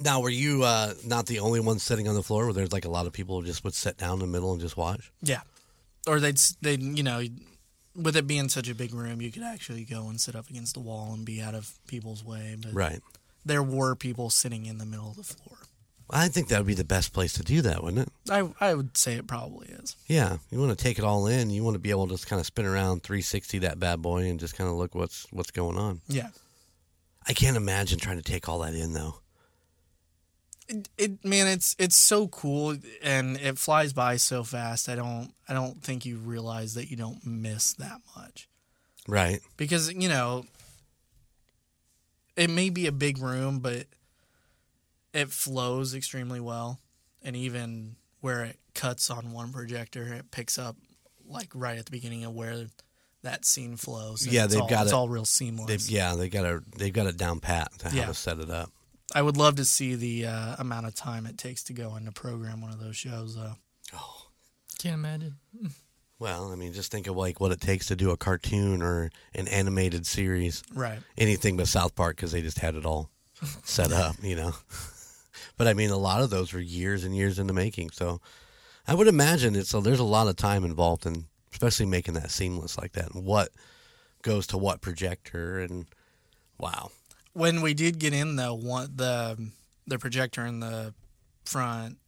Now, 0.00 0.20
were 0.20 0.28
you 0.30 0.64
uh, 0.64 0.94
not 1.06 1.26
the 1.26 1.38
only 1.38 1.60
one 1.60 1.78
sitting 1.78 2.08
on 2.08 2.14
the 2.14 2.22
floor? 2.22 2.44
Where 2.46 2.52
there's 2.52 2.72
like 2.72 2.84
a 2.84 2.90
lot 2.90 3.06
of 3.06 3.12
people 3.12 3.40
who 3.40 3.46
just 3.46 3.62
would 3.64 3.74
sit 3.74 3.96
down 3.96 4.14
in 4.14 4.18
the 4.20 4.26
middle 4.26 4.52
and 4.52 4.60
just 4.60 4.76
watch? 4.76 5.12
Yeah, 5.22 5.42
or 6.06 6.18
they'd 6.20 6.38
they 6.62 6.74
you 6.76 7.02
know 7.02 7.22
with 7.94 8.16
it 8.16 8.26
being 8.26 8.48
such 8.48 8.68
a 8.68 8.74
big 8.74 8.92
room, 8.92 9.20
you 9.22 9.30
could 9.30 9.44
actually 9.44 9.84
go 9.84 10.08
and 10.08 10.20
sit 10.20 10.34
up 10.34 10.50
against 10.50 10.74
the 10.74 10.80
wall 10.80 11.12
and 11.14 11.24
be 11.24 11.40
out 11.40 11.54
of 11.54 11.72
people's 11.86 12.24
way. 12.24 12.56
But 12.60 12.74
Right. 12.74 13.00
there 13.44 13.62
were 13.62 13.94
people 13.94 14.30
sitting 14.30 14.66
in 14.66 14.78
the 14.78 14.84
middle 14.86 15.10
of 15.10 15.16
the 15.16 15.22
floor. 15.22 15.58
I 16.10 16.26
think 16.28 16.48
that 16.48 16.58
would 16.58 16.66
be 16.66 16.74
the 16.74 16.84
best 16.84 17.12
place 17.12 17.32
to 17.34 17.42
do 17.44 17.62
that, 17.62 17.82
wouldn't 17.84 18.08
it? 18.08 18.12
I 18.30 18.50
I 18.60 18.74
would 18.74 18.96
say 18.96 19.14
it 19.14 19.26
probably 19.28 19.68
is. 19.68 19.94
Yeah, 20.08 20.38
you 20.50 20.58
want 20.58 20.76
to 20.76 20.82
take 20.82 20.98
it 20.98 21.04
all 21.04 21.26
in. 21.28 21.50
You 21.50 21.62
want 21.62 21.76
to 21.76 21.78
be 21.78 21.90
able 21.90 22.08
to 22.08 22.14
just 22.14 22.26
kind 22.26 22.40
of 22.40 22.46
spin 22.46 22.66
around 22.66 23.04
360 23.04 23.60
that 23.60 23.78
bad 23.78 24.02
boy 24.02 24.24
and 24.28 24.40
just 24.40 24.56
kind 24.56 24.68
of 24.68 24.76
look 24.76 24.94
what's 24.96 25.26
what's 25.30 25.52
going 25.52 25.78
on. 25.78 26.00
Yeah. 26.08 26.28
I 27.26 27.32
can't 27.32 27.56
imagine 27.56 27.98
trying 28.00 28.18
to 28.18 28.22
take 28.22 28.48
all 28.48 28.58
that 28.58 28.74
in 28.74 28.92
though. 28.92 29.20
It, 30.68 30.88
it 30.96 31.24
man, 31.24 31.46
it's 31.46 31.76
it's 31.78 31.96
so 31.96 32.26
cool 32.28 32.76
and 33.02 33.36
it 33.36 33.58
flies 33.58 33.92
by 33.92 34.16
so 34.16 34.44
fast. 34.44 34.88
I 34.88 34.94
don't 34.94 35.32
I 35.48 35.52
don't 35.52 35.82
think 35.82 36.06
you 36.06 36.16
realize 36.16 36.74
that 36.74 36.90
you 36.90 36.96
don't 36.96 37.24
miss 37.26 37.74
that 37.74 38.00
much 38.16 38.48
Right. 39.06 39.40
because 39.58 39.92
you 39.92 40.08
know 40.08 40.46
it 42.36 42.50
may 42.50 42.70
be 42.70 42.86
a 42.86 42.92
big 42.92 43.18
room, 43.18 43.60
but 43.60 43.86
it 45.12 45.30
flows 45.30 45.94
extremely 45.94 46.40
well, 46.40 46.80
and 47.22 47.36
even 47.36 47.96
where 48.20 48.42
it 48.44 48.58
cuts 48.74 49.10
on 49.10 49.32
one 49.32 49.52
projector, 49.52 50.12
it 50.12 50.30
picks 50.30 50.58
up 50.58 50.76
like 51.28 51.50
right 51.54 51.78
at 51.78 51.84
the 51.84 51.90
beginning 51.92 52.24
of 52.24 52.34
where 52.34 52.66
that 53.22 53.44
scene 53.44 53.76
flows. 53.76 54.26
Yeah, 54.26 54.46
they've 54.46 54.60
all, 54.60 54.68
got 54.68 54.82
it's 54.84 54.92
it- 54.92 54.94
all 54.94 55.08
real 55.08 55.24
seamless. 55.24 55.68
They've, 55.68 55.90
yeah, 55.90 56.14
they 56.14 56.28
got 56.28 56.44
a 56.44 56.60
they've 56.76 56.92
got 56.92 57.06
it 57.06 57.16
down 57.16 57.40
pat 57.40 57.70
to 57.80 57.90
how 57.90 57.96
Yeah. 57.96 58.06
to 58.06 58.14
set 58.14 58.38
it 58.40 58.50
up. 58.50 58.70
I 59.14 59.22
would 59.22 59.36
love 59.36 59.56
to 59.56 59.64
see 59.64 59.94
the 59.94 60.26
uh, 60.26 60.56
amount 60.58 60.86
of 60.86 60.94
time 60.94 61.24
it 61.26 61.38
takes 61.38 61.62
to 61.64 61.72
go 61.72 61.94
into 61.96 62.10
program 62.10 62.60
one 62.60 62.72
of 62.72 62.80
those 62.80 62.96
shows, 62.96 63.36
though. 63.36 63.54
Oh, 63.94 64.26
can't 64.78 64.94
imagine. 64.94 65.36
Well, 66.18 66.50
I 66.52 66.56
mean, 66.56 66.72
just 66.72 66.90
think 66.90 67.06
of 67.06 67.16
like 67.16 67.40
what 67.40 67.52
it 67.52 67.60
takes 67.60 67.86
to 67.86 67.96
do 67.96 68.10
a 68.10 68.16
cartoon 68.16 68.82
or 68.82 69.10
an 69.34 69.48
animated 69.48 70.06
series. 70.06 70.62
Right. 70.74 70.98
anything 71.16 71.56
but 71.56 71.68
South 71.68 71.94
Park 71.94 72.16
because 72.16 72.32
they 72.32 72.42
just 72.42 72.58
had 72.58 72.74
it 72.74 72.84
all 72.84 73.10
set 73.62 73.92
up, 73.92 74.16
you 74.22 74.36
know. 74.36 74.52
but 75.56 75.66
I 75.66 75.74
mean, 75.74 75.90
a 75.90 75.96
lot 75.96 76.22
of 76.22 76.30
those 76.30 76.52
were 76.52 76.60
years 76.60 77.04
and 77.04 77.16
years 77.16 77.38
in 77.38 77.46
the 77.46 77.52
making. 77.52 77.90
So 77.90 78.20
I 78.86 78.94
would 78.94 79.08
imagine 79.08 79.54
it's 79.56 79.70
so 79.70 79.80
there's 79.80 80.00
a 80.00 80.04
lot 80.04 80.28
of 80.28 80.36
time 80.36 80.64
involved 80.64 81.06
in, 81.06 81.26
especially 81.52 81.86
making 81.86 82.14
that 82.14 82.30
seamless 82.30 82.78
like 82.78 82.92
that. 82.92 83.14
And 83.14 83.24
what 83.24 83.50
goes 84.22 84.46
to 84.48 84.58
what 84.58 84.80
projector 84.80 85.58
and 85.60 85.86
wow, 86.58 86.90
When 87.34 87.62
we 87.62 87.74
did 87.74 87.98
get 87.98 88.12
in, 88.12 88.36
though, 88.36 88.54
one 88.54 88.90
the 88.96 89.50
the 89.86 89.98
projector 89.98 90.46
in 90.46 90.60
the 90.60 90.94
front 91.44 91.98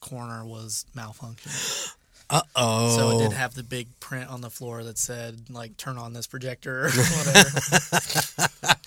corner 0.00 0.44
was 0.44 0.86
malfunctioning. 0.96 1.94
uh 2.30 2.42
oh. 2.56 2.96
So 2.96 3.10
it 3.10 3.22
did 3.22 3.32
have 3.32 3.54
the 3.54 3.62
big 3.62 3.88
print 4.00 4.30
on 4.30 4.40
the 4.40 4.50
floor 4.50 4.84
that 4.84 4.98
said 4.98 5.50
like 5.50 5.76
"Turn 5.76 5.98
on 5.98 6.12
this 6.12 6.26
projector" 6.26 6.86
or 6.86 6.90
whatever. 6.90 7.50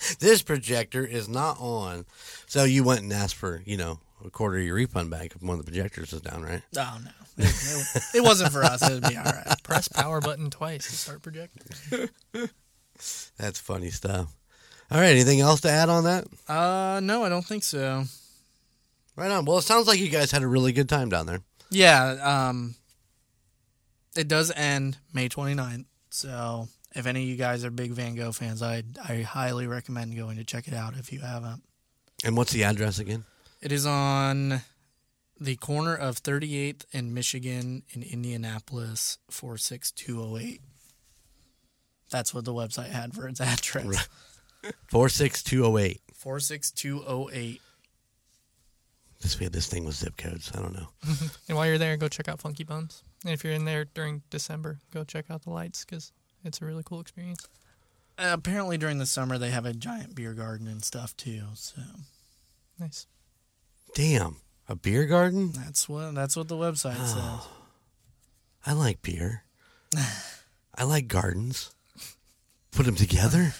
this 0.20 0.42
projector 0.42 1.04
is 1.04 1.28
not 1.28 1.56
on. 1.60 2.06
So 2.46 2.64
you 2.64 2.84
went 2.84 3.02
and 3.02 3.12
asked 3.12 3.34
for 3.36 3.62
you 3.64 3.76
know 3.76 4.00
a 4.24 4.30
quarter 4.30 4.58
of 4.58 4.64
your 4.64 4.76
refund 4.76 5.10
back 5.10 5.34
if 5.34 5.42
one 5.42 5.58
of 5.58 5.64
the 5.64 5.70
projectors 5.70 6.12
is 6.12 6.20
down, 6.20 6.42
right? 6.42 6.62
oh 6.78 6.98
no, 7.04 7.10
it, 7.38 7.46
it, 7.94 8.02
it 8.16 8.22
wasn't 8.22 8.52
for 8.52 8.62
us. 8.64 8.82
It'd 8.82 9.02
be 9.02 9.16
all 9.16 9.24
right. 9.24 9.62
Press 9.62 9.88
power 9.88 10.20
button 10.20 10.50
twice 10.50 10.88
to 10.88 10.96
start 10.96 11.22
projecting. 11.22 12.08
That's 13.36 13.58
funny 13.58 13.90
stuff. 13.90 14.34
All 14.90 15.00
right, 15.00 15.10
anything 15.10 15.40
else 15.40 15.60
to 15.62 15.70
add 15.70 15.88
on 15.88 16.04
that? 16.04 16.26
Uh, 16.48 17.00
no, 17.02 17.24
I 17.24 17.28
don't 17.28 17.44
think 17.44 17.64
so. 17.64 18.04
Right 19.16 19.30
on. 19.30 19.44
Well, 19.44 19.58
it 19.58 19.62
sounds 19.62 19.86
like 19.86 19.98
you 19.98 20.08
guys 20.08 20.30
had 20.30 20.42
a 20.42 20.46
really 20.46 20.72
good 20.72 20.88
time 20.88 21.08
down 21.08 21.26
there. 21.26 21.40
Yeah, 21.70 22.16
um, 22.48 22.74
it 24.16 24.28
does 24.28 24.52
end 24.54 24.98
May 25.12 25.28
29th. 25.28 25.86
So 26.10 26.68
if 26.94 27.06
any 27.06 27.22
of 27.22 27.28
you 27.28 27.36
guys 27.36 27.64
are 27.64 27.70
big 27.70 27.92
Van 27.92 28.14
Gogh 28.14 28.32
fans, 28.32 28.62
I 28.62 28.82
I 29.08 29.22
highly 29.22 29.66
recommend 29.66 30.16
going 30.16 30.36
to 30.36 30.44
check 30.44 30.68
it 30.68 30.74
out 30.74 30.94
if 30.96 31.12
you 31.12 31.20
haven't. 31.20 31.62
And 32.24 32.36
what's 32.36 32.52
the 32.52 32.64
address 32.64 32.98
again? 32.98 33.24
It 33.60 33.72
is 33.72 33.86
on 33.86 34.60
the 35.40 35.56
corner 35.56 35.94
of 35.94 36.22
38th 36.22 36.84
and 36.92 37.14
Michigan 37.14 37.82
in 37.92 38.02
Indianapolis, 38.02 39.18
46208. 39.30 40.60
That's 42.10 42.32
what 42.32 42.44
the 42.44 42.52
website 42.52 42.90
had 42.90 43.14
for 43.14 43.26
its 43.26 43.40
address. 43.40 43.84
Right. 43.84 44.08
46208. 44.88 46.00
46208. 46.14 47.60
This, 49.20 49.36
this 49.36 49.66
thing 49.68 49.84
was 49.84 49.96
zip 49.96 50.16
codes. 50.16 50.52
I 50.54 50.60
don't 50.60 50.74
know. 50.74 50.88
And 51.48 51.56
while 51.56 51.66
you're 51.66 51.78
there, 51.78 51.96
go 51.96 52.08
check 52.08 52.28
out 52.28 52.40
Funky 52.40 52.64
Bones. 52.64 53.02
And 53.24 53.32
if 53.32 53.42
you're 53.42 53.52
in 53.54 53.64
there 53.64 53.84
during 53.86 54.22
December, 54.30 54.80
go 54.92 55.04
check 55.04 55.26
out 55.30 55.42
the 55.42 55.50
lights 55.50 55.84
because 55.84 56.12
it's 56.44 56.60
a 56.60 56.64
really 56.66 56.82
cool 56.84 57.00
experience. 57.00 57.46
Uh, 58.18 58.30
apparently, 58.32 58.76
during 58.78 58.98
the 58.98 59.06
summer, 59.06 59.38
they 59.38 59.50
have 59.50 59.64
a 59.66 59.72
giant 59.72 60.14
beer 60.14 60.34
garden 60.34 60.68
and 60.68 60.84
stuff 60.84 61.16
too. 61.16 61.42
So 61.54 61.80
Nice. 62.78 63.06
Damn. 63.94 64.36
A 64.68 64.74
beer 64.76 65.06
garden? 65.06 65.52
that's 65.52 65.88
what 65.88 66.14
that's 66.14 66.36
what 66.36 66.48
the 66.48 66.56
website 66.56 66.96
says. 66.96 67.46
I 68.66 68.72
like 68.72 69.02
beer. 69.02 69.44
I 70.74 70.84
like 70.84 71.08
gardens. 71.08 71.74
Put 72.72 72.86
them 72.86 72.96
together. 72.96 73.52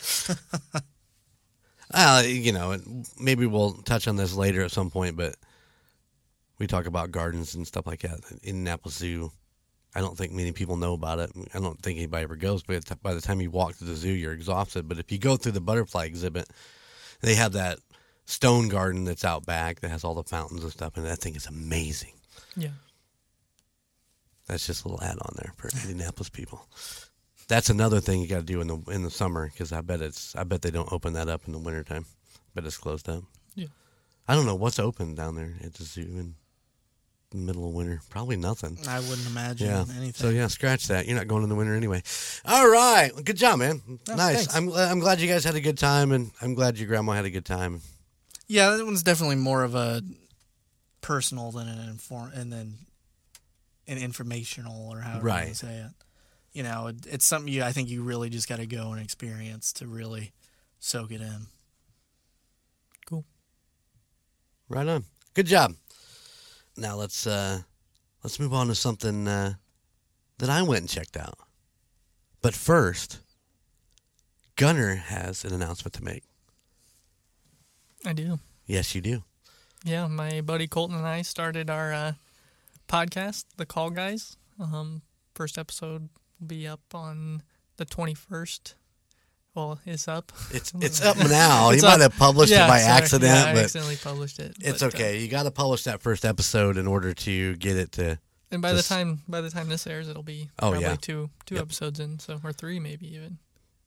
uh, 1.92 2.22
you 2.24 2.52
know, 2.52 2.78
maybe 3.20 3.46
we'll 3.46 3.72
touch 3.72 4.08
on 4.08 4.16
this 4.16 4.34
later 4.34 4.62
at 4.62 4.70
some 4.70 4.90
point, 4.90 5.16
but 5.16 5.36
we 6.58 6.66
talk 6.66 6.86
about 6.86 7.10
gardens 7.10 7.54
and 7.54 7.66
stuff 7.66 7.86
like 7.86 8.00
that. 8.00 8.20
Indianapolis 8.42 8.96
Zoo, 8.96 9.30
I 9.94 10.00
don't 10.00 10.16
think 10.16 10.32
many 10.32 10.52
people 10.52 10.76
know 10.76 10.94
about 10.94 11.18
it. 11.18 11.30
I 11.54 11.60
don't 11.60 11.80
think 11.80 11.98
anybody 11.98 12.24
ever 12.24 12.36
goes, 12.36 12.62
but 12.62 12.84
by 13.02 13.14
the 13.14 13.20
time 13.20 13.40
you 13.40 13.50
walk 13.50 13.76
to 13.78 13.84
the 13.84 13.94
zoo, 13.94 14.12
you're 14.12 14.32
exhausted. 14.32 14.88
But 14.88 14.98
if 14.98 15.12
you 15.12 15.18
go 15.18 15.36
through 15.36 15.52
the 15.52 15.60
butterfly 15.60 16.04
exhibit, 16.04 16.48
they 17.20 17.34
have 17.34 17.52
that 17.52 17.78
stone 18.26 18.68
garden 18.68 19.04
that's 19.04 19.24
out 19.24 19.46
back 19.46 19.80
that 19.80 19.90
has 19.90 20.02
all 20.02 20.14
the 20.14 20.24
fountains 20.24 20.62
and 20.62 20.72
stuff, 20.72 20.96
and 20.96 21.06
that 21.06 21.18
thing 21.18 21.36
is 21.36 21.46
amazing. 21.46 22.14
Yeah. 22.56 22.70
That's 24.46 24.66
just 24.66 24.84
a 24.84 24.88
little 24.88 25.04
add 25.04 25.18
on 25.20 25.34
there 25.36 25.52
for 25.56 25.68
Indianapolis 25.82 26.28
people. 26.28 26.66
That's 27.48 27.70
another 27.70 28.00
thing 28.00 28.20
you 28.20 28.26
got 28.28 28.38
to 28.38 28.42
do 28.44 28.60
in 28.60 28.66
the 28.66 28.78
in 28.90 29.02
the 29.02 29.10
summer 29.10 29.48
because 29.50 29.72
I 29.72 29.80
bet 29.82 30.00
it's 30.00 30.34
I 30.36 30.44
bet 30.44 30.62
they 30.62 30.70
don't 30.70 30.90
open 30.92 31.12
that 31.14 31.28
up 31.28 31.42
in 31.46 31.52
the 31.52 31.58
wintertime. 31.58 32.06
Bet 32.54 32.64
it's 32.64 32.76
closed 32.78 33.08
up. 33.08 33.22
Yeah. 33.54 33.66
I 34.26 34.34
don't 34.34 34.46
know 34.46 34.54
what's 34.54 34.78
open 34.78 35.14
down 35.14 35.34
there 35.36 35.54
at 35.62 35.74
the 35.74 35.84
zoo 35.84 36.02
in 36.02 36.34
the 37.30 37.36
middle 37.36 37.66
of 37.68 37.74
winter. 37.74 38.00
Probably 38.08 38.36
nothing. 38.36 38.78
I 38.88 39.00
wouldn't 39.00 39.26
imagine 39.26 39.66
Yeah. 39.66 39.80
anything. 39.96 40.12
So 40.14 40.28
yeah, 40.30 40.46
scratch 40.46 40.86
that. 40.88 41.06
You're 41.06 41.16
not 41.16 41.28
going 41.28 41.42
in 41.42 41.48
the 41.48 41.54
winter 41.54 41.74
anyway. 41.74 42.02
All 42.44 42.68
right. 42.68 43.10
Good 43.24 43.36
job, 43.36 43.58
man. 43.58 43.82
Oh, 44.08 44.14
nice. 44.14 44.36
thanks. 44.46 44.54
I'm 44.56 44.72
I'm 44.72 45.00
glad 45.00 45.20
you 45.20 45.28
guys 45.28 45.44
had 45.44 45.54
a 45.56 45.60
good 45.60 45.76
time, 45.78 46.12
and 46.12 46.30
I'm 46.40 46.54
glad 46.54 46.78
your 46.78 46.88
grandma 46.88 47.12
had 47.12 47.24
a 47.26 47.30
good 47.30 47.44
time. 47.44 47.80
Yeah, 48.46 48.70
that 48.76 48.84
one's 48.84 49.02
definitely 49.02 49.36
more 49.36 49.64
of 49.64 49.74
a 49.74 50.02
personal 51.00 51.50
than 51.50 51.68
an 51.68 51.88
inform 51.88 52.30
and 52.34 52.52
then 52.52 52.74
an 53.86 53.98
informational 53.98 54.88
or 54.90 55.00
however 55.00 55.18
you 55.18 55.24
Right. 55.24 55.44
want 55.44 55.56
to 55.56 55.66
say 55.66 55.74
it. 55.76 55.90
You 56.54 56.62
know, 56.62 56.86
it, 56.86 57.06
it's 57.06 57.26
something 57.26 57.52
you 57.52 57.62
I 57.62 57.72
think 57.72 57.90
you 57.90 58.02
really 58.02 58.30
just 58.30 58.48
got 58.48 58.56
to 58.56 58.66
go 58.66 58.92
and 58.92 59.02
experience 59.02 59.72
to 59.74 59.86
really 59.86 60.32
soak 60.78 61.10
it 61.10 61.20
in. 61.20 61.46
Cool. 63.06 63.24
Right 64.68 64.86
on. 64.88 65.04
Good 65.34 65.46
job. 65.46 65.74
Now 66.76 66.96
let's 66.96 67.26
uh 67.26 67.60
let's 68.22 68.40
move 68.40 68.54
on 68.54 68.68
to 68.68 68.74
something 68.74 69.28
uh, 69.28 69.54
that 70.38 70.50
I 70.50 70.62
went 70.62 70.80
and 70.80 70.88
checked 70.88 71.16
out. 71.16 71.38
But 72.40 72.54
first, 72.54 73.20
Gunner 74.56 74.94
has 74.96 75.44
an 75.44 75.52
announcement 75.52 75.94
to 75.94 76.04
make. 76.04 76.24
I 78.04 78.12
do. 78.12 78.38
Yes, 78.66 78.94
you 78.94 79.00
do. 79.00 79.22
Yeah, 79.84 80.06
my 80.06 80.40
buddy 80.40 80.66
Colton 80.66 80.96
and 80.96 81.06
I 81.06 81.22
started 81.22 81.68
our 81.68 81.92
uh, 81.92 82.12
podcast, 82.88 83.44
The 83.56 83.66
Call 83.66 83.90
Guys. 83.90 84.36
Um, 84.58 85.02
first 85.34 85.58
episode 85.58 86.02
will 86.02 86.23
be 86.44 86.66
up 86.66 86.80
on 86.94 87.42
the 87.76 87.86
21st. 87.86 88.74
Well, 89.54 89.78
it's 89.86 90.08
up. 90.08 90.32
It's 90.50 90.72
it's 90.80 91.00
up 91.04 91.16
now. 91.16 91.70
It's 91.70 91.82
you 91.82 91.88
might 91.88 92.00
have 92.00 92.16
published 92.16 92.50
Yeah, 92.52 92.64
it 92.64 92.68
by 92.68 92.78
sorry. 92.80 92.92
accident, 92.92 93.32
Yeah, 93.32 93.44
I 93.50 93.54
but 93.54 93.64
accidentally 93.64 93.96
published 93.96 94.38
it. 94.40 94.56
it's 94.60 94.80
but, 94.82 94.94
uh, 94.94 94.96
okay. 94.96 95.20
you 95.20 95.28
got 95.28 95.44
to 95.44 95.50
publish 95.52 95.84
that 95.84 96.02
first 96.02 96.24
episode 96.24 96.76
in 96.76 96.86
order 96.88 97.14
to 97.14 97.54
get 97.56 97.76
it 97.76 97.92
to. 97.92 98.18
and 98.50 98.60
by 98.60 98.72
Just- 98.72 98.88
the 98.88 98.94
time 98.94 99.22
by 99.28 99.40
the 99.40 99.50
time 99.50 99.68
this 99.68 99.86
airs, 99.86 100.08
it'll 100.08 100.22
be 100.24 100.50
Oh, 100.58 100.70
probably 100.70 100.80
yeah. 100.82 100.96
two 101.00 101.30
two 101.46 101.54
Yep. 101.54 101.62
episodes 101.62 102.00
in, 102.00 102.18
so 102.18 102.40
or 102.42 102.52
three 102.52 102.80
maybe 102.80 103.06
even. 103.14 103.38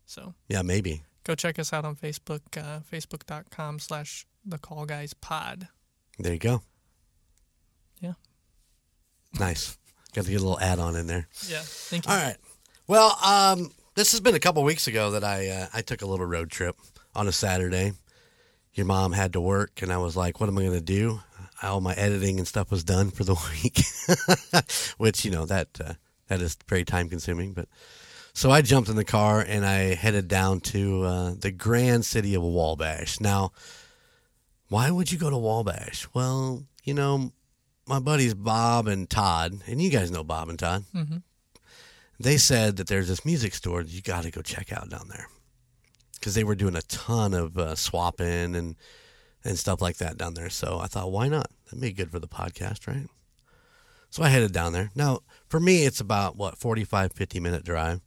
So 0.06 0.36
Yeah, 0.48 0.62
maybe. 0.62 1.04
go 1.26 1.36
check 1.36 1.60
us 1.60 1.74
out 1.74 1.84
on 1.84 1.98
Facebook, 1.98 2.41
uh, 2.56 2.80
facebook.com 2.89 3.80
slash 3.80 4.26
the 4.46 4.58
call 4.58 4.86
guys 4.86 5.13
pod. 5.13 5.67
There 6.17 6.32
you 6.32 6.39
go. 6.39 6.62
Yeah. 8.00 8.13
Nice. 9.38 9.78
Got 10.13 10.26
to 10.26 10.32
get 10.32 10.39
a 10.39 10.43
little 10.46 10.60
add 10.62 10.80
on 10.80 10.96
in 10.96 11.08
there. 11.08 11.28
Yeah. 11.50 11.60
Thank 11.62 12.06
you. 12.08 12.12
All 12.13 12.17
right. 12.17 12.38
Well, 12.88 13.17
um, 13.23 13.71
this 13.95 14.12
has 14.12 14.21
been 14.21 14.36
a 14.36 14.39
couple 14.39 14.63
weeks 14.63 14.88
ago 14.88 15.12
that 15.12 15.23
I 15.23 15.50
uh, 15.50 15.67
I 15.73 15.82
took 15.82 16.02
a 16.02 16.06
little 16.06 16.26
road 16.26 16.50
trip 16.50 16.76
on 17.15 17.28
a 17.28 17.32
Saturday 17.32 17.93
your 18.78 18.86
mom 18.86 19.12
had 19.12 19.34
to 19.34 19.41
work, 19.41 19.82
and 19.82 19.91
I 19.91 19.97
was 19.97 20.15
like, 20.15 20.39
what 20.39 20.47
am 20.47 20.58
I 20.58 20.62
going 20.62 20.73
to 20.73 20.82
do? 20.82 21.19
All 21.63 21.82
my 21.82 21.93
editing 21.95 22.38
and 22.38 22.47
stuff 22.47 22.69
was 22.69 22.84
done 22.84 23.10
for 23.10 23.23
the 23.23 23.34
week, 23.63 23.80
which 25.00 25.26
you 25.26 25.32
know 25.32 25.47
that 25.47 25.67
uh, 25.84 25.93
that 26.28 26.41
is 26.41 26.56
very 26.67 26.86
time 26.86 27.10
consuming. 27.10 27.54
But 27.54 27.67
so 28.34 28.52
I 28.52 28.62
jumped 28.62 28.88
in 28.89 28.95
the 28.95 29.04
car 29.04 29.41
and 29.41 29.65
I 29.65 29.95
headed 29.95 30.28
down 30.28 30.60
to 30.62 31.04
uh, 31.04 31.34
the 31.39 31.50
grand 31.52 32.06
city 32.06 32.36
of 32.36 32.43
Wabash. 32.43 33.19
Now, 33.19 33.52
why 34.69 34.91
would 34.91 35.12
you 35.12 35.17
go 35.17 35.32
to 35.32 35.38
Wabash? 35.38 36.08
Well, 36.13 36.63
you 36.84 36.93
know, 36.93 37.32
my 37.88 37.97
buddies 37.97 38.36
Bob 38.36 38.88
and 38.88 39.10
Todd, 39.10 39.54
and 39.65 39.82
you 39.82 39.89
guys 39.89 40.12
know 40.12 40.23
Bob 40.23 40.50
and 40.50 40.60
Todd. 40.60 40.84
Mhm. 40.95 41.23
They 42.19 42.38
said 42.38 42.77
that 42.77 42.88
there's 42.88 43.08
this 43.08 43.25
music 43.25 43.53
store 43.53 43.84
that 43.84 43.91
you 43.91 44.01
got 44.01 44.23
to 44.23 44.32
go 44.32 44.41
check 44.41 44.71
out 44.73 44.89
down 44.89 45.08
there 45.10 45.27
because 46.13 46.34
they 46.36 46.43
were 46.43 46.56
doing 46.56 46.75
a 46.75 46.82
ton 46.82 47.34
of 47.34 47.58
uh, 47.58 47.75
swapping 47.75 48.56
and 48.56 48.75
and 49.43 49.58
stuff 49.58 49.82
like 49.82 49.97
that 49.97 50.17
down 50.17 50.34
there. 50.34 50.49
So 50.49 50.80
I 50.80 50.88
thought, 50.88 51.12
why 51.12 51.30
not? 51.30 51.49
That'd 51.65 51.80
be 51.80 51.91
good 51.91 52.12
for 52.12 52.19
the 52.19 52.27
podcast, 52.27 52.88
right? 52.88 53.08
So 54.10 54.23
I 54.23 54.30
headed 54.30 54.51
down 54.51 54.73
there. 54.73 54.91
Now, 54.95 55.19
for 55.47 55.60
me, 55.60 55.86
it's 55.86 55.99
about 55.99 56.36
what 56.36 56.58
45, 56.58 57.13
50 57.13 57.39
minute 57.39 57.63
drive, 57.63 58.01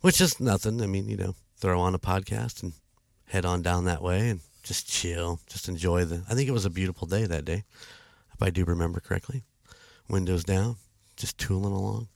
which 0.00 0.20
is 0.20 0.40
nothing. 0.40 0.80
I 0.80 0.86
mean, 0.86 1.08
you 1.08 1.16
know, 1.16 1.34
throw 1.56 1.80
on 1.80 1.94
a 1.94 1.98
podcast 1.98 2.62
and 2.62 2.74
head 3.26 3.44
on 3.44 3.62
down 3.62 3.84
that 3.84 4.02
way 4.02 4.30
and 4.30 4.40
just 4.62 4.88
chill, 4.88 5.40
just 5.46 5.68
enjoy 5.68 6.04
the. 6.04 6.22
I 6.28 6.34
think 6.34 6.48
it 6.48 6.52
was 6.52 6.64
a 6.64 6.70
beautiful 6.70 7.06
day 7.06 7.26
that 7.26 7.44
day, 7.44 7.64
if 8.34 8.42
I 8.42 8.50
do 8.50 8.64
remember 8.64 9.00
correctly. 9.00 9.42
Windows 10.08 10.44
down, 10.44 10.76
just 11.16 11.38
tooling 11.38 11.72
along. 11.72 12.08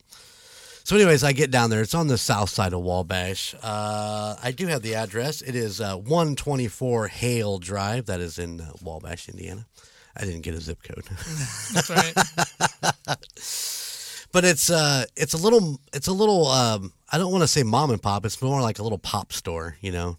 So, 0.91 0.97
anyways, 0.97 1.23
I 1.23 1.31
get 1.31 1.53
down 1.53 1.71
there. 1.71 1.83
It's 1.83 1.95
on 1.95 2.09
the 2.09 2.19
south 2.19 2.51
side 2.51 2.73
of 2.73 2.81
Wabash. 2.81 3.55
Uh, 3.63 4.35
I 4.43 4.51
do 4.51 4.67
have 4.67 4.83
the 4.83 4.97
address. 4.97 5.41
It 5.41 5.55
is 5.55 5.81
uh, 5.81 5.95
124 5.95 7.07
Hale 7.07 7.59
Drive. 7.59 8.07
That 8.07 8.19
is 8.19 8.41
in 8.41 8.61
uh, 8.61 8.73
Wabash, 8.83 9.29
Indiana. 9.29 9.69
I 10.17 10.25
didn't 10.25 10.41
get 10.41 10.55
a 10.55 10.61
zip 10.61 10.83
code, 10.83 11.05
That's 11.75 11.91
right. 11.91 12.13
but 14.33 14.45
it's 14.45 14.69
uh, 14.69 15.05
it's 15.17 15.33
a 15.33 15.37
little, 15.37 15.81
it's 15.93 16.09
a 16.09 16.13
little. 16.13 16.49
Um, 16.49 16.93
I 17.13 17.19
don't 17.19 17.31
want 17.31 17.45
to 17.45 17.47
say 17.47 17.63
mom 17.63 17.93
and 17.93 18.03
pop. 18.03 18.27
It's 18.27 18.43
more 18.43 18.61
like 18.61 18.81
a 18.81 18.83
little 18.83 18.99
pop 18.99 19.33
store. 19.33 19.77
You 19.81 19.93
know, 19.93 20.19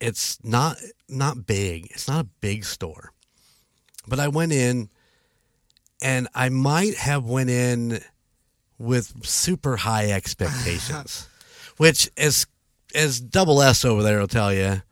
it's 0.00 0.42
not 0.42 0.78
not 1.06 1.46
big. 1.46 1.88
It's 1.90 2.08
not 2.08 2.24
a 2.24 2.28
big 2.40 2.64
store, 2.64 3.12
but 4.08 4.18
I 4.18 4.28
went 4.28 4.52
in, 4.52 4.88
and 6.02 6.28
I 6.34 6.48
might 6.48 6.94
have 6.94 7.26
went 7.26 7.50
in 7.50 8.00
with 8.78 9.24
super 9.24 9.76
high 9.76 10.10
expectations, 10.10 11.28
which 11.76 12.10
as 12.16 12.46
as 12.94 13.20
double 13.20 13.60
S 13.62 13.84
over 13.84 14.02
there 14.02 14.18
will 14.18 14.28
tell 14.28 14.52
you. 14.52 14.82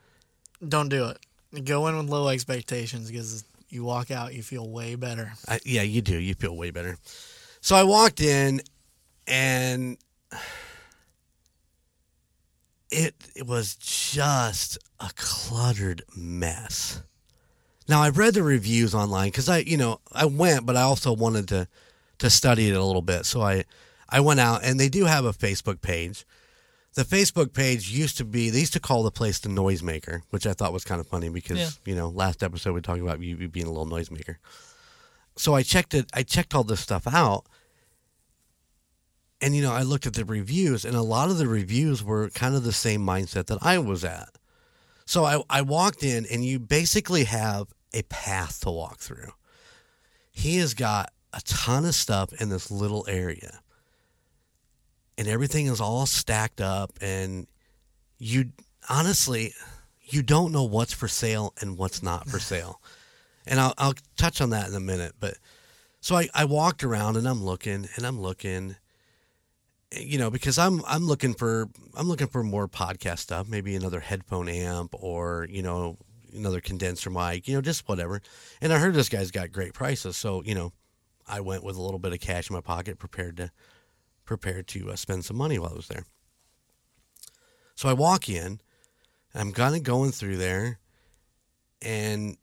Don't 0.67 0.89
do 0.89 1.07
it. 1.07 1.65
Go 1.65 1.87
in 1.89 1.97
with 1.97 2.09
low 2.09 2.29
expectations 2.29 3.11
because 3.11 3.45
you 3.69 3.85
walk 3.85 4.11
out, 4.11 4.35
you 4.35 4.43
feel 4.43 4.69
way 4.69 4.95
better. 4.95 5.33
I, 5.49 5.61
yeah, 5.65 5.83
you 5.83 6.03
do. 6.03 6.19
You 6.19 6.35
feel 6.35 6.57
way 6.57 6.71
better. 6.71 6.99
So 7.61 7.75
I 7.75 7.85
walked 7.85 8.21
in, 8.21 8.61
and 9.27 9.97
it 12.91 13.15
it 13.35 13.47
was 13.47 13.77
just 13.77 14.79
a 15.01 15.11
cluttered 15.17 16.03
mess. 16.17 17.03
Now 17.89 18.03
I've 18.03 18.19
read 18.19 18.35
the 18.35 18.43
reviews 18.43 18.95
online 18.95 19.29
because 19.29 19.49
I, 19.49 19.59
you 19.59 19.77
know, 19.77 20.01
I 20.13 20.27
went, 20.27 20.67
but 20.67 20.77
I 20.77 20.83
also 20.83 21.13
wanted 21.13 21.49
to 21.49 21.69
to 22.23 22.31
study 22.31 22.69
it 22.71 22.75
a 22.77 22.83
little 22.85 23.03
bit. 23.03 23.27
So 23.27 23.43
I 23.43 23.65
I 24.09 24.21
went 24.21 24.41
out, 24.41 24.65
and 24.65 24.79
they 24.81 24.89
do 24.89 25.05
have 25.05 25.25
a 25.25 25.33
Facebook 25.33 25.81
page. 25.83 26.25
The 26.95 27.05
Facebook 27.05 27.55
page 27.55 27.89
used 27.91 28.17
to 28.19 28.25
be 28.25 28.51
they 28.51 28.61
used 28.61 28.73
to 28.75 28.81
call 28.81 29.03
the 29.03 29.11
place 29.11 29.39
the 29.39 29.49
noisemaker, 29.49 30.23
which 30.31 30.47
I 30.47 30.53
thought 30.53 30.73
was 30.73 30.85
kind 30.85 31.01
of 31.01 31.07
funny 31.07 31.29
because 31.29 31.59
Yeah. 31.59 31.71
you 31.85 31.95
know 31.95 32.09
last 32.09 32.43
episode 32.43 32.73
we 32.75 32.81
talked 32.81 33.01
about 33.01 33.21
you, 33.21 33.37
you 33.37 33.49
being 33.49 33.67
a 33.67 33.71
little 33.73 33.87
noisemaker. 33.87 34.37
So 35.37 35.55
I 35.55 35.63
checked 35.63 35.95
it. 35.95 36.11
I 36.13 36.23
checked 36.23 36.55
all 36.55 36.65
this 36.65 36.81
stuff 36.81 37.07
out, 37.07 37.47
and 39.41 39.57
you 39.57 39.63
know 39.63 39.73
I 39.73 39.83
looked 39.83 40.07
at 40.07 40.15
the 40.15 40.25
reviews, 40.25 40.85
and 40.85 40.95
a 40.95 41.03
lot 41.03 41.31
of 41.31 41.39
the 41.39 41.47
reviews 41.49 42.03
were 42.05 42.29
kind 42.31 42.55
of 42.55 42.65
the 42.65 42.73
same 42.73 43.01
mindset 43.05 43.47
that 43.47 43.59
I 43.63 43.79
was 43.79 44.05
at. 44.05 44.29
So 45.07 45.25
I 45.25 45.43
I 45.51 45.63
walked 45.63 46.03
in, 46.03 46.27
and 46.31 46.45
you 46.45 46.59
basically 46.59 47.25
have 47.25 47.69
a 47.95 48.03
path 48.03 48.61
to 48.61 48.71
walk 48.71 48.99
through. 48.99 49.33
He 50.31 50.57
has 50.59 50.75
got 50.75 51.13
a 51.33 51.41
ton 51.43 51.85
of 51.85 51.95
stuff 51.95 52.33
in 52.41 52.49
this 52.49 52.71
little 52.71 53.05
area. 53.09 53.61
And 55.17 55.29
everything 55.29 55.67
is 55.67 55.81
all 55.81 56.07
stacked 56.07 56.61
up 56.61 56.93
and 57.01 57.47
you 58.19 58.53
honestly 58.89 59.55
you 60.01 60.23
don't 60.23 60.53
know 60.53 60.65
what's 60.65 60.93
for 60.93 61.09
sale 61.09 61.55
and 61.61 61.79
what's 61.79 62.03
not 62.03 62.29
for 62.29 62.39
sale. 62.53 62.81
And 63.47 63.59
I'll, 63.59 63.75
I'll 63.79 63.95
touch 64.17 64.41
on 64.41 64.51
that 64.51 64.69
in 64.69 64.75
a 64.75 64.81
minute 64.81 65.15
but 65.21 65.35
so 66.01 66.17
I, 66.17 66.29
I 66.35 66.45
walked 66.45 66.83
around 66.83 67.17
and 67.17 67.29
i'm 67.29 67.45
looking 67.45 67.89
and 67.97 68.05
i'm 68.05 68.21
looking 68.21 68.77
you 69.93 70.19
know 70.19 70.31
because 70.31 70.59
i'm 70.59 70.83
i'm 70.87 71.07
looking 71.07 71.35
for 71.35 71.69
i'm 71.97 72.09
looking 72.09 72.27
for 72.27 72.43
more 72.43 72.67
podcast 72.67 73.19
stuff 73.19 73.49
maybe 73.49 73.75
another 73.75 74.01
headphone 74.01 74.49
amp 74.49 74.95
or 74.95 75.47
you 75.49 75.63
know 75.63 75.97
another 76.35 76.61
condenser 76.61 77.11
mic 77.11 77.47
you 77.47 77.55
know 77.55 77.61
just 77.61 77.89
whatever. 77.89 78.21
And 78.61 78.73
i 78.73 78.79
heard 78.79 78.95
this 78.95 79.09
guy's 79.09 79.31
got 79.31 79.53
great 79.53 79.75
prices. 79.75 80.17
So 80.17 80.43
you 80.45 80.55
know 80.55 80.73
i 81.27 81.41
went 81.41 81.65
with 81.65 81.77
a 81.77 81.83
little 81.83 81.99
bit 81.99 82.13
of 82.13 82.21
cash 82.21 82.51
in 82.51 82.55
my 82.55 82.61
pocket 82.61 82.99
prepared 82.99 83.37
to 83.37 83.51
prepared 84.25 84.67
to 84.69 84.91
uh, 84.91 84.97
spend 84.97 85.25
some 85.25 85.37
money 85.37 85.59
while 85.59 85.73
I 85.73 85.77
was 85.77 85.89
there. 85.89 86.05
So 87.75 87.89
I 87.89 87.93
walk 87.93 88.29
in, 88.29 88.61
I'm 89.35 89.53
kind 89.53 89.75
of 89.75 89.83
going 89.83 90.13
through 90.13 90.37
there, 90.37 90.79
and 91.81 92.37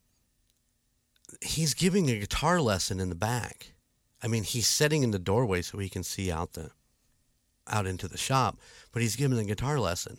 he's 1.42 1.74
giving 1.74 2.10
a 2.10 2.20
guitar 2.20 2.62
lesson 2.62 3.00
in 3.00 3.10
the 3.10 3.15
back. 3.15 3.74
I 4.22 4.28
mean, 4.28 4.44
he's 4.44 4.68
sitting 4.68 5.04
in 5.04 5.12
the 5.12 5.20
doorway 5.20 5.62
so 5.62 5.78
he 5.78 5.89
can 5.89 6.04
see 6.04 6.32
out 6.32 6.54
the 6.54 6.72
out 7.68 7.86
into 7.86 8.08
the 8.08 8.18
shop, 8.18 8.58
but 8.92 9.02
he's 9.02 9.15
giving 9.15 9.38
a 9.38 9.44
guitar 9.44 9.80
lesson. 9.80 10.18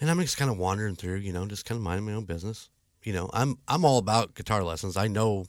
And 0.00 0.10
I'm 0.10 0.20
just 0.20 0.36
kind 0.36 0.50
of 0.50 0.58
wandering 0.58 0.96
through, 0.96 1.16
you 1.16 1.32
know, 1.32 1.46
just 1.46 1.64
kind 1.64 1.76
of 1.78 1.82
minding 1.82 2.06
my 2.06 2.12
own 2.12 2.24
business. 2.24 2.68
You 3.02 3.12
know, 3.12 3.30
I'm 3.32 3.58
I'm 3.66 3.84
all 3.84 3.98
about 3.98 4.34
guitar 4.34 4.62
lessons. 4.62 4.96
I 4.96 5.06
know 5.06 5.46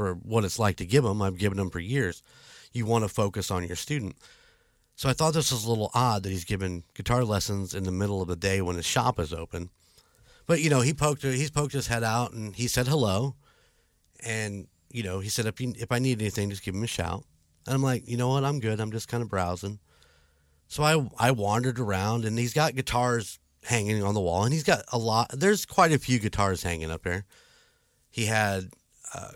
for 0.00 0.14
what 0.14 0.46
it's 0.46 0.58
like 0.58 0.76
to 0.76 0.86
give 0.86 1.04
them. 1.04 1.20
I've 1.20 1.36
given 1.36 1.58
them 1.58 1.68
for 1.68 1.78
years. 1.78 2.22
You 2.72 2.86
want 2.86 3.04
to 3.04 3.08
focus 3.08 3.50
on 3.50 3.66
your 3.66 3.76
student. 3.76 4.16
So 4.96 5.10
I 5.10 5.12
thought 5.12 5.34
this 5.34 5.52
was 5.52 5.66
a 5.66 5.68
little 5.68 5.90
odd 5.92 6.22
that 6.22 6.30
he's 6.30 6.46
giving 6.46 6.84
guitar 6.94 7.22
lessons 7.22 7.74
in 7.74 7.84
the 7.84 7.92
middle 7.92 8.22
of 8.22 8.28
the 8.28 8.34
day 8.34 8.62
when 8.62 8.76
his 8.76 8.86
shop 8.86 9.20
is 9.20 9.34
open. 9.34 9.68
But 10.46 10.62
you 10.62 10.70
know, 10.70 10.80
he 10.80 10.94
poked 10.94 11.22
he's 11.22 11.50
poked 11.50 11.74
his 11.74 11.88
head 11.88 12.02
out 12.02 12.32
and 12.32 12.56
he 12.56 12.66
said 12.66 12.88
hello, 12.88 13.34
and 14.24 14.68
you 14.90 15.02
know, 15.02 15.20
he 15.20 15.28
said 15.28 15.44
if 15.44 15.60
you, 15.60 15.74
if 15.76 15.92
I 15.92 15.98
need 15.98 16.18
anything, 16.18 16.48
just 16.48 16.64
give 16.64 16.74
him 16.74 16.82
a 16.82 16.86
shout. 16.86 17.24
And 17.66 17.74
I'm 17.74 17.82
like, 17.82 18.08
you 18.08 18.16
know 18.16 18.28
what, 18.28 18.42
I'm 18.42 18.58
good. 18.58 18.80
I'm 18.80 18.92
just 18.92 19.06
kind 19.06 19.22
of 19.22 19.28
browsing. 19.28 19.80
So 20.66 20.82
I 20.82 21.08
I 21.18 21.30
wandered 21.32 21.78
around 21.78 22.24
and 22.24 22.38
he's 22.38 22.54
got 22.54 22.74
guitars 22.74 23.38
hanging 23.64 24.02
on 24.02 24.14
the 24.14 24.20
wall, 24.20 24.44
and 24.44 24.52
he's 24.54 24.64
got 24.64 24.82
a 24.92 24.98
lot. 24.98 25.30
There's 25.34 25.66
quite 25.66 25.92
a 25.92 25.98
few 25.98 26.18
guitars 26.18 26.62
hanging 26.62 26.90
up 26.90 27.02
there. 27.02 27.26
He 28.08 28.24
had 28.26 28.70
uh, 29.14 29.32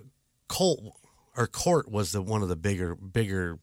Colt 0.49 0.97
or 1.37 1.47
Cort 1.47 1.91
was 1.91 2.13
the 2.13 2.23
one 2.23 2.43
of 2.43 2.49
the 2.49 2.57
bigger 2.57 2.95
bigger 2.95 3.59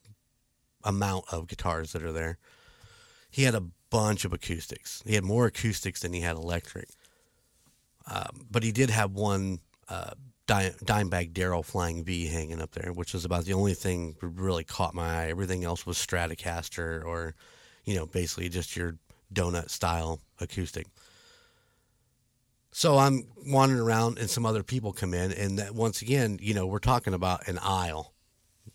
amount 0.83 1.25
of 1.31 1.47
guitars 1.47 1.93
that 1.93 2.03
are 2.03 2.11
there. 2.11 2.37
He 3.29 3.43
had 3.43 3.55
a 3.55 3.63
bunch 3.89 4.25
of 4.25 4.33
acoustics. 4.33 5.03
He 5.05 5.15
had 5.15 5.23
more 5.23 5.45
acoustics 5.45 6.01
than 6.01 6.13
he 6.13 6.21
had 6.21 6.35
electric. 6.35 6.89
Um, 8.07 8.47
but 8.49 8.63
he 8.63 8.71
did 8.71 8.89
have 8.89 9.11
one 9.11 9.59
uh, 9.87 10.11
Dime, 10.47 10.73
Dimebag 10.83 11.33
Darrell 11.33 11.63
Flying 11.63 12.03
V 12.03 12.27
hanging 12.27 12.61
up 12.61 12.71
there, 12.71 12.91
which 12.91 13.13
was 13.13 13.25
about 13.25 13.45
the 13.45 13.53
only 13.53 13.73
thing 13.73 14.15
really 14.21 14.63
caught 14.63 14.93
my 14.93 15.23
eye. 15.23 15.27
Everything 15.29 15.63
else 15.63 15.85
was 15.85 15.97
Stratocaster 15.97 17.05
or, 17.05 17.35
you 17.85 17.95
know, 17.95 18.05
basically 18.05 18.49
just 18.49 18.75
your 18.75 18.97
dreadnought 19.31 19.69
style 19.69 20.19
acoustic. 20.39 20.87
So 22.71 22.97
I'm 22.97 23.27
wandering 23.45 23.81
around, 23.81 24.17
and 24.17 24.29
some 24.29 24.45
other 24.45 24.63
people 24.63 24.93
come 24.93 25.13
in, 25.13 25.31
and 25.33 25.59
that 25.59 25.75
once 25.75 26.01
again, 26.01 26.39
you 26.41 26.53
know, 26.53 26.65
we're 26.65 26.79
talking 26.79 27.13
about 27.13 27.47
an 27.47 27.59
aisle 27.59 28.13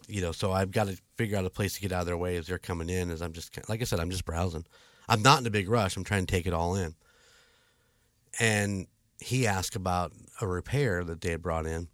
you 0.09 0.21
know, 0.21 0.33
so 0.33 0.53
I've 0.53 0.71
got 0.71 0.87
to 0.87 0.97
figure 1.17 1.37
out 1.37 1.45
a 1.45 1.51
place 1.51 1.75
to 1.75 1.81
get 1.81 1.93
out 1.93 2.01
of 2.01 2.07
their 2.07 2.17
way 2.17 2.37
as 2.37 2.47
they're 2.47 2.59
coming 2.59 2.89
in. 2.89 3.11
As 3.11 3.23
I'm 3.23 3.33
just, 3.33 3.59
like 3.69 3.81
I 3.81 3.85
said, 3.85 4.01
I'm 4.01 4.11
just 4.11 4.25
browsing. 4.25 4.65
I'm 5.09 5.23
not 5.23 5.41
in 5.41 5.47
a 5.47 5.51
big 5.51 5.69
rush. 5.69 5.97
I'm 5.97 6.05
trying 6.05 6.27
to 6.27 6.33
take 6.33 6.47
it 6.47 6.53
all 6.53 6.75
in. 6.77 6.95
And 8.39 8.87
he 9.19 9.47
asked 9.47 9.77
about 9.77 10.13
a 10.41 10.47
repair 10.47 11.03
that 11.05 11.21
they 11.21 11.31
had 11.31 11.43
brought 11.43 11.67
in. 11.67 11.89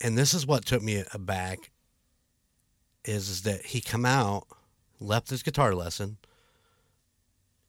And 0.00 0.16
this 0.16 0.34
is 0.34 0.46
what 0.46 0.64
took 0.64 0.82
me 0.82 1.02
aback 1.12 1.70
is, 3.04 3.28
is 3.28 3.42
that 3.42 3.66
he 3.66 3.80
come 3.80 4.04
out, 4.04 4.46
left 5.00 5.30
his 5.30 5.42
guitar 5.42 5.74
lesson, 5.74 6.18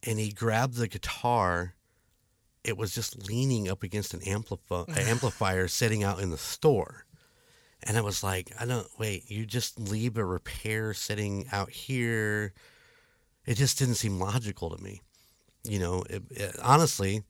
and 0.04 0.19
he 0.19 0.32
grabbed 0.32 0.76
the 0.76 0.88
guitar. 0.88 1.76
It 2.65 2.78
was 2.78 2.93
just 2.93 3.28
leaning 3.28 3.69
up 3.69 3.84
against 3.84 4.13
an 4.13 4.21
amplifi- 4.21 4.97
amplifier 5.10 5.67
sitting 5.67 6.04
out 6.04 6.19
in 6.19 6.32
the 6.32 6.38
store. 6.38 7.06
And 7.84 7.97
I 7.97 8.01
was 8.01 8.23
like, 8.23 8.51
I 8.60 8.65
don't 8.65 8.88
wait, 8.97 9.30
you 9.30 9.45
just 9.45 9.80
leave 9.80 10.17
a 10.17 10.25
repair 10.25 10.93
sitting 10.93 11.45
out 11.51 11.69
here. 11.69 12.54
It 13.45 13.56
just 13.56 13.78
didn't 13.78 13.95
seem 13.95 14.19
logical 14.19 14.75
to 14.75 14.84
me. 14.84 15.01
You 15.63 15.80
know, 15.80 16.04
it, 16.10 16.23
it, 16.32 16.56
honestly, 16.62 17.23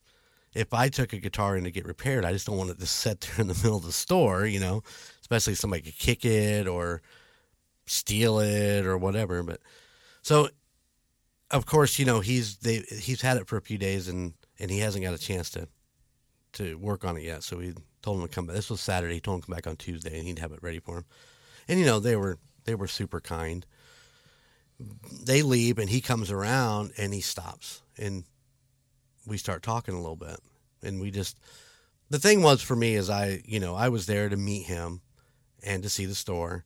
if 0.54 0.74
I 0.74 0.88
took 0.88 1.12
a 1.12 1.19
guitar 1.19 1.58
in 1.58 1.65
to 1.65 1.71
get 1.71 1.86
repaired, 1.86 2.24
I 2.24 2.32
just 2.32 2.48
don't 2.48 2.58
want 2.58 2.69
it 2.69 2.80
to 2.80 2.86
sit 2.86 3.21
there 3.21 3.41
in 3.41 3.48
the 3.48 3.54
middle 3.63 3.78
of 3.78 3.86
the 3.86 3.91
store, 3.91 4.45
you 4.45 4.60
know, 4.60 4.82
especially 5.21 5.54
if 5.54 5.60
somebody 5.60 5.84
could 5.84 6.00
kick 6.00 6.24
it 6.24 6.67
or 6.67 7.02
steal 7.86 8.39
it 8.39 8.86
or 8.86 8.98
whatever. 8.98 9.43
But 9.43 9.60
so, 10.21 10.50
of 11.52 11.66
course, 11.66 12.00
you 12.00 12.06
know, 12.06 12.20
he's 12.20 12.58
they 12.58 12.80
he's 13.00 13.22
had 13.22 13.38
it 13.38 13.48
for 13.48 13.58
a 13.58 13.62
few 13.62 13.78
days 13.78 14.08
and 14.08 14.34
and 14.60 14.72
he 14.72 14.80
hasn't 14.80 15.04
got 15.04 15.14
a 15.14 15.20
chance 15.20 15.50
to 15.52 15.68
to 16.54 16.76
work 16.78 17.04
on 17.06 17.18
it 17.18 17.24
yet. 17.24 17.44
So 17.44 17.58
we 17.58 17.74
told 18.02 18.20
him 18.20 18.28
to 18.28 18.34
come 18.34 18.48
back. 18.48 18.56
This 18.56 18.70
was 18.70 18.82
Saturday. 18.82 19.16
He 19.16 19.20
told 19.20 19.38
him 19.38 19.42
to 19.42 19.48
come 19.48 19.56
back 19.56 19.68
on 19.68 19.76
Tuesday 19.76 20.18
and 20.18 20.28
he'd 20.28 20.40
have 20.40 20.52
it 20.52 20.64
ready 20.64 20.80
for 20.80 20.98
him. 21.00 21.06
And 21.68 21.80
you 21.80 21.86
know, 21.86 22.00
they 22.00 22.16
were 22.16 22.38
they 22.66 22.76
were 22.76 22.88
super 22.88 23.20
kind. 23.20 23.66
They 25.24 25.42
leave 25.42 25.78
and 25.78 25.90
he 25.90 26.02
comes 26.02 26.32
around 26.32 26.92
and 26.98 27.14
he 27.14 27.22
stops 27.22 27.82
and 27.98 28.24
we 29.26 29.38
start 29.38 29.64
talking 29.64 29.96
a 29.96 30.02
little 30.02 30.16
bit. 30.16 30.40
And 30.84 31.00
we 31.00 31.12
just 31.12 31.40
the 32.10 32.20
thing 32.20 32.42
was 32.42 32.62
for 32.62 32.76
me 32.76 32.96
is 32.96 33.10
I, 33.10 33.42
you 33.46 33.60
know, 33.60 33.76
I 33.76 33.90
was 33.90 34.06
there 34.06 34.30
to 34.30 34.38
meet 34.38 34.64
him 34.64 35.02
and 35.64 35.84
to 35.84 35.90
see 35.90 36.06
the 36.06 36.16
store. 36.16 36.66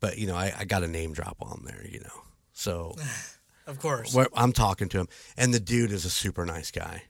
But, 0.00 0.18
you 0.18 0.26
know, 0.26 0.34
I, 0.34 0.52
I 0.58 0.64
got 0.64 0.82
a 0.82 0.88
name 0.88 1.12
drop 1.12 1.36
on 1.40 1.62
there, 1.64 1.86
you 1.88 2.00
know. 2.00 2.22
So 2.52 2.96
Of 3.66 3.78
course. 3.78 4.14
where 4.14 4.28
I'm 4.34 4.52
talking 4.52 4.88
to 4.90 4.98
him, 4.98 5.08
and 5.36 5.54
the 5.54 5.60
dude 5.60 5.92
is 5.92 6.04
a 6.04 6.10
super 6.10 6.44
nice 6.44 6.70
guy. 6.70 7.04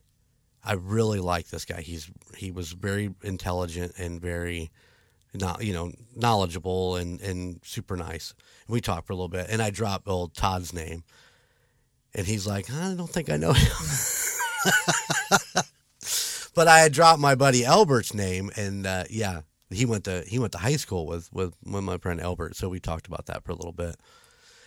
I 0.64 0.74
really 0.74 1.18
like 1.18 1.48
this 1.48 1.64
guy. 1.64 1.80
He's 1.80 2.10
he 2.36 2.50
was 2.50 2.72
very 2.72 3.14
intelligent 3.22 3.94
and 3.98 4.20
very, 4.20 4.70
not 5.34 5.64
you 5.64 5.72
know 5.72 5.92
knowledgeable 6.14 6.96
and 6.96 7.20
and 7.20 7.60
super 7.64 7.96
nice. 7.96 8.34
We 8.68 8.80
talked 8.80 9.06
for 9.06 9.12
a 9.12 9.16
little 9.16 9.28
bit, 9.28 9.46
and 9.50 9.60
I 9.60 9.70
dropped 9.70 10.08
old 10.08 10.34
Todd's 10.34 10.72
name, 10.72 11.04
and 12.14 12.26
he's 12.26 12.46
like, 12.46 12.70
I 12.70 12.94
don't 12.94 13.10
think 13.10 13.30
I 13.30 13.36
know 13.36 13.52
him. 13.52 13.72
but 16.54 16.68
I 16.68 16.80
had 16.80 16.92
dropped 16.92 17.20
my 17.20 17.34
buddy 17.34 17.64
Albert's 17.64 18.14
name, 18.14 18.50
and 18.56 18.86
uh, 18.86 19.04
yeah, 19.10 19.40
he 19.70 19.84
went 19.84 20.04
to 20.04 20.22
he 20.26 20.38
went 20.38 20.52
to 20.52 20.58
high 20.58 20.76
school 20.76 21.06
with 21.06 21.32
with 21.32 21.54
with 21.64 21.82
my 21.82 21.98
friend 21.98 22.20
Albert, 22.20 22.56
so 22.56 22.68
we 22.68 22.78
talked 22.78 23.06
about 23.06 23.26
that 23.26 23.44
for 23.44 23.52
a 23.52 23.56
little 23.56 23.72
bit. 23.72 23.96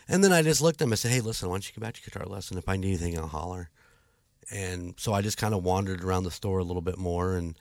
And 0.07 0.23
then 0.23 0.31
I 0.31 0.41
just 0.41 0.61
looked 0.61 0.81
at 0.81 0.85
him 0.85 0.91
and 0.91 0.99
said, 0.99 1.11
Hey, 1.11 1.21
listen, 1.21 1.49
why 1.49 1.55
don't 1.55 1.67
you 1.67 1.73
get 1.73 1.81
back 1.81 1.95
to 1.95 2.01
guitar 2.01 2.25
lesson? 2.25 2.57
If 2.57 2.69
I 2.69 2.77
need 2.77 2.89
anything, 2.89 3.17
I'll 3.17 3.27
holler. 3.27 3.69
And 4.51 4.93
so 4.97 5.13
I 5.13 5.21
just 5.21 5.37
kind 5.37 5.53
of 5.53 5.63
wandered 5.63 6.03
around 6.03 6.23
the 6.23 6.31
store 6.31 6.59
a 6.59 6.63
little 6.63 6.81
bit 6.81 6.97
more 6.97 7.35
and 7.35 7.57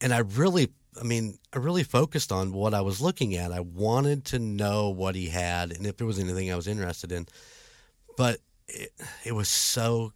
and 0.00 0.12
I 0.12 0.18
really 0.18 0.72
I 1.00 1.04
mean, 1.04 1.38
I 1.52 1.58
really 1.58 1.84
focused 1.84 2.32
on 2.32 2.52
what 2.52 2.74
I 2.74 2.80
was 2.80 3.00
looking 3.00 3.36
at. 3.36 3.52
I 3.52 3.60
wanted 3.60 4.24
to 4.26 4.40
know 4.40 4.90
what 4.90 5.14
he 5.14 5.28
had 5.28 5.70
and 5.70 5.86
if 5.86 5.96
there 5.96 6.06
was 6.06 6.18
anything 6.18 6.50
I 6.50 6.56
was 6.56 6.66
interested 6.66 7.12
in. 7.12 7.26
But 8.16 8.40
it, 8.66 8.92
it 9.24 9.32
was 9.32 9.48
so 9.48 10.12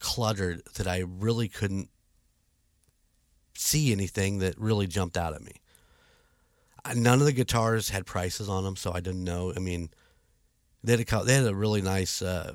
cluttered 0.00 0.62
that 0.74 0.88
I 0.88 1.04
really 1.06 1.48
couldn't 1.48 1.90
see 3.54 3.92
anything 3.92 4.38
that 4.38 4.58
really 4.58 4.86
jumped 4.86 5.16
out 5.16 5.34
at 5.34 5.42
me. 5.42 5.52
None 6.94 7.20
of 7.20 7.26
the 7.26 7.32
guitars 7.32 7.90
had 7.90 8.06
prices 8.06 8.48
on 8.48 8.64
them, 8.64 8.76
so 8.76 8.92
I 8.92 9.00
didn't 9.00 9.24
know. 9.24 9.52
I 9.54 9.58
mean, 9.58 9.90
they 10.82 10.92
had 10.92 11.00
a 11.00 11.24
they 11.24 11.34
had 11.34 11.46
a 11.46 11.54
really 11.54 11.82
nice. 11.82 12.22
Uh, 12.22 12.52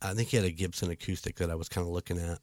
I 0.00 0.14
think 0.14 0.28
he 0.28 0.36
had 0.36 0.46
a 0.46 0.50
Gibson 0.50 0.90
acoustic 0.90 1.36
that 1.36 1.50
I 1.50 1.54
was 1.54 1.68
kind 1.68 1.86
of 1.86 1.92
looking 1.92 2.18
at. 2.18 2.38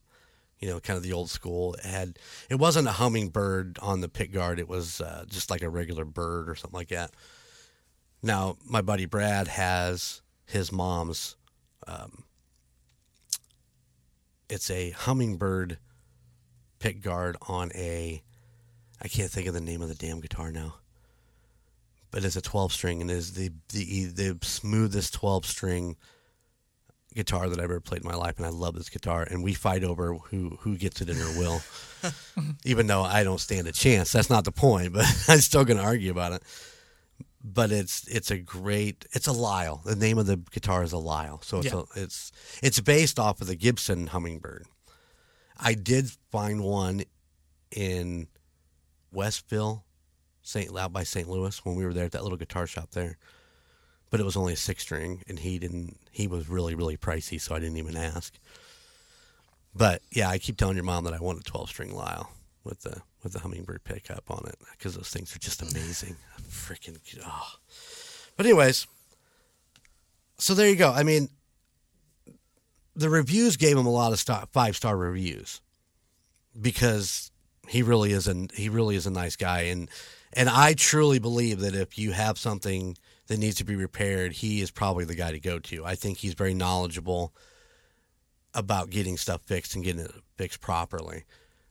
You 0.59 0.67
know, 0.67 0.79
kind 0.79 0.95
of 0.95 1.01
the 1.01 1.13
old 1.13 1.31
school. 1.31 1.73
It 1.75 1.85
had 1.85 2.19
it 2.49 2.55
wasn't 2.55 2.87
a 2.87 2.91
hummingbird 2.91 3.79
on 3.81 4.01
the 4.01 4.09
pick 4.09 4.31
guard. 4.31 4.59
It 4.59 4.67
was 4.67 5.01
uh, 5.01 5.25
just 5.27 5.49
like 5.49 5.63
a 5.63 5.69
regular 5.69 6.05
bird 6.05 6.49
or 6.49 6.55
something 6.55 6.77
like 6.77 6.89
that. 6.89 7.11
Now, 8.21 8.57
my 8.63 8.81
buddy 8.81 9.05
Brad 9.05 9.47
has 9.47 10.21
his 10.45 10.71
mom's. 10.71 11.35
Um, 11.87 12.25
it's 14.49 14.69
a 14.69 14.91
hummingbird 14.91 15.79
pick 16.77 17.01
guard 17.01 17.37
on 17.47 17.71
a. 17.73 18.21
I 19.01 19.07
can't 19.07 19.31
think 19.31 19.47
of 19.47 19.55
the 19.55 19.61
name 19.61 19.81
of 19.81 19.89
the 19.89 19.95
damn 19.95 20.19
guitar 20.19 20.51
now 20.51 20.75
but 22.11 22.23
it's 22.25 22.35
a 22.35 22.41
12 22.41 22.71
string 22.73 23.01
and 23.01 23.09
is 23.09 23.33
the, 23.33 23.51
the 23.69 24.05
the 24.05 24.37
smoothest 24.41 25.13
12 25.13 25.45
string 25.45 25.95
guitar 27.13 27.49
that 27.49 27.57
I've 27.59 27.65
ever 27.65 27.79
played 27.81 28.01
in 28.03 28.07
my 28.07 28.15
life 28.15 28.37
and 28.37 28.45
I 28.45 28.49
love 28.49 28.75
this 28.75 28.89
guitar 28.89 29.23
and 29.29 29.43
we 29.43 29.53
fight 29.53 29.83
over 29.83 30.13
who 30.15 30.57
who 30.61 30.77
gets 30.77 31.01
it 31.01 31.09
in 31.09 31.15
her 31.17 31.39
will. 31.39 31.61
Even 32.65 32.87
though 32.87 33.03
I 33.03 33.23
don't 33.23 33.39
stand 33.39 33.67
a 33.67 33.71
chance 33.71 34.11
that's 34.11 34.29
not 34.29 34.43
the 34.45 34.51
point 34.51 34.93
but 34.93 35.05
I'm 35.27 35.39
still 35.39 35.65
going 35.65 35.77
to 35.77 35.83
argue 35.83 36.11
about 36.11 36.33
it. 36.33 36.43
But 37.43 37.71
it's 37.71 38.07
it's 38.07 38.29
a 38.31 38.37
great 38.37 39.05
it's 39.13 39.27
a 39.27 39.31
Lyle. 39.33 39.81
The 39.83 39.95
name 39.95 40.17
of 40.19 40.25
the 40.27 40.37
guitar 40.37 40.83
is 40.83 40.93
a 40.93 40.97
Lyle. 40.99 41.41
So 41.43 41.57
it's 41.57 41.73
Yeah. 41.73 41.81
a, 41.95 42.03
it's 42.03 42.31
it's 42.61 42.79
based 42.79 43.19
off 43.19 43.41
of 43.41 43.47
the 43.47 43.55
Gibson 43.55 44.07
Hummingbird. 44.07 44.65
I 45.59 45.73
did 45.73 46.09
find 46.31 46.61
one 46.63 47.03
in 47.71 48.27
Westville 49.13 49.83
St. 50.43 50.75
out 50.77 50.93
by 50.93 51.03
St. 51.03 51.29
Louis 51.29 51.63
when 51.65 51.75
we 51.75 51.85
were 51.85 51.93
there 51.93 52.05
at 52.05 52.11
that 52.13 52.23
little 52.23 52.37
guitar 52.37 52.67
shop 52.67 52.91
there. 52.91 53.17
But 54.09 54.19
it 54.19 54.25
was 54.25 54.35
only 54.35 54.53
a 54.53 54.57
six 54.57 54.83
string, 54.83 55.23
and 55.27 55.39
he 55.39 55.57
didn't. 55.57 55.97
He 56.11 56.27
was 56.27 56.49
really 56.49 56.75
really 56.75 56.97
pricey, 56.97 57.39
so 57.39 57.55
I 57.55 57.59
didn't 57.59 57.77
even 57.77 57.95
ask. 57.95 58.37
But 59.73 60.01
yeah, 60.11 60.29
I 60.29 60.37
keep 60.37 60.57
telling 60.57 60.75
your 60.75 60.83
mom 60.83 61.05
that 61.05 61.13
I 61.13 61.19
want 61.19 61.39
a 61.39 61.43
twelve 61.43 61.69
string 61.69 61.95
Lyle 61.95 62.31
with 62.63 62.81
the 62.81 63.01
with 63.23 63.33
the 63.33 63.39
hummingbird 63.39 63.83
pickup 63.83 64.29
on 64.29 64.45
it 64.47 64.55
because 64.71 64.95
those 64.95 65.09
things 65.09 65.35
are 65.35 65.39
just 65.39 65.61
amazing. 65.61 66.17
Freaking 66.41 66.97
oh. 67.25 67.53
But 68.35 68.45
anyways, 68.45 68.87
so 70.37 70.53
there 70.53 70.69
you 70.69 70.75
go. 70.75 70.91
I 70.91 71.03
mean, 71.03 71.29
the 72.95 73.09
reviews 73.09 73.57
gave 73.57 73.77
him 73.77 73.85
a 73.85 73.91
lot 73.91 74.11
of 74.11 74.49
five 74.51 74.75
star 74.75 74.97
reviews 74.97 75.61
because 76.59 77.31
he 77.67 77.81
really 77.83 78.11
is 78.11 78.27
a 78.27 78.47
he 78.53 78.69
really 78.69 78.95
is 78.95 79.07
a 79.07 79.11
nice 79.11 79.35
guy 79.35 79.61
and 79.61 79.89
and 80.33 80.49
I 80.49 80.73
truly 80.73 81.19
believe 81.19 81.59
that 81.59 81.75
if 81.75 81.97
you 81.97 82.11
have 82.11 82.37
something 82.37 82.97
that 83.27 83.37
needs 83.37 83.55
to 83.57 83.63
be 83.63 83.75
repaired, 83.75 84.33
he 84.33 84.61
is 84.61 84.71
probably 84.71 85.05
the 85.05 85.15
guy 85.15 85.31
to 85.31 85.39
go 85.39 85.59
to. 85.59 85.85
I 85.85 85.95
think 85.95 86.17
he's 86.17 86.33
very 86.33 86.53
knowledgeable 86.53 87.33
about 88.53 88.89
getting 88.89 89.17
stuff 89.17 89.41
fixed 89.43 89.75
and 89.75 89.83
getting 89.83 90.01
it 90.01 90.11
fixed 90.37 90.61
properly. 90.61 91.23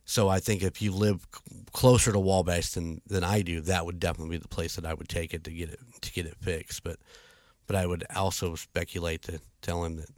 So 0.04 0.28
I 0.28 0.40
think 0.40 0.62
if 0.62 0.82
you 0.82 0.92
live 0.92 1.26
closer 1.72 2.10
to 2.12 2.18
Wabash 2.18 2.70
than, 2.70 3.00
than 3.06 3.22
I 3.22 3.42
do, 3.42 3.60
that 3.62 3.86
would 3.86 4.00
definitely 4.00 4.38
be 4.38 4.42
the 4.42 4.48
place 4.48 4.76
that 4.76 4.84
I 4.84 4.94
would 4.94 5.08
take 5.08 5.34
it 5.34 5.44
to 5.44 5.50
get 5.50 5.70
it 5.70 5.78
to 6.00 6.12
get 6.12 6.26
it 6.26 6.36
fixed. 6.40 6.82
But 6.82 6.98
but 7.66 7.76
I 7.76 7.86
would 7.86 8.04
also 8.16 8.56
speculate 8.56 9.22
to 9.22 9.40
tell 9.62 9.84
him 9.84 9.96
that 9.96 10.10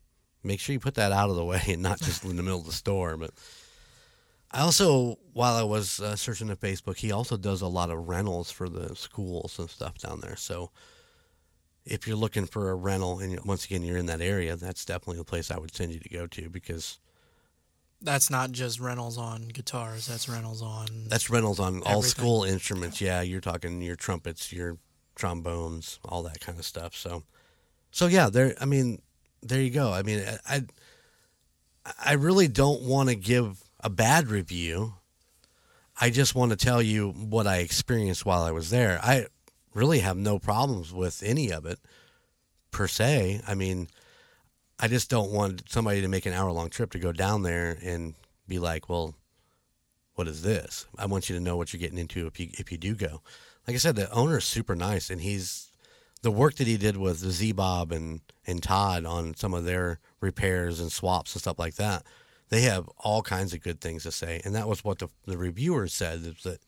make 0.43 0.61
sure 0.61 0.73
you 0.73 0.81
put 0.81 0.95
that 0.95 1.13
out 1.13 1.29
of 1.29 1.37
the 1.37 1.45
way 1.45 1.61
and 1.69 1.83
not 1.83 2.01
just 2.01 2.25
in 2.25 2.37
the 2.37 2.43
middle 2.43 2.61
of 2.61 2.67
the 2.67 2.73
store. 2.73 3.17
But 3.17 3.33
I 4.53 4.61
also, 4.61 5.19
while 5.33 5.55
I 5.55 5.63
was 5.63 5.99
uh, 6.01 6.15
searching 6.17 6.49
the 6.49 6.57
Facebook, 6.57 6.99
he 6.99 7.11
also 7.11 7.37
does 7.37 7.63
a 7.63 7.67
lot 7.67 7.91
of 7.91 8.09
rentals 8.09 8.51
for 8.51 8.69
the 8.69 8.95
schools 8.95 9.59
and 9.59 9.71
stuff 9.71 9.99
down 9.99 10.21
there. 10.21 10.37
So 10.37 10.71
if 11.87 12.07
you're 12.07 12.17
looking 12.17 12.47
for 12.47 12.71
a 12.71 12.75
rental, 12.75 13.19
and 13.19 13.41
once 13.45 13.65
again 13.65 13.83
you're 13.83 13.97
in 13.97 14.07
that 14.07 14.21
area, 14.21 14.55
that's 14.57 14.85
definitely 14.85 15.17
the 15.17 15.25
place 15.25 15.51
I 15.51 15.59
would 15.59 15.75
send 15.75 15.93
you 15.93 16.01
to 16.01 16.09
go 16.09 16.27
to 16.27 16.51
because 16.51 16.99
That's 18.03 18.29
not 18.31 18.53
just 18.53 18.79
rentals 18.79 19.17
on 19.17 19.49
guitars. 19.49 20.07
That's 20.07 20.29
rentals 20.29 20.61
on. 20.61 20.87
that's 21.09 21.31
rentals 21.31 21.59
on 21.59 21.83
all 21.85 21.99
Everything. 21.99 22.11
school 22.11 22.45
instruments. 22.45 23.01
Yeah, 23.01 23.23
you're 23.23 23.41
talking 23.41 23.81
your 23.81 23.97
trumpets, 23.97 24.53
your 24.53 24.77
trombones, 25.15 25.99
all 26.05 26.23
that 26.25 26.41
kind 26.41 26.59
of 26.59 26.65
stuff. 26.67 26.95
So, 26.95 27.23
so 27.91 28.07
yeah, 28.07 28.29
there. 28.29 28.55
I 28.61 28.65
mean, 28.67 29.01
there 29.43 29.61
you 29.63 29.71
go. 29.71 29.93
I 29.93 30.03
mean, 30.03 30.23
I, 30.47 30.63
I 32.05 32.13
really 32.15 32.49
don't 32.49 32.83
want 32.83 33.09
to 33.09 33.15
give 33.17 33.61
a 33.83 33.91
bad 33.91 34.29
review. 34.29 34.95
I 36.01 36.11
just 36.11 36.35
want 36.35 36.51
to 36.51 36.57
tell 36.57 36.81
you 36.81 37.11
what 37.11 37.47
I 37.47 37.59
experienced 37.59 38.25
while 38.25 38.43
I 38.43 38.51
was 38.51 38.71
there. 38.71 38.99
I 39.03 39.27
really 39.75 40.01
have 40.01 40.17
no 40.17 40.39
problems 40.39 40.93
with 40.93 41.23
any 41.25 41.53
of 41.53 41.67
it 41.67 41.79
per 42.71 42.89
se. 42.89 43.43
I 43.47 43.55
mean, 43.55 43.89
I 44.79 44.89
just 44.89 45.11
don't 45.11 45.31
want 45.31 45.65
somebody 45.69 46.01
to 46.01 46.09
make 46.09 46.27
an 46.27 46.33
hour 46.33 46.51
long 46.51 46.71
trip 46.71 46.91
to 46.93 46.99
go 46.99 47.13
down 47.13 47.43
there 47.43 47.79
and 47.83 48.15
be 48.49 48.59
like, 48.59 48.89
well, 48.89 49.15
what 50.15 50.29
is 50.29 50.43
this? 50.43 50.87
I 50.99 51.07
want 51.07 51.29
you 51.29 51.37
to 51.37 51.41
know 51.41 51.57
what 51.57 51.73
you're 51.73 51.81
getting 51.81 51.99
into 51.99 52.27
if 52.27 52.39
you 52.39 52.49
if 52.55 52.71
you 52.71 52.79
do 52.79 52.95
go. 52.95 53.23
Like 53.67 53.75
I 53.75 53.79
said, 53.79 53.97
the 53.97 54.11
owner 54.11 54.39
is 54.39 54.45
super 54.45 54.75
nice, 54.75 55.09
and 55.09 55.21
he's 55.21 55.71
the 56.23 56.31
work 56.31 56.57
that 56.57 56.67
he 56.67 56.77
did 56.77 56.97
with 56.97 57.19
Z 57.19 57.53
Bob 57.53 57.93
and 57.93 58.21
and 58.47 58.63
Todd 58.63 59.07
on 59.07 59.35
some 59.35 59.55
of 59.55 59.65
their 59.65 60.01
repairs 60.21 60.81
and 60.81 60.91
swaps 60.91 61.35
and 61.35 61.41
stuff 61.41 61.59
like 61.59 61.77
that. 61.77 62.05
They 62.53 62.61
have 62.61 62.87
all 62.99 63.23
kinds 63.23 63.55
of 63.55 63.63
good 63.63 63.81
things 63.81 64.03
to 64.03 64.13
say, 64.13 64.43
and 64.45 64.55
that 64.55 64.69
was 64.69 64.85
what 64.85 64.99
the 64.99 65.09
the 65.25 65.39
reviewers 65.39 65.95
said 65.95 66.19
is 66.19 66.43
that 66.43 66.61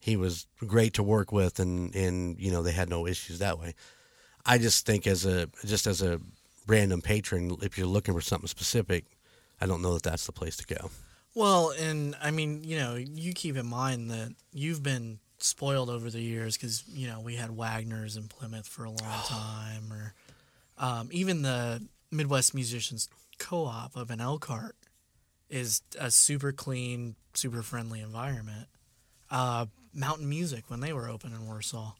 he 0.00 0.16
was 0.16 0.46
great 0.66 0.94
to 0.94 1.02
work 1.02 1.30
with, 1.30 1.58
and 1.58 1.94
and 1.94 2.40
you 2.40 2.50
know 2.50 2.62
they 2.62 2.72
had 2.72 2.88
no 2.88 3.06
issues 3.06 3.38
that 3.38 3.58
way. 3.58 3.74
I 4.46 4.56
just 4.56 4.86
think 4.86 5.06
as 5.06 5.26
a 5.26 5.50
just 5.66 5.86
as 5.86 6.00
a 6.00 6.18
random 6.66 7.02
patron, 7.02 7.58
if 7.60 7.76
you're 7.76 7.86
looking 7.86 8.14
for 8.14 8.22
something 8.22 8.48
specific, 8.48 9.04
I 9.60 9.66
don't 9.66 9.82
know 9.82 9.92
that 9.92 10.02
that's 10.02 10.24
the 10.24 10.32
place 10.32 10.56
to 10.56 10.74
go. 10.74 10.90
Well, 11.34 11.74
and 11.78 12.16
I 12.22 12.30
mean, 12.30 12.64
you 12.64 12.78
know, 12.78 12.94
you 12.94 13.34
keep 13.34 13.58
in 13.58 13.66
mind 13.66 14.10
that 14.10 14.34
you've 14.54 14.82
been 14.82 15.18
spoiled 15.36 15.90
over 15.90 16.08
the 16.08 16.22
years 16.22 16.56
because 16.56 16.84
you 16.88 17.06
know 17.06 17.20
we 17.20 17.36
had 17.36 17.50
Wagner's 17.50 18.16
in 18.16 18.28
Plymouth 18.28 18.66
for 18.66 18.84
a 18.84 18.90
long 18.90 19.20
time, 19.26 19.92
or 19.92 20.14
um, 20.78 21.10
even 21.12 21.42
the 21.42 21.86
Midwest 22.10 22.54
Musicians 22.54 23.10
Co-op 23.38 23.94
of 23.94 24.10
an 24.10 24.18
Elkhart 24.18 24.74
is 25.52 25.82
a 26.00 26.10
super 26.10 26.50
clean, 26.50 27.14
super 27.34 27.62
friendly 27.62 28.00
environment. 28.00 28.66
Uh, 29.30 29.66
Mountain 29.94 30.28
Music 30.28 30.64
when 30.68 30.80
they 30.80 30.92
were 30.92 31.08
open 31.08 31.32
in 31.32 31.46
Warsaw. 31.46 31.92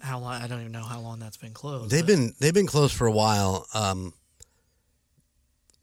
How 0.00 0.18
long? 0.18 0.42
I 0.42 0.46
don't 0.48 0.60
even 0.60 0.72
know 0.72 0.82
how 0.84 1.00
long 1.00 1.18
that's 1.20 1.36
been 1.36 1.52
closed. 1.54 1.90
They've 1.90 2.02
but- 2.02 2.06
been 2.08 2.34
they've 2.40 2.54
been 2.54 2.66
closed 2.66 2.94
for 2.94 3.06
a 3.06 3.12
while. 3.12 3.66
Um, 3.74 4.12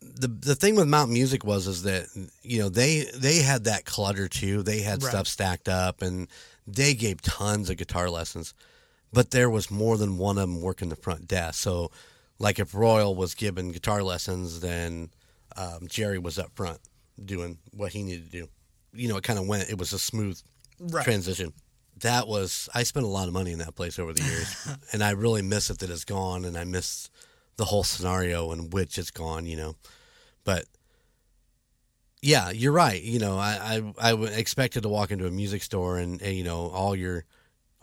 the 0.02 0.28
the 0.28 0.56
thing 0.56 0.76
with 0.76 0.88
Mountain 0.88 1.14
Music 1.14 1.44
was 1.44 1.68
is 1.68 1.84
that 1.84 2.06
you 2.44 2.60
know 2.60 2.70
they 2.70 3.06
they 3.16 3.38
had 3.42 3.64
that 3.66 3.86
clutter 3.86 4.28
too. 4.28 4.64
They 4.64 4.82
had 4.82 5.02
Right. 5.04 5.10
stuff 5.10 5.28
stacked 5.28 5.70
up, 5.70 6.02
and 6.02 6.28
they 6.66 6.94
gave 6.94 7.22
tons 7.22 7.70
of 7.70 7.78
guitar 7.78 8.10
lessons. 8.10 8.54
But 9.14 9.32
there 9.32 9.50
was 9.50 9.72
more 9.72 9.98
than 9.98 10.18
one 10.18 10.38
of 10.38 10.42
them 10.42 10.62
working 10.62 10.90
the 10.90 10.96
front 10.96 11.28
desk. 11.28 11.60
So, 11.62 11.92
like 12.40 12.60
if 12.60 12.76
Royal 12.76 13.16
was 13.16 13.36
giving 13.36 13.72
guitar 13.72 14.04
lessons, 14.04 14.60
then 14.60 15.10
um, 15.58 15.88
Jerry 15.88 16.20
was 16.20 16.38
up 16.40 16.52
front 16.56 16.80
doing 17.24 17.58
what 17.72 17.92
he 17.92 18.04
needed 18.04 18.26
to 18.26 18.32
do. 18.32 18.48
You 18.94 19.10
know, 19.10 19.18
it 19.18 19.24
kind 19.24 19.40
of 19.40 19.48
went. 19.48 19.70
It 19.70 19.78
was 19.78 19.92
a 19.94 20.00
smooth 20.00 20.40
Right. 20.80 21.04
transition. 21.04 21.54
That 22.02 22.28
was 22.28 22.70
I 22.76 22.84
spent 22.84 23.06
a 23.06 23.10
lot 23.10 23.28
of 23.28 23.34
money 23.34 23.52
in 23.52 23.58
that 23.60 23.74
place 23.76 23.98
over 23.98 24.14
the 24.14 24.22
years, 24.24 24.68
and 24.94 25.04
I 25.04 25.12
really 25.12 25.42
miss 25.42 25.70
it 25.72 25.80
that 25.80 25.90
it's 25.90 26.06
gone, 26.06 26.46
and 26.46 26.56
I 26.56 26.64
miss 26.64 27.10
the 27.56 27.66
whole 27.66 27.84
scenario 27.84 28.52
in 28.52 28.70
which 28.70 29.00
it's 29.00 29.10
gone. 29.10 29.48
You 29.48 29.58
know, 29.58 29.76
but 30.44 30.66
yeah, 32.22 32.50
you're 32.52 32.72
right. 32.72 33.02
You 33.02 33.20
know, 33.20 33.38
I 33.38 33.82
I, 34.00 34.12
I 34.12 34.14
expected 34.38 34.84
to 34.84 34.90
walk 34.90 35.12
into 35.12 35.26
a 35.28 35.32
music 35.32 35.64
store 35.64 35.98
and, 35.98 36.22
and 36.22 36.36
you 36.36 36.44
know 36.44 36.70
all 36.70 36.96
your 36.96 37.26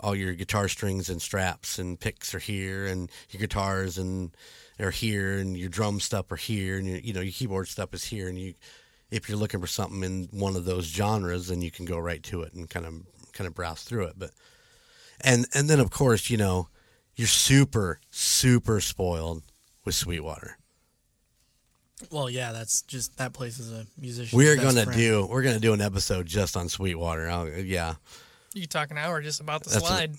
all 0.01 0.15
your 0.15 0.35
guitar 0.35 0.69
strings 0.69 1.09
and 1.09 1.23
straps 1.23 1.79
and 1.79 1.99
picks 1.99 2.35
are 2.35 2.39
here, 2.41 2.87
and 2.87 3.11
your 3.31 3.41
guitars 3.41 3.99
and 3.99 4.37
are 4.81 4.91
here, 4.91 5.39
and 5.39 5.57
your 5.57 5.69
drum 5.69 6.01
stuff 6.01 6.31
are 6.33 6.37
here, 6.37 6.79
and 6.79 6.87
your, 6.87 6.99
you 6.99 7.13
know 7.13 7.21
your 7.21 7.33
keyboard 7.33 7.69
stuff 7.69 7.95
is 7.95 8.05
here, 8.05 8.29
and 8.29 8.39
you 8.39 8.55
if 9.11 9.29
you're 9.29 9.39
looking 9.39 9.61
for 9.61 9.67
something 9.67 10.03
in 10.03 10.29
one 10.33 10.57
of 10.57 10.65
those 10.65 10.87
genres, 10.87 11.49
then 11.49 11.63
you 11.63 11.71
can 11.71 11.85
go 11.85 11.99
right 11.99 12.23
to 12.25 12.43
it 12.43 12.53
and 12.55 12.69
kind 12.69 12.87
of 12.87 12.95
kind 13.33 13.47
of 13.47 13.55
browse 13.55 13.83
through 13.83 14.07
it. 14.07 14.15
But 14.19 14.31
and 15.21 15.47
and 15.55 15.69
then 15.71 15.81
of 15.81 15.91
course 15.91 16.31
you 16.31 16.37
know 16.37 16.69
you're 17.15 17.29
super 17.29 18.01
super 18.11 18.81
spoiled 18.81 19.43
with 19.85 19.95
Sweetwater. 19.95 20.59
Well, 22.11 22.29
yeah, 22.29 22.53
that's 22.53 22.83
just 22.83 23.17
that 23.19 23.33
place 23.33 23.59
is 23.59 23.73
a 23.73 23.87
musician. 23.99 24.37
We're 24.37 24.57
gonna 24.57 24.87
do 24.93 25.27
we're 25.31 25.43
gonna 25.43 25.61
do 25.61 25.73
an 25.73 25.81
episode 25.81 26.27
just 26.27 26.57
on 26.57 26.69
Sweetwater. 26.69 27.29
I'll, 27.31 27.49
yeah, 27.49 27.95
You 28.53 28.63
could 28.63 28.71
talk 28.71 28.91
an 28.91 28.99
hour 28.99 29.23
just 29.23 29.41
about 29.41 29.63
the 29.63 29.71
That's 29.71 29.85
a- 29.85 29.87
slide. 29.87 30.17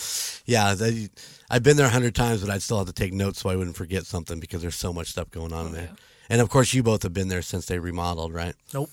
yeah. 0.46 0.74
They, 0.74 1.08
I've 1.50 1.62
been 1.64 1.76
there 1.76 1.86
a 1.86 1.90
hundred 1.90 2.14
times, 2.14 2.40
but 2.42 2.50
I'd 2.50 2.62
still 2.62 2.78
have 2.78 2.86
to 2.86 2.92
take 2.92 3.12
notes 3.12 3.40
so 3.40 3.50
I 3.50 3.56
wouldn't 3.56 3.76
forget 3.76 4.06
something 4.06 4.38
because 4.38 4.62
there's 4.62 4.76
so 4.76 4.92
much 4.92 5.08
stuff 5.08 5.30
going 5.30 5.52
on 5.52 5.66
in 5.66 5.72
there. 5.72 5.82
yeah. 5.90 5.96
And 6.30 6.40
of 6.40 6.48
course, 6.48 6.72
you 6.72 6.82
both 6.84 7.02
have 7.02 7.12
been 7.12 7.26
there 7.28 7.42
since 7.42 7.66
they 7.66 7.78
remodeled, 7.80 8.32
right? 8.32 8.54
Nope, 8.72 8.88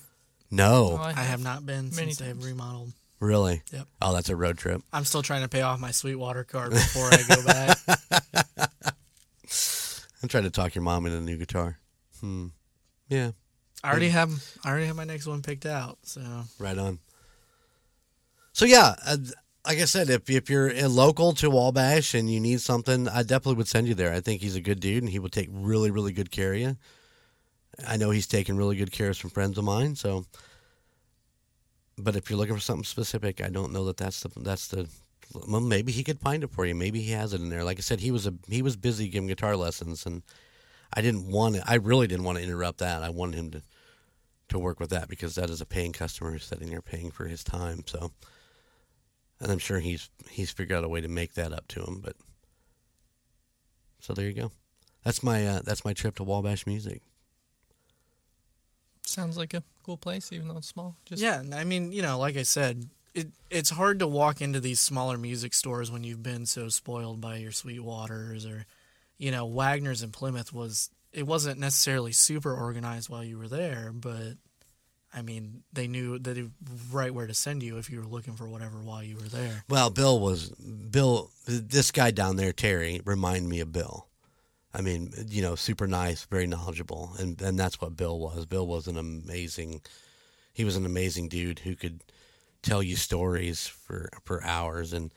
No, 0.50 0.98
Oh, 1.00 1.02
I 1.02 1.12
have 1.22 1.40
not 1.42 1.64
been 1.64 1.84
Many 1.84 1.92
since 2.12 2.16
they've 2.18 2.28
times. 2.30 2.44
remodeled. 2.46 2.92
really. 3.20 3.62
Yep. 3.72 3.86
Oh, 4.02 4.12
that's 4.12 4.28
a 4.28 4.34
road 4.36 4.58
trip. 4.58 4.82
I'm 4.92 5.04
still 5.04 5.22
trying 5.22 5.42
to 5.42 5.48
pay 5.48 5.62
off 5.62 5.78
my 5.78 5.92
Sweetwater 5.92 6.42
card 6.42 6.72
before 6.72 7.08
I 7.12 7.22
go 7.28 7.44
back. 7.44 7.78
I'm 10.22 10.28
trying 10.28 10.44
to 10.44 10.50
talk 10.50 10.74
your 10.74 10.82
mom 10.82 11.06
into 11.06 11.18
a 11.18 11.20
new 11.20 11.36
guitar. 11.36 11.78
Hmm. 12.20 12.48
Yeah. 13.08 13.30
I 13.84 13.90
already 13.90 14.08
have 14.08 14.30
I 14.64 14.70
already 14.70 14.86
have 14.86 14.96
my 14.96 15.04
next 15.04 15.26
one 15.28 15.42
picked 15.42 15.64
out. 15.64 15.98
So 16.02 16.20
Right 16.58 16.76
on. 16.76 16.98
So 18.52 18.64
yeah, 18.64 18.96
uh, 19.06 19.16
like 19.66 19.78
I 19.78 19.84
said, 19.84 20.08
if 20.10 20.28
if 20.30 20.48
you're 20.48 20.72
local 20.88 21.32
to 21.34 21.50
Wabash 21.50 22.14
and 22.14 22.30
you 22.30 22.40
need 22.40 22.60
something, 22.60 23.08
I 23.08 23.22
definitely 23.22 23.54
would 23.54 23.68
send 23.68 23.88
you 23.88 23.94
there. 23.94 24.12
I 24.12 24.20
think 24.20 24.40
he's 24.40 24.56
a 24.56 24.60
good 24.60 24.80
dude 24.80 25.02
and 25.02 25.10
he 25.10 25.18
will 25.18 25.28
take 25.28 25.48
really 25.50 25.90
really 25.90 26.12
good 26.12 26.30
care 26.30 26.54
of 26.54 26.58
you. 26.58 26.76
I 27.86 27.96
know 27.96 28.10
he's 28.10 28.26
taken 28.26 28.56
really 28.56 28.76
good 28.76 28.92
care 28.92 29.10
of 29.10 29.16
some 29.16 29.30
friends 29.30 29.58
of 29.58 29.64
mine. 29.64 29.94
So, 29.94 30.24
but 31.96 32.16
if 32.16 32.28
you're 32.28 32.38
looking 32.38 32.54
for 32.54 32.60
something 32.60 32.84
specific, 32.84 33.42
I 33.42 33.48
don't 33.48 33.72
know 33.72 33.84
that 33.86 33.96
that's 33.96 34.20
the 34.20 34.30
that's 34.40 34.68
the. 34.68 34.88
Well, 35.34 35.60
maybe 35.60 35.92
he 35.92 36.04
could 36.04 36.20
find 36.20 36.42
it 36.42 36.50
for 36.50 36.64
you. 36.64 36.74
Maybe 36.74 37.02
he 37.02 37.12
has 37.12 37.34
it 37.34 37.42
in 37.42 37.50
there. 37.50 37.62
Like 37.62 37.78
I 37.78 37.82
said, 37.82 38.00
he 38.00 38.10
was 38.10 38.26
a 38.26 38.34
he 38.48 38.62
was 38.62 38.76
busy 38.76 39.08
giving 39.08 39.28
guitar 39.28 39.56
lessons, 39.56 40.06
and 40.06 40.22
I 40.92 41.02
didn't 41.02 41.30
want 41.30 41.56
to. 41.56 41.62
I 41.66 41.74
really 41.74 42.06
didn't 42.06 42.24
want 42.24 42.38
to 42.38 42.44
interrupt 42.44 42.78
that. 42.78 43.02
I 43.02 43.10
wanted 43.10 43.36
him 43.36 43.50
to 43.50 43.62
to 44.48 44.58
work 44.58 44.80
with 44.80 44.90
that 44.90 45.08
because 45.08 45.34
that 45.34 45.50
is 45.50 45.60
a 45.60 45.66
paying 45.66 45.92
customer 45.92 46.30
who's 46.30 46.44
sitting 46.44 46.70
there 46.70 46.80
paying 46.80 47.10
for 47.10 47.26
his 47.26 47.44
time. 47.44 47.84
So, 47.86 48.12
and 49.40 49.50
I'm 49.50 49.58
sure 49.58 49.80
he's 49.80 50.10
he's 50.30 50.50
figured 50.50 50.78
out 50.78 50.84
a 50.84 50.88
way 50.88 51.00
to 51.00 51.08
make 51.08 51.34
that 51.34 51.52
up 51.52 51.68
to 51.68 51.82
him. 51.82 52.00
But 52.02 52.16
so 54.00 54.14
there 54.14 54.26
you 54.26 54.34
go. 54.34 54.52
That's 55.04 55.22
my 55.22 55.46
uh, 55.46 55.60
that's 55.64 55.84
my 55.84 55.92
trip 55.92 56.16
to 56.16 56.24
Wabash 56.24 56.66
Music. 56.66 57.02
Sounds 59.06 59.38
like 59.38 59.54
a 59.54 59.62
cool 59.82 59.96
place, 59.96 60.32
even 60.32 60.48
though 60.48 60.58
it's 60.58 60.68
small. 60.68 60.96
Just 61.06 61.22
yeah, 61.22 61.40
and 61.40 61.54
I 61.54 61.64
mean, 61.64 61.92
you 61.92 62.02
know, 62.02 62.18
like 62.18 62.36
I 62.36 62.42
said, 62.42 62.88
it 63.14 63.28
it's 63.50 63.70
hard 63.70 64.00
to 64.00 64.06
walk 64.06 64.40
into 64.40 64.60
these 64.60 64.80
smaller 64.80 65.16
music 65.16 65.54
stores 65.54 65.90
when 65.90 66.04
you've 66.04 66.22
been 66.22 66.46
so 66.46 66.68
spoiled 66.68 67.20
by 67.20 67.36
your 67.36 67.50
Sweetwaters 67.50 68.50
or, 68.50 68.66
you 69.16 69.30
know, 69.30 69.46
Wagner's 69.46 70.02
in 70.02 70.10
Plymouth 70.10 70.52
was 70.52 70.90
it 71.12 71.26
wasn't 71.26 71.58
necessarily 71.58 72.12
super 72.12 72.54
organized 72.54 73.08
while 73.08 73.24
you 73.24 73.38
were 73.38 73.48
there, 73.48 73.92
but 73.94 74.34
I 75.12 75.22
mean, 75.22 75.62
they 75.72 75.88
knew 75.88 76.18
that 76.18 76.50
right 76.92 77.12
where 77.12 77.26
to 77.26 77.34
send 77.34 77.62
you 77.62 77.78
if 77.78 77.90
you 77.90 77.98
were 77.98 78.06
looking 78.06 78.34
for 78.34 78.48
whatever 78.48 78.78
while 78.78 79.02
you 79.02 79.16
were 79.16 79.22
there. 79.22 79.64
Well, 79.68 79.90
Bill 79.90 80.20
was 80.20 80.50
Bill. 80.50 81.30
This 81.46 81.90
guy 81.90 82.10
down 82.10 82.36
there, 82.36 82.52
Terry, 82.52 83.00
remind 83.04 83.48
me 83.48 83.60
of 83.60 83.72
Bill. 83.72 84.06
I 84.74 84.82
mean, 84.82 85.12
you 85.28 85.40
know, 85.40 85.54
super 85.54 85.86
nice, 85.86 86.24
very 86.24 86.46
knowledgeable, 86.46 87.12
and 87.18 87.40
and 87.40 87.58
that's 87.58 87.80
what 87.80 87.96
Bill 87.96 88.18
was. 88.18 88.44
Bill 88.46 88.66
was 88.66 88.86
an 88.86 88.98
amazing. 88.98 89.80
He 90.52 90.64
was 90.64 90.76
an 90.76 90.84
amazing 90.84 91.28
dude 91.28 91.60
who 91.60 91.74
could 91.74 92.02
tell 92.62 92.82
you 92.82 92.96
stories 92.96 93.66
for 93.66 94.10
for 94.24 94.44
hours. 94.44 94.92
And 94.92 95.12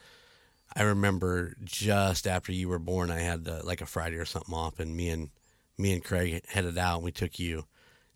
I 0.74 0.82
remember 0.82 1.54
just 1.62 2.26
after 2.26 2.50
you 2.50 2.68
were 2.68 2.78
born, 2.78 3.10
I 3.10 3.18
had 3.20 3.46
like 3.64 3.82
a 3.82 3.86
Friday 3.86 4.16
or 4.16 4.24
something 4.24 4.54
off, 4.54 4.80
and 4.80 4.96
me 4.96 5.10
and 5.10 5.30
me 5.76 5.92
and 5.92 6.02
Craig 6.02 6.44
headed 6.48 6.78
out, 6.78 6.96
and 6.96 7.04
we 7.04 7.12
took 7.12 7.38
you. 7.38 7.66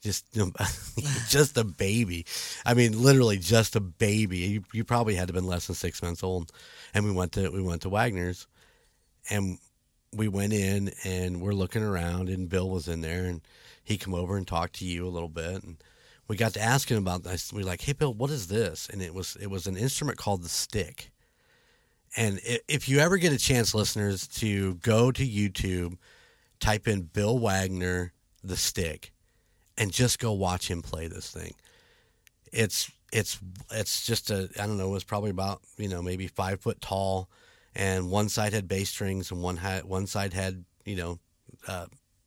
Just, 0.06 0.24
just 1.28 1.58
a 1.58 1.64
baby. 1.64 2.26
I 2.64 2.74
mean, 2.74 3.02
literally 3.02 3.38
just 3.38 3.74
a 3.74 3.80
baby. 3.80 4.38
You, 4.38 4.64
you 4.72 4.84
probably 4.84 5.16
had 5.16 5.26
to 5.26 5.34
have 5.34 5.42
been 5.42 5.50
less 5.50 5.66
than 5.66 5.74
six 5.74 6.00
months 6.00 6.22
old, 6.22 6.52
and 6.94 7.04
we 7.04 7.10
went 7.10 7.32
to 7.32 7.50
we 7.50 7.60
went 7.60 7.82
to 7.82 7.88
Wagner's, 7.88 8.46
and 9.28 9.58
we 10.12 10.28
went 10.28 10.52
in 10.52 10.92
and 11.04 11.40
we're 11.40 11.52
looking 11.52 11.82
around, 11.82 12.28
and 12.28 12.48
Bill 12.48 12.70
was 12.70 12.86
in 12.86 13.00
there, 13.00 13.24
and 13.24 13.40
he 13.82 13.98
come 13.98 14.14
over 14.14 14.36
and 14.36 14.46
talked 14.46 14.76
to 14.76 14.84
you 14.84 15.04
a 15.04 15.10
little 15.10 15.28
bit, 15.28 15.64
and 15.64 15.76
we 16.28 16.36
got 16.36 16.54
to 16.54 16.60
asking 16.62 16.98
him 16.98 17.02
about 17.02 17.24
this. 17.24 17.52
We 17.52 17.62
were 17.62 17.68
like, 17.68 17.82
"Hey, 17.82 17.92
Bill, 17.92 18.14
what 18.14 18.30
is 18.30 18.46
this?" 18.46 18.88
And 18.92 19.02
it 19.02 19.12
was 19.12 19.36
it 19.40 19.48
was 19.48 19.66
an 19.66 19.76
instrument 19.76 20.18
called 20.18 20.44
the 20.44 20.48
stick. 20.48 21.10
And 22.16 22.40
if 22.68 22.88
you 22.88 23.00
ever 23.00 23.16
get 23.16 23.32
a 23.32 23.38
chance, 23.38 23.74
listeners, 23.74 24.28
to 24.28 24.76
go 24.76 25.10
to 25.10 25.26
YouTube, 25.26 25.98
type 26.60 26.86
in 26.88 27.02
Bill 27.02 27.38
Wagner 27.38 28.12
the 28.42 28.56
stick, 28.56 29.12
and 29.78 29.92
just 29.92 30.18
go 30.18 30.32
watch 30.32 30.70
him 30.70 30.82
play 30.82 31.06
this 31.08 31.30
thing. 31.30 31.54
It's 32.52 32.90
it's 33.12 33.38
it's 33.70 34.06
just 34.06 34.30
a 34.30 34.48
I 34.60 34.66
don't 34.66 34.78
know. 34.78 34.88
It 34.88 34.92
was 34.92 35.04
probably 35.04 35.30
about 35.30 35.60
you 35.76 35.88
know 35.88 36.02
maybe 36.02 36.26
five 36.26 36.60
foot 36.60 36.80
tall, 36.80 37.28
and 37.74 38.10
one 38.10 38.28
side 38.28 38.52
had 38.52 38.68
bass 38.68 38.90
strings 38.90 39.30
and 39.30 39.42
one 39.42 39.56
had 39.56 39.84
one 39.84 40.06
side 40.06 40.32
had 40.32 40.64
you 40.84 40.96
know 40.96 41.18
uh, 41.68 41.86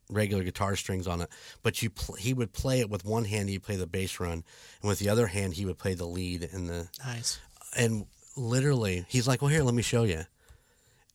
regular 0.10 0.44
guitar 0.44 0.76
strings 0.76 1.08
on 1.08 1.22
it. 1.22 1.30
But 1.64 1.82
you 1.82 1.90
pl- 1.90 2.16
he 2.16 2.34
would 2.34 2.54
play 2.54 2.80
it 2.82 2.90
with 2.90 3.06
one 3.06 3.26
hand. 3.26 3.50
He'd 3.50 3.64
play 3.64 3.76
the 3.78 3.88
bass 3.88 4.20
run, 4.20 4.44
and 4.82 4.90
with 4.90 5.00
the 5.00 5.10
other 5.10 5.28
hand 5.28 5.54
he 5.54 5.66
would 5.66 5.78
play 5.78 5.94
the 5.94 6.06
lead 6.08 6.48
and 6.52 6.70
the 6.70 6.88
Nice. 7.06 7.40
and 7.76 8.06
literally 8.38 9.06
he's 9.10 9.28
like 9.28 9.42
well 9.42 9.50
here 9.52 9.64
let 9.64 9.74
me 9.74 9.82
show 9.82 10.04
you 10.04 10.22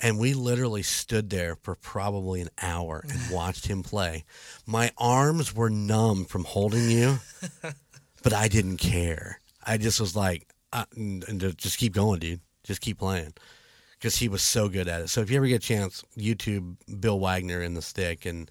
and 0.00 0.18
we 0.18 0.34
literally 0.34 0.82
stood 0.82 1.30
there 1.30 1.56
for 1.62 1.74
probably 1.74 2.40
an 2.40 2.50
hour 2.60 3.04
and 3.08 3.20
watched 3.30 3.66
him 3.66 3.82
play. 3.82 4.24
My 4.66 4.90
arms 4.98 5.54
were 5.54 5.70
numb 5.70 6.24
from 6.24 6.44
holding 6.44 6.90
you 6.90 7.18
but 8.22 8.32
i 8.32 8.48
didn't 8.48 8.78
care. 8.78 9.40
I 9.66 9.78
just 9.78 10.00
was 10.00 10.16
like 10.16 10.48
uh, 10.72 10.84
just 11.56 11.78
keep 11.78 11.94
going 11.94 12.20
dude. 12.20 12.40
Just 12.64 12.80
keep 12.80 12.98
playing. 12.98 13.34
Because 13.92 14.16
he 14.16 14.28
was 14.28 14.42
so 14.42 14.68
good 14.68 14.88
at 14.88 15.02
it. 15.02 15.08
So 15.08 15.20
if 15.20 15.30
you 15.30 15.36
ever 15.36 15.46
get 15.46 15.64
a 15.64 15.66
chance 15.66 16.04
youtube 16.16 16.76
bill 17.00 17.20
wagner 17.20 17.62
in 17.62 17.74
the 17.74 17.82
stick 17.82 18.26
and 18.26 18.50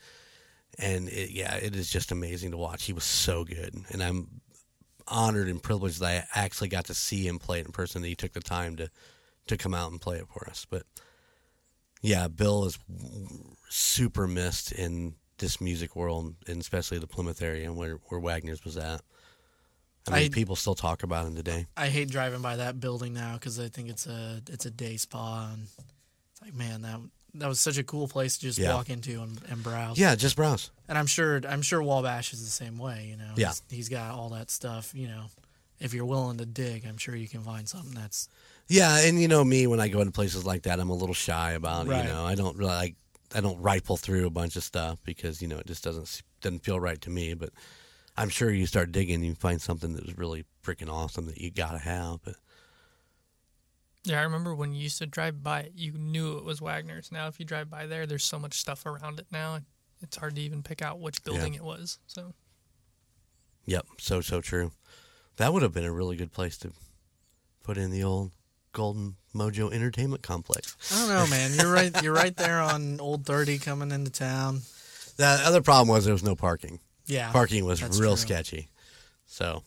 and 0.80 1.08
it, 1.10 1.32
yeah 1.32 1.56
it 1.56 1.76
is 1.76 1.90
just 1.90 2.12
amazing 2.12 2.52
to 2.52 2.58
watch. 2.58 2.86
He 2.86 2.94
was 2.94 3.04
so 3.04 3.44
good 3.44 3.76
and 3.90 4.02
i'm 4.02 4.42
honored 5.08 5.50
and 5.50 5.62
privileged 5.62 6.00
that 6.00 6.28
I 6.34 6.40
actually 6.40 6.70
got 6.70 6.86
to 6.86 6.94
see 6.94 7.28
him 7.28 7.40
play 7.40 7.60
it 7.60 7.66
in 7.66 7.72
person. 7.72 8.02
That 8.02 8.08
he 8.08 8.16
took 8.16 8.34
the 8.34 8.40
time 8.40 8.76
to 8.78 8.90
to 9.48 9.58
come 9.58 9.74
out 9.74 9.92
and 9.92 10.00
play 10.00 10.18
it 10.18 10.28
for 10.34 10.48
us. 10.50 10.66
But 10.70 10.84
yeah, 12.04 12.28
Bill 12.28 12.66
is 12.66 12.78
super 13.70 14.28
missed 14.28 14.72
in 14.72 15.16
this 15.40 15.60
music 15.60 15.96
world, 15.96 16.36
and 16.48 16.62
especially 16.62 17.00
the 17.00 17.08
Plymouth 17.08 17.42
area 17.42 17.72
where 17.74 17.96
where 18.10 18.20
Wagner's 18.20 18.64
was 18.64 18.78
at. 18.78 19.02
I 20.08 20.12
mean, 20.12 20.26
I- 20.26 20.30
people 20.30 20.56
still 20.56 20.76
talk 20.76 21.02
about 21.04 21.26
him 21.26 21.36
today. 21.36 21.66
I 21.78 21.88
hate 21.88 22.10
driving 22.10 22.42
by 22.42 22.58
that 22.58 22.80
building 22.80 23.14
now 23.14 23.34
because 23.34 23.60
I 23.60 23.70
think 23.70 23.90
it's 23.90 24.06
a 24.06 24.42
it's 24.50 24.66
a 24.66 24.72
day 24.72 24.98
spa 24.98 25.50
and 25.54 25.64
it's 26.34 26.42
like 26.42 26.54
man 26.54 26.82
that 26.84 27.00
that 27.36 27.48
was 27.48 27.60
such 27.60 27.78
a 27.80 27.84
cool 27.84 28.08
place 28.08 28.36
to 28.38 28.42
just 28.42 28.60
Yeah. 28.60 28.76
walk 28.76 28.90
into 28.92 29.22
and, 29.24 29.42
and 29.50 29.64
browse. 29.64 29.98
Yeah, 29.98 30.14
just 30.16 30.36
browse. 30.36 30.70
And 30.88 30.98
I'm 30.98 31.08
sure 31.08 31.42
I'm 31.48 31.62
sure 31.64 31.82
Wabash 31.82 32.32
is 32.34 32.44
the 32.44 32.52
same 32.52 32.78
way. 32.78 33.08
You 33.10 33.18
know. 33.18 33.34
Yeah. 33.36 33.48
He's- 33.48 33.62
he's 33.72 33.90
got 33.90 34.12
all 34.14 34.30
that 34.30 34.52
stuff. 34.52 34.94
You 34.94 35.08
know, 35.08 35.26
if 35.80 35.94
you're 35.94 36.06
willing 36.06 36.38
to 36.38 36.46
dig, 36.46 36.86
I'm 36.86 36.98
sure 36.98 37.16
you 37.16 37.28
can 37.28 37.42
find 37.42 37.68
something 37.68 37.94
that's 37.96 38.28
Yeah, 38.68 39.00
and 39.06 39.22
you 39.22 39.28
know 39.28 39.44
me 39.44 39.68
when 39.68 39.80
I 39.80 39.88
go 39.88 40.00
into 40.00 40.12
places 40.12 40.46
like 40.46 40.64
that, 40.64 40.80
I'm 40.80 40.90
a 40.90 40.96
little 40.96 41.14
shy 41.14 41.52
about 41.52 41.86
it. 41.86 41.90
Right. 41.90 42.06
You 42.06 42.12
know, 42.12 42.26
I 42.26 42.36
don't 42.36 42.58
really 42.58 42.72
like 42.72 42.96
I 43.36 43.42
don't 43.42 43.62
rifle 43.62 43.98
through 43.98 44.26
a 44.26 44.32
bunch 44.32 44.56
of 44.56 44.64
stuff 44.64 45.00
because 45.04 45.42
you 45.42 45.48
know 45.48 45.58
it 45.58 45.68
just 45.68 45.84
doesn't 45.84 46.22
doesn't 46.42 46.64
feel 46.64 46.80
right 46.80 47.00
to 47.02 47.10
me. 47.10 47.34
But 47.34 47.50
I'm 48.18 48.30
sure 48.30 48.52
you 48.52 48.66
start 48.66 48.92
digging, 48.92 49.24
you 49.24 49.36
find 49.36 49.62
something 49.62 49.94
that 49.94 50.06
was 50.06 50.18
really 50.18 50.46
freaking 50.64 50.90
awesome 50.90 51.26
that 51.28 51.40
you 51.40 51.52
gotta 51.52 51.80
have. 51.80 52.20
But 52.24 52.36
Yeah, 54.06 54.20
I 54.20 54.24
remember 54.24 54.56
when 54.56 54.74
you 54.74 54.84
used 54.84 55.00
to 55.00 55.06
drive 55.06 55.44
by 55.44 55.62
it, 55.62 55.74
you 55.76 55.94
knew 55.94 56.38
it 56.38 56.46
was 56.46 56.62
Wagner's. 56.62 57.12
Now, 57.12 57.28
if 57.28 57.40
you 57.40 57.46
drive 57.46 57.70
by 57.70 57.86
there, 57.86 58.06
there's 58.06 58.24
so 58.24 58.40
much 58.40 58.54
stuff 58.60 58.86
around 58.86 59.20
it 59.20 59.28
now. 59.32 59.60
It's 60.02 60.18
hard 60.18 60.36
to 60.36 60.42
even 60.42 60.64
pick 60.64 60.82
out 60.82 61.00
which 61.00 61.24
building 61.24 61.54
it 61.54 61.64
was. 61.64 62.00
So, 62.08 62.34
yep, 63.66 63.86
so 64.00 64.22
so 64.22 64.42
true. 64.42 64.72
That 65.38 65.54
would 65.54 65.64
have 65.64 65.74
been 65.74 65.86
a 65.86 65.92
really 65.94 66.16
good 66.16 66.32
place 66.32 66.58
to 66.60 66.72
put 67.64 67.78
in 67.78 67.90
the 67.90 68.04
old 68.04 68.32
Golden 68.74 69.16
Mojo 69.34 69.72
Entertainment 69.72 70.22
Complex. 70.22 70.76
I 70.92 71.00
don't 71.00 71.10
know, 71.10 71.28
man. 71.28 71.52
You're 71.58 71.72
right. 71.72 72.04
You're 72.04 72.14
right 72.14 72.36
there 72.36 72.60
on 72.60 73.00
Old 73.00 73.26
Thirty 73.26 73.58
coming 73.58 73.92
into 73.92 74.12
town. 74.12 74.62
The 75.18 75.26
other 75.26 75.62
problem 75.62 75.88
was 75.88 76.06
there 76.06 76.14
was 76.14 76.24
no 76.24 76.36
parking. 76.36 76.80
Yeah, 77.06 77.32
parking 77.32 77.66
was 77.66 77.82
real 77.82 78.12
true. 78.12 78.18
sketchy. 78.18 78.68
So, 79.26 79.64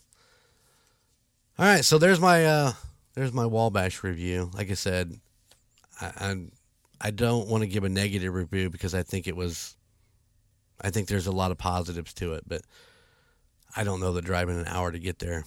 all 1.57 1.65
right, 1.65 1.83
so 1.83 1.97
there's 1.97 2.19
my 2.19 2.45
uh, 2.45 2.73
there's 3.15 3.33
my 3.33 3.45
Wabash 3.45 4.03
review. 4.03 4.51
Like 4.53 4.69
I 4.71 4.75
said, 4.75 5.19
I 5.99 6.05
I, 6.05 6.35
I 7.01 7.11
don't 7.11 7.47
want 7.47 7.61
to 7.63 7.67
give 7.67 7.83
a 7.83 7.89
negative 7.89 8.33
review 8.33 8.69
because 8.69 8.93
I 8.93 9.03
think 9.03 9.27
it 9.27 9.35
was, 9.35 9.75
I 10.81 10.89
think 10.89 11.07
there's 11.07 11.27
a 11.27 11.31
lot 11.31 11.51
of 11.51 11.57
positives 11.57 12.13
to 12.15 12.33
it, 12.33 12.43
but 12.47 12.61
I 13.75 13.83
don't 13.83 13.99
know 13.99 14.13
that 14.13 14.25
driving 14.25 14.59
an 14.59 14.67
hour 14.67 14.91
to 14.91 14.99
get 14.99 15.19
there 15.19 15.45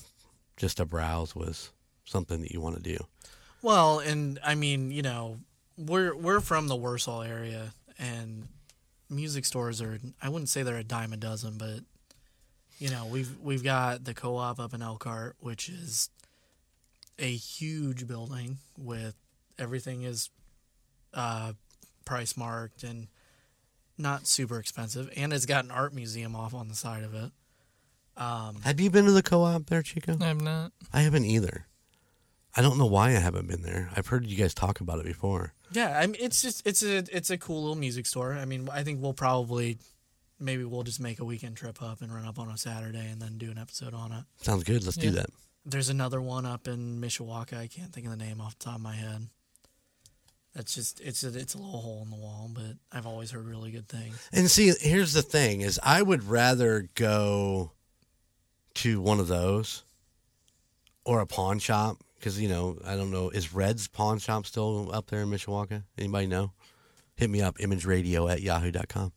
just 0.57 0.77
to 0.77 0.85
browse 0.85 1.35
was 1.35 1.71
something 2.05 2.41
that 2.43 2.53
you 2.53 2.61
want 2.61 2.77
to 2.77 2.83
do. 2.83 2.99
Well, 3.63 3.99
and 3.99 4.39
I 4.45 4.55
mean, 4.55 4.91
you 4.91 5.03
know, 5.03 5.39
we're 5.77 6.15
we're 6.15 6.41
from 6.41 6.69
the 6.69 6.77
Warsaw 6.77 7.23
area, 7.23 7.73
and 7.99 8.49
music 9.09 9.45
stores 9.45 9.81
are. 9.83 9.99
I 10.23 10.29
wouldn't 10.29 10.49
say 10.49 10.63
they're 10.63 10.77
a 10.77 10.85
dime 10.85 11.13
a 11.13 11.17
dozen, 11.17 11.59
but 11.59 11.81
you 12.79 12.91
know, 12.91 13.07
we've 13.07 13.39
we've 13.41 13.63
got 13.65 14.05
the 14.05 14.15
co-op 14.15 14.59
up 14.59 14.73
in 14.75 14.83
Elkhart, 14.83 15.37
which 15.41 15.69
is 15.69 16.09
a 17.19 17.31
huge 17.31 18.07
building 18.09 18.59
with 18.79 19.15
everything 19.59 20.03
is 20.03 20.31
uh, 21.13 21.53
price 22.07 22.37
marked 22.37 22.83
and 22.83 23.09
not 23.99 24.27
super 24.27 24.59
expensive, 24.59 25.11
and 25.17 25.33
it's 25.33 25.45
got 25.45 25.65
an 25.65 25.71
art 25.71 25.93
museum 25.95 26.35
off 26.35 26.55
on 26.55 26.69
the 26.69 26.75
side 26.75 27.05
of 27.05 27.13
it. 27.15 27.31
Um, 28.17 28.63
Have 28.63 28.81
you 28.81 28.91
been 28.91 29.05
to 29.05 29.13
the 29.13 29.23
co-op 29.23 29.67
there, 29.67 29.83
Chico? 29.83 30.17
I'm 30.21 30.41
not. 30.41 30.73
I 30.93 31.03
haven't 31.03 31.27
either. 31.27 31.67
I 32.57 32.63
don't 32.63 32.79
know 32.79 32.87
why 32.87 33.09
I 33.09 33.21
haven't 33.21 33.47
been 33.47 33.63
there. 33.63 33.91
I've 33.97 34.09
heard 34.09 34.27
you 34.27 34.37
guys 34.37 34.55
talk 34.55 34.81
about 34.81 34.99
it 34.99 35.07
before. 35.07 35.53
Yeah, 35.73 35.99
I 35.99 36.07
mean, 36.07 36.17
it's 36.21 36.43
just 36.43 36.67
it's 36.67 36.83
a 36.83 37.05
it's 37.17 37.31
a 37.31 37.39
cool 37.39 37.63
little 37.63 37.77
music 37.77 38.07
store. 38.07 38.35
I 38.35 38.45
mean, 38.45 38.69
I 38.73 38.83
think 38.83 39.01
we'll 39.01 39.13
probably 39.13 39.79
maybe 40.41 40.65
we'll 40.65 40.83
just 40.83 41.01
make 41.01 41.21
a 41.21 41.25
weekend 41.25 41.57
trip 41.57 41.81
up 41.83 42.01
and 42.03 42.13
run 42.13 42.27
up 42.27 42.39
on 42.39 42.49
a 42.49 42.59
Saturday 42.59 43.07
and 43.11 43.21
then 43.21 43.39
do 43.39 43.51
an 43.51 43.59
episode 43.59 43.95
on 43.95 44.11
it. 44.13 44.25
Sounds 44.43 44.65
good. 44.65 44.85
Let's 44.85 44.97
do 44.97 45.11
that. 45.13 45.27
There's 45.65 45.91
another 45.91 46.21
one 46.21 46.47
up 46.47 46.67
in 46.67 47.01
Mishawaka. 47.01 47.59
I 47.59 47.67
can't 47.69 47.93
think 47.93 48.07
of 48.07 48.13
the 48.13 48.25
name 48.25 48.41
off 48.41 48.59
the 48.59 48.65
top 48.65 48.77
of 48.77 48.81
my 48.81 48.95
head. 48.95 49.29
That's 50.55 50.75
just 50.75 51.01
it's 51.01 51.23
a, 51.23 51.29
it's 51.29 51.55
a 51.55 51.59
little 51.59 51.81
hole 51.81 52.03
in 52.03 52.11
the 52.11 52.17
wall, 52.17 52.51
but 52.53 52.77
I've 52.91 53.07
always 53.07 53.31
heard 53.31 53.47
really 53.47 53.71
good 53.71 53.89
things. 53.89 54.29
And 54.33 54.51
see, 54.51 54.73
here's 54.81 55.13
the 55.13 55.23
thing: 55.23 55.61
is 55.61 55.79
I 55.83 56.03
would 56.03 56.25
rather 56.25 56.89
go 56.97 57.71
to 58.75 59.01
one 59.01 59.21
of 59.21 59.29
those 59.29 59.85
or 61.05 61.21
a 61.21 61.27
pawn 61.27 61.61
shop 61.61 61.99
because 62.21 62.41
you 62.41 62.49
know 62.49 62.79
I 62.85 62.97
don't 62.97 63.11
know 63.11 63.31
is 63.31 63.53
Red's 63.55 63.89
pawn 63.89 64.19
shop 64.19 64.47
still 64.47 64.91
up 64.93 65.09
there 65.11 65.23
in 65.23 65.29
Mishawaka? 65.31 65.83
Anybody 65.99 66.27
know? 66.27 66.53
Hit 67.17 67.29
me 67.31 67.43
up, 67.43 67.59
imageradio 67.59 68.31
at 68.31 68.41
yahoo.com. 68.41 69.13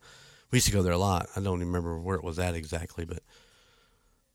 We 0.52 0.58
used 0.58 0.68
to 0.68 0.74
go 0.74 0.82
there 0.84 0.94
a 0.94 0.98
lot. 0.98 1.28
I 1.36 1.40
don't 1.42 1.60
remember 1.60 2.00
where 2.00 2.16
it 2.18 2.24
was 2.24 2.40
at 2.40 2.56
exactly, 2.56 3.06
but 3.06 3.20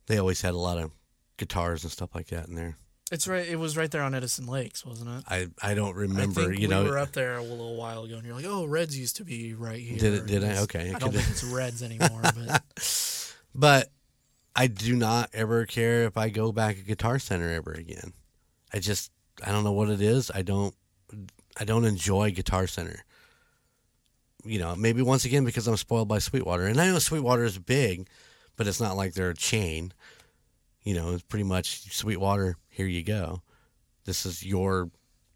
they 0.06 0.18
always 0.18 0.40
had 0.40 0.54
a 0.54 0.58
lot 0.58 0.78
of 0.78 0.90
guitars 1.36 1.82
and 1.84 1.92
stuff 1.92 2.14
like 2.14 2.28
that 2.28 2.48
in 2.48 2.54
there. 2.54 2.76
It's 3.10 3.26
right. 3.26 3.46
It 3.46 3.56
was 3.56 3.76
right 3.76 3.90
there 3.90 4.02
on 4.02 4.14
Edison 4.14 4.46
Lakes, 4.46 4.84
wasn't 4.84 5.10
it? 5.10 5.24
I, 5.28 5.48
I 5.62 5.74
don't 5.74 5.96
remember. 5.96 6.40
I 6.42 6.44
think 6.44 6.60
you 6.60 6.68
we 6.68 6.74
know, 6.74 6.84
were 6.84 6.98
up 6.98 7.12
there 7.12 7.36
a 7.36 7.42
little 7.42 7.76
while 7.76 8.04
ago, 8.04 8.16
and 8.16 8.26
you're 8.26 8.34
like, 8.34 8.44
"Oh, 8.46 8.66
Reds 8.66 8.98
used 8.98 9.16
to 9.16 9.24
be 9.24 9.54
right 9.54 9.80
here." 9.80 9.98
Did 9.98 10.14
it- 10.14 10.26
did 10.26 10.44
I? 10.44 10.58
Okay, 10.62 10.92
I 10.94 10.98
don't 10.98 11.12
think 11.14 11.26
it's 11.30 11.42
Reds 11.44 11.82
anymore, 11.82 12.20
but 12.22 12.62
But 13.54 13.88
I 14.54 14.66
do 14.66 14.94
not 14.94 15.30
ever 15.32 15.66
care 15.66 16.04
if 16.04 16.16
I 16.16 16.28
go 16.28 16.52
back 16.52 16.76
to 16.76 16.82
Guitar 16.82 17.18
Center 17.18 17.52
ever 17.52 17.72
again. 17.72 18.12
I 18.72 18.78
just 18.80 19.10
I 19.44 19.52
don't 19.52 19.64
know 19.64 19.72
what 19.72 19.88
it 19.90 20.00
is. 20.00 20.30
I 20.34 20.42
don't 20.42 20.74
I 21.58 21.64
don't 21.64 21.84
enjoy 21.84 22.30
Guitar 22.32 22.66
Center. 22.66 23.04
You 24.44 24.58
know, 24.58 24.76
maybe 24.76 25.02
once 25.02 25.24
again 25.24 25.44
because 25.44 25.66
I'm 25.66 25.76
spoiled 25.76 26.08
by 26.08 26.18
Sweetwater. 26.20 26.66
And 26.66 26.80
I 26.80 26.86
know 26.86 26.98
Sweetwater 26.98 27.44
is 27.44 27.58
big, 27.58 28.08
but 28.56 28.66
it's 28.66 28.80
not 28.80 28.96
like 28.96 29.14
they're 29.14 29.30
a 29.30 29.34
chain. 29.34 29.92
You 30.84 30.94
know, 30.94 31.12
it's 31.12 31.22
pretty 31.24 31.44
much 31.44 31.92
Sweetwater, 31.94 32.56
here 32.68 32.86
you 32.86 33.02
go. 33.02 33.42
This 34.04 34.24
is 34.24 34.44
your 34.46 34.90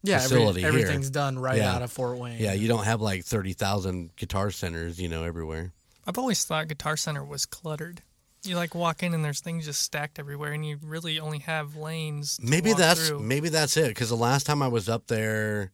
yeah, 0.05 0.17
every- 0.17 0.29
Facility 0.29 0.61
here. 0.61 0.69
everything's 0.69 1.11
done 1.11 1.39
right 1.39 1.59
Yeah. 1.59 1.75
out 1.75 1.83
of 1.83 1.93
Fort 1.93 2.17
Wayne. 2.19 2.41
yeah, 2.41 2.53
you 2.55 2.69
don't 2.69 2.85
have 2.85 3.01
like 3.01 3.25
30,000 3.25 4.15
guitar 4.17 4.51
centers, 4.51 4.99
you 5.01 5.09
know, 5.09 5.25
everywhere. 5.25 5.73
I've 6.07 6.19
always 6.19 6.45
thought 6.45 6.69
Guitar 6.69 6.97
Center 6.97 7.25
was 7.25 7.45
cluttered. 7.47 8.03
You 8.45 8.57
like 8.57 8.75
walk 8.75 9.03
in 9.03 9.15
and 9.15 9.25
there's 9.25 9.41
things 9.41 9.67
just 9.67 9.83
stacked 9.83 10.19
everywhere, 10.19 10.53
and 10.53 10.67
you 10.67 10.79
really 10.83 11.21
only 11.21 11.39
have 11.41 11.77
lanes. 11.77 12.39
to 12.39 12.47
Maybe 12.47 12.73
that's 12.73 13.09
through. 13.09 13.21
maybe 13.21 13.49
that's 13.49 13.77
it. 13.77 13.89
Because 13.89 14.09
the 14.09 14.17
last 14.17 14.47
time 14.47 14.63
I 14.63 14.69
was 14.69 14.89
up 14.89 15.07
there 15.07 15.71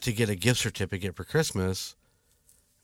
to 0.00 0.12
get 0.12 0.28
a 0.28 0.34
gift 0.34 0.60
certificate 0.60 1.16
for 1.16 1.24
Christmas, 1.24 1.96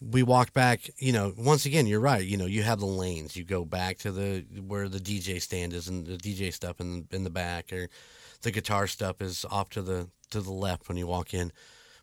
we 0.01 0.23
walked 0.23 0.55
back. 0.55 0.91
You 0.97 1.13
know, 1.13 1.35
once 1.37 1.67
again, 1.67 1.87
you're 1.87 2.01
right. 2.01 2.25
You 2.25 2.39
know, 2.39 2.47
you 2.47 2.63
have 2.63 2.81
the 2.81 2.87
lanes. 2.87 3.37
You 3.37 3.45
go 3.45 3.65
back 3.67 3.99
to 3.99 4.13
the 4.13 4.47
where 4.67 4.89
the 4.89 4.99
DJ 4.99 5.41
stand 5.43 5.75
is 5.75 5.89
and 5.89 6.07
the 6.07 6.17
DJ 6.17 6.53
stuff 6.53 6.81
in 6.81 7.09
in 7.11 7.25
the 7.25 7.31
back, 7.31 7.73
or 7.73 7.89
the 8.41 8.51
guitar 8.51 8.87
stuff 8.87 9.21
is 9.21 9.45
off 9.51 9.69
to 9.71 9.83
the 9.83 10.09
to 10.31 10.41
the 10.41 10.53
left 10.53 10.89
when 10.89 10.97
you 10.97 11.07
walk 11.07 11.35
in. 11.35 11.53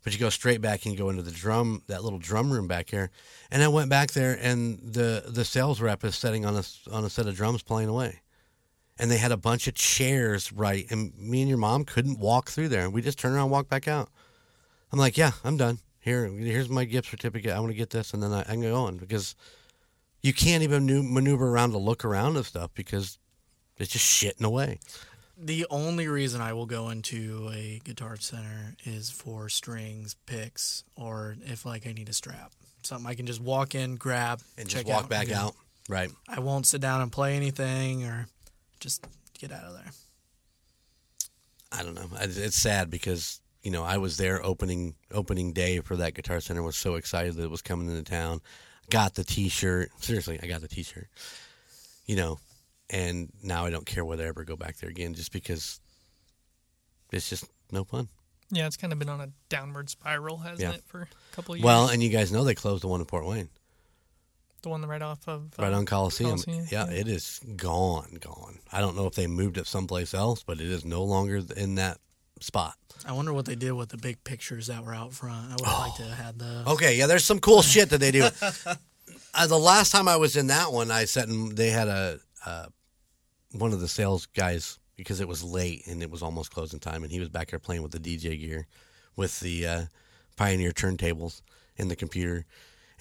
But 0.03 0.13
you 0.13 0.19
go 0.19 0.29
straight 0.29 0.61
back 0.61 0.85
and 0.85 0.97
go 0.97 1.09
into 1.09 1.23
the 1.23 1.31
drum 1.31 1.83
that 1.87 2.03
little 2.03 2.19
drum 2.19 2.51
room 2.51 2.67
back 2.67 2.89
here. 2.89 3.11
And 3.51 3.61
I 3.61 3.67
went 3.67 3.89
back 3.89 4.11
there, 4.11 4.37
and 4.41 4.79
the 4.79 5.23
the 5.27 5.45
sales 5.45 5.81
rep 5.81 6.03
is 6.03 6.15
sitting 6.15 6.45
on 6.45 6.55
a 6.55 6.63
on 6.91 7.03
a 7.03 7.09
set 7.09 7.27
of 7.27 7.35
drums 7.35 7.63
playing 7.63 7.89
away. 7.89 8.21
And 8.97 9.09
they 9.09 9.17
had 9.17 9.31
a 9.31 9.37
bunch 9.37 9.67
of 9.67 9.75
chairs 9.75 10.51
right 10.51 10.85
and 10.91 11.17
me 11.17 11.41
and 11.41 11.49
your 11.49 11.57
mom 11.57 11.85
couldn't 11.85 12.19
walk 12.19 12.49
through 12.49 12.69
there. 12.69 12.83
And 12.83 12.93
we 12.93 13.01
just 13.01 13.17
turned 13.17 13.35
around 13.35 13.45
and 13.45 13.51
walked 13.51 13.69
back 13.69 13.87
out. 13.87 14.09
I'm 14.91 14.99
like 14.99 15.17
yeah 15.17 15.31
i'm 15.43 15.57
done. 15.57 15.79
Here 15.99 16.27
here's 16.27 16.69
my 16.69 16.85
gift 16.85 17.09
certificate. 17.09 17.51
I 17.51 17.59
want 17.59 17.71
to 17.71 17.77
get 17.77 17.91
this 17.91 18.13
and 18.13 18.21
then 18.21 18.33
i, 18.33 18.41
I 18.41 18.43
can 18.43 18.61
go 18.61 18.75
on 18.75 18.97
because 18.97 19.35
you 20.21 20.33
can't 20.33 20.63
even 20.63 20.85
maneuver 21.13 21.47
around 21.47 21.71
to 21.71 21.77
look 21.77 22.03
around 22.03 22.35
and 22.35 22.45
stuff 22.45 22.71
because 22.73 23.17
it's 23.77 23.91
just 23.91 24.05
shitting 24.05 24.43
away 24.43 24.79
The 25.41 25.65
only 25.69 26.07
reason 26.07 26.41
I 26.41 26.51
will 26.51 26.65
go 26.65 26.89
into 26.89 27.49
a 27.53 27.79
guitar 27.85 28.17
center 28.17 28.75
is 28.83 29.09
for 29.09 29.47
strings, 29.47 30.15
picks, 30.25 30.83
or 30.95 31.37
if 31.45 31.65
like 31.65 31.87
I 31.87 31.93
need 31.93 32.09
a 32.09 32.13
strap. 32.13 32.51
Something 32.83 33.09
I 33.09 33.15
can 33.15 33.25
just 33.25 33.41
walk 33.41 33.73
in, 33.73 33.95
grab, 33.95 34.41
and 34.57 34.67
just 34.67 34.85
walk 34.85 35.05
out, 35.05 35.09
back 35.09 35.31
out 35.31 35.55
right 35.89 36.11
I 36.29 36.39
won't 36.39 36.67
sit 36.67 36.79
down 36.79 37.01
and 37.01 37.11
play 37.11 37.35
anything 37.35 38.05
or 38.05 38.27
just 38.79 39.05
get 39.37 39.51
out 39.51 39.63
of 39.63 39.73
there. 39.73 39.91
I 41.71 41.83
don't 41.83 41.95
know. 41.95 42.07
It's 42.21 42.55
sad 42.55 42.89
because 42.89 43.41
you 43.63 43.71
know 43.71 43.83
I 43.83 43.97
was 43.97 44.17
there 44.17 44.43
opening 44.45 44.95
opening 45.11 45.51
day 45.51 45.79
for 45.81 45.97
that 45.97 46.13
guitar 46.13 46.39
center. 46.39 46.63
Was 46.63 46.77
so 46.77 46.95
excited 46.95 47.35
that 47.35 47.43
it 47.43 47.51
was 47.51 47.61
coming 47.61 47.89
into 47.89 48.03
town. 48.03 48.41
Got 48.89 49.15
the 49.15 49.23
T-shirt. 49.23 49.91
Seriously, 49.99 50.39
I 50.41 50.47
got 50.47 50.61
the 50.61 50.67
T-shirt. 50.67 51.07
You 52.07 52.15
know, 52.15 52.39
and 52.89 53.29
now 53.43 53.65
I 53.65 53.69
don't 53.69 53.85
care 53.85 54.03
whether 54.05 54.23
I 54.23 54.27
ever 54.27 54.43
go 54.43 54.55
back 54.55 54.77
there 54.77 54.89
again, 54.89 55.13
just 55.13 55.31
because 55.31 55.79
it's 57.11 57.29
just 57.29 57.45
no 57.71 57.83
fun. 57.83 58.07
Yeah, 58.51 58.65
it's 58.67 58.77
kind 58.77 58.91
of 58.91 58.99
been 58.99 59.09
on 59.09 59.21
a 59.21 59.29
downward 59.49 59.89
spiral, 59.89 60.37
hasn't 60.37 60.61
Yeah. 60.61 60.71
it, 60.73 60.83
for 60.87 61.01
a 61.01 61.35
couple 61.35 61.53
of 61.53 61.59
years? 61.59 61.65
Well, 61.65 61.89
and 61.89 62.01
you 62.01 62.09
guys 62.09 62.31
know 62.31 62.43
they 62.43 62.55
closed 62.55 62.83
the 62.83 62.87
one 62.87 62.99
in 62.99 63.05
Fort 63.05 63.25
Wayne, 63.25 63.49
the 64.63 64.69
one 64.69 64.83
right 64.85 65.01
off 65.01 65.27
of 65.27 65.53
uh, 65.59 65.63
right 65.63 65.73
on 65.73 65.85
Coliseum. 65.85 66.31
Coliseum, 66.31 66.65
Yeah, 66.71 66.87
yeah. 66.89 66.93
it 66.99 67.07
is 67.07 67.39
gone, 67.55 68.17
gone. 68.19 68.59
I 68.71 68.79
don't 68.81 68.95
know 68.95 69.05
if 69.05 69.13
they 69.13 69.27
moved 69.27 69.57
it 69.57 69.67
someplace 69.67 70.13
else, 70.15 70.41
but 70.43 70.59
it 70.59 70.67
is 70.67 70.83
no 70.83 71.03
longer 71.03 71.41
in 71.55 71.75
that 71.75 71.99
spot. 72.41 72.73
I 73.05 73.11
wonder 73.11 73.33
what 73.33 73.45
they 73.45 73.55
did 73.55 73.71
with 73.73 73.89
the 73.89 73.97
big 73.97 74.23
pictures 74.23 74.67
that 74.67 74.83
were 74.83 74.93
out 74.95 75.13
front. 75.13 75.51
I 75.51 75.55
would 75.55 75.65
have 75.65 75.79
liked 75.79 75.97
to 75.97 76.03
have 76.03 76.17
had 76.25 76.39
the. 76.39 76.63
Okay, 76.71 76.95
yeah, 76.97 77.05
there's 77.07 77.23
some 77.25 77.39
cool 77.39 77.61
shit 77.73 77.91
that 77.91 77.99
they 77.99 78.11
do. 78.11 78.27
uh, 79.35 79.47
the 79.47 79.57
last 79.59 79.91
time 79.91 80.07
I 80.07 80.15
was 80.17 80.35
in 80.35 80.47
that 80.47 80.71
one, 80.73 80.89
I 80.89 81.05
sat 81.05 81.27
and 81.27 81.55
they 81.55 81.69
had 81.69 81.87
a 81.87 82.19
uh, 82.45 82.65
one 83.51 83.73
of 83.73 83.79
the 83.79 83.87
sales 83.87 84.25
guys 84.27 84.79
because 84.95 85.21
it 85.21 85.27
was 85.27 85.43
late 85.43 85.87
and 85.87 86.03
it 86.03 86.11
was 86.11 86.21
almost 86.21 86.51
closing 86.51 86.79
time, 86.79 87.03
and 87.03 87.11
he 87.11 87.19
was 87.19 87.29
back 87.29 87.49
there 87.51 87.59
playing 87.59 87.81
with 87.81 87.91
the 87.91 87.99
DJ 87.99 88.39
gear, 88.39 88.67
with 89.15 89.39
the 89.39 89.65
uh, 89.65 89.81
Pioneer 90.35 90.71
turntables 90.71 91.41
in 91.77 91.87
the 91.87 91.95
computer. 91.95 92.45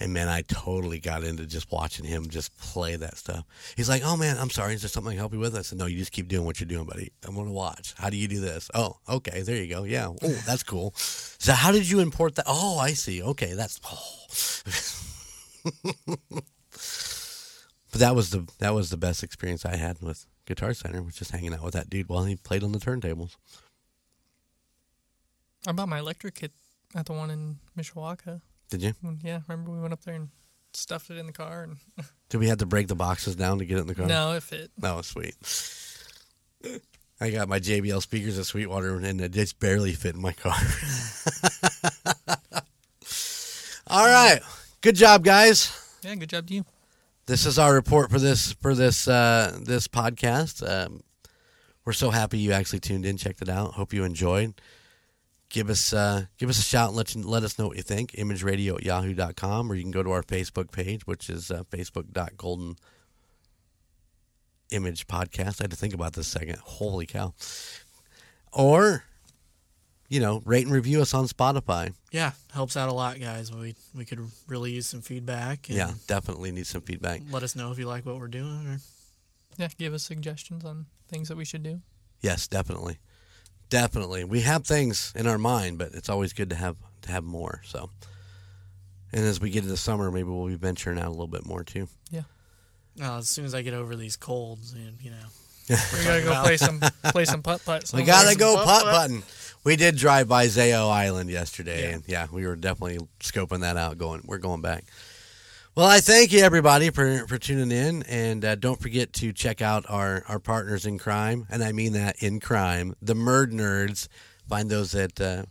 And 0.01 0.13
man, 0.13 0.29
I 0.29 0.43
totally 0.43 0.99
got 0.99 1.25
into 1.25 1.45
just 1.45 1.69
watching 1.73 2.05
him 2.05 2.29
just 2.29 2.57
play 2.57 2.95
that 2.95 3.17
stuff. 3.17 3.43
He's 3.75 3.89
like, 3.89 4.01
"Oh 4.05 4.15
man, 4.15 4.37
I'm 4.37 4.49
sorry. 4.49 4.73
Is 4.73 4.81
there 4.81 4.87
something 4.87 5.09
I 5.09 5.13
can 5.15 5.19
help 5.19 5.33
you 5.33 5.39
with?" 5.39 5.57
I 5.57 5.61
said, 5.61 5.77
"No, 5.77 5.87
you 5.87 5.97
just 5.97 6.13
keep 6.13 6.29
doing 6.29 6.45
what 6.45 6.61
you're 6.61 6.69
doing, 6.69 6.85
buddy. 6.85 7.11
I'm 7.27 7.35
gonna 7.35 7.51
watch. 7.51 7.93
How 7.97 8.09
do 8.09 8.15
you 8.15 8.29
do 8.29 8.39
this? 8.39 8.71
Oh, 8.73 8.95
okay, 9.09 9.41
there 9.41 9.57
you 9.57 9.67
go. 9.67 9.83
Yeah. 9.83 10.07
Oh, 10.07 10.41
that's 10.45 10.63
cool. 10.63 10.93
So 10.95 11.51
how 11.51 11.73
did 11.73 11.89
you 11.89 11.99
import 11.99 12.35
that? 12.35 12.45
Oh, 12.47 12.79
I 12.79 12.93
see. 12.93 13.21
Okay, 13.21 13.53
that's. 13.53 13.81
Oh. 13.85 14.25
but 17.91 17.99
that 17.99 18.15
was 18.15 18.29
the 18.29 18.47
that 18.59 18.73
was 18.73 18.89
the 18.89 18.97
best 18.97 19.21
experience 19.21 19.65
I 19.65 19.75
had 19.75 20.01
with 20.01 20.25
Guitar 20.49 20.73
Center, 20.73 21.03
was 21.03 21.15
just 21.15 21.29
hanging 21.29 21.53
out 21.53 21.63
with 21.63 21.75
that 21.75 21.91
dude 21.91 22.09
while 22.09 22.25
he 22.25 22.35
played 22.35 22.63
on 22.63 22.71
the 22.71 22.79
turntables. 22.79 23.35
I 25.67 25.73
bought 25.73 25.87
my 25.87 25.99
electric 25.99 26.35
kit 26.35 26.51
at 26.95 27.05
the 27.05 27.13
one 27.13 27.29
in 27.29 27.59
Mishawaka. 27.77 28.41
Did 28.71 28.81
you? 28.81 28.93
Mm, 29.05 29.19
yeah, 29.23 29.41
remember 29.47 29.71
we 29.71 29.79
went 29.79 29.93
up 29.93 30.01
there 30.01 30.15
and 30.15 30.29
stuffed 30.73 31.11
it 31.11 31.17
in 31.17 31.27
the 31.27 31.31
car 31.31 31.63
and 31.63 31.77
Did 32.29 32.39
we 32.39 32.47
have 32.47 32.57
to 32.57 32.65
break 32.65 32.87
the 32.87 32.95
boxes 32.95 33.35
down 33.35 33.59
to 33.59 33.65
get 33.65 33.77
it 33.77 33.81
in 33.81 33.87
the 33.87 33.95
car? 33.95 34.07
no, 34.07 34.33
it 34.33 34.41
fit. 34.41 34.71
Oh, 34.81 35.03
sweet. 35.03 35.35
I 37.21 37.29
got 37.29 37.47
my 37.47 37.59
JBL 37.59 38.01
speakers 38.01 38.39
at 38.39 38.45
Sweetwater, 38.45 38.95
and 38.95 39.21
it 39.21 39.31
just 39.31 39.59
barely 39.59 39.93
fit 39.93 40.15
in 40.15 40.21
my 40.21 40.33
car. 40.33 40.55
All 43.87 44.05
right, 44.05 44.39
good 44.81 44.95
job, 44.95 45.23
guys. 45.23 45.71
Yeah, 46.03 46.15
good 46.15 46.29
job 46.29 46.47
to 46.47 46.53
you. 46.55 46.65
This 47.29 47.45
is 47.45 47.59
our 47.59 47.75
report 47.75 48.09
for 48.09 48.17
this 48.17 48.53
for 48.53 48.73
this 48.73 49.07
uh, 49.07 49.59
this 49.61 49.87
podcast. 49.87 50.67
Um, 50.67 51.01
we're 51.85 51.93
so 51.93 52.09
happy 52.09 52.39
you 52.39 52.53
actually 52.53 52.79
tuned 52.79 53.05
in, 53.05 53.17
checked 53.17 53.43
it 53.43 53.49
out. 53.49 53.73
Hope 53.73 53.93
you 53.93 54.03
enjoyed. 54.03 54.59
Give 55.49 55.69
us 55.69 55.93
uh, 55.93 56.25
give 56.39 56.49
us 56.49 56.57
a 56.57 56.63
shout 56.63 56.87
and 56.87 56.97
let 56.97 57.13
you, 57.13 57.21
let 57.21 57.43
us 57.43 57.59
know 57.59 57.67
what 57.67 57.77
you 57.77 57.83
think. 57.83 58.13
Imageradio 58.13 58.77
at 58.77 58.83
yahoo.com 58.83 59.71
or 59.71 59.75
you 59.75 59.83
can 59.83 59.91
go 59.91 60.01
to 60.01 60.09
our 60.09 60.23
Facebook 60.23 60.71
page, 60.71 61.05
which 61.05 61.29
is 61.29 61.51
uh, 61.51 61.65
facebook.golden 61.69 62.77
image 64.71 65.05
podcast. 65.05 65.61
I 65.61 65.65
had 65.65 65.69
to 65.69 65.77
think 65.77 65.93
about 65.93 66.13
this 66.13 66.25
second. 66.25 66.57
Holy 66.57 67.05
cow. 67.05 67.35
Or, 68.51 69.03
you 70.09 70.19
know, 70.19 70.41
rate 70.43 70.65
and 70.65 70.73
review 70.73 71.01
us 71.01 71.13
on 71.13 71.27
Spotify. 71.27 71.93
Yeah, 72.11 72.31
helps 72.51 72.75
out 72.75 72.89
a 72.89 72.93
lot, 72.93 73.19
guys. 73.19 73.51
We 73.53 73.75
we 73.95 74.05
could 74.05 74.19
really 74.47 74.71
use 74.71 74.87
some 74.87 75.01
feedback. 75.01 75.69
And 75.69 75.77
Yeah, 75.77 75.91
definitely 76.07 76.51
need 76.51 76.67
some 76.67 76.81
feedback. 76.81 77.21
Let 77.31 77.43
us 77.43 77.55
know 77.55 77.71
if 77.71 77.77
you 77.79 77.87
like 77.87 78.05
what 78.05 78.19
we're 78.19 78.27
doing. 78.27 78.67
Or 78.67 78.79
Yeah, 79.57 79.69
give 79.77 79.93
us 79.93 80.03
suggestions 80.03 80.65
on 80.65 80.87
things 81.07 81.27
that 81.29 81.37
we 81.37 81.45
should 81.45 81.63
do. 81.63 81.81
Yes, 82.21 82.47
definitely, 82.47 82.97
definitely. 83.69 84.23
We 84.23 84.41
have 84.41 84.65
things 84.65 85.13
in 85.15 85.27
our 85.27 85.37
mind, 85.37 85.77
but 85.77 85.93
it's 85.93 86.09
always 86.09 86.33
good 86.33 86.49
to 86.49 86.55
have 86.55 86.75
to 87.03 87.11
have 87.11 87.23
more. 87.23 87.61
So, 87.63 87.91
and 89.13 89.23
as 89.23 89.39
we 89.39 89.51
get 89.51 89.63
into 89.63 89.77
summer, 89.77 90.11
maybe 90.11 90.29
we'll 90.29 90.47
be 90.47 90.55
venturing 90.55 90.97
out 90.99 91.05
a 91.07 91.11
little 91.11 91.27
bit 91.27 91.45
more 91.45 91.63
too. 91.63 91.87
Yeah. 92.09 92.23
Uh, 93.01 93.19
as 93.19 93.29
soon 93.29 93.45
as 93.45 93.53
I 93.55 93.61
get 93.61 93.73
over 93.73 93.95
these 93.95 94.17
colds, 94.17 94.73
and 94.73 94.99
you 95.01 95.11
know, 95.11 95.27
We 95.69 96.03
gotta 96.03 96.21
go 96.23 96.41
play 96.43 96.57
some 96.57 96.79
play 97.11 97.25
some 97.25 97.41
putt 97.43 97.63
putt. 97.65 97.91
We 97.93 98.03
gotta 98.03 98.35
go 98.35 98.55
putt 98.55 98.65
putt 98.65 98.83
putt. 98.83 99.01
putting. 99.09 99.23
We 99.63 99.75
did 99.75 99.97
drive 99.97 100.27
by 100.27 100.47
Zao 100.47 100.89
Island 100.89 101.29
yesterday, 101.29 101.83
Yeah. 101.83 101.95
and 101.95 102.03
yeah, 102.07 102.27
we 102.31 102.47
were 102.47 102.55
definitely 102.55 103.05
scoping 103.19 103.59
that 103.61 103.77
out. 103.77 103.97
Going, 103.97 104.21
we're 104.25 104.37
going 104.37 104.61
back. 104.61 104.85
Well, 105.75 105.85
I 105.85 105.99
thank 105.99 106.31
you 106.31 106.39
everybody 106.39 106.89
for 106.89 107.27
for 107.27 107.37
tuning 107.37 107.71
in, 107.71 108.03
and 108.03 108.43
uh, 108.43 108.55
don't 108.55 108.81
forget 108.81 109.13
to 109.13 109.31
check 109.33 109.61
out 109.61 109.85
our 109.89 110.23
our 110.27 110.39
partners 110.39 110.85
in 110.85 110.97
crime, 110.97 111.45
and 111.49 111.63
I 111.63 111.71
mean 111.73 111.93
that 111.93 112.21
in 112.23 112.39
crime, 112.39 112.95
the 113.01 113.13
MurdNerds. 113.15 114.07
Find 114.47 114.69
those 114.69 114.95
at 114.95 115.21
uh, 115.21 115.43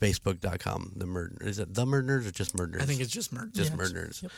Facebook.com. 0.00 0.92
The 0.96 1.04
Murd 1.06 1.44
is 1.44 1.58
it 1.58 1.74
the 1.74 1.84
MurdNerds 1.84 2.28
or 2.28 2.30
just 2.30 2.54
MurdNerds? 2.56 2.82
I 2.82 2.84
think 2.84 3.00
it's 3.00 3.10
just 3.12 3.32
murder. 3.32 3.50
just 3.52 3.70
Yes. 3.70 3.78
murderers. 3.78 4.20
Yep. 4.22 4.32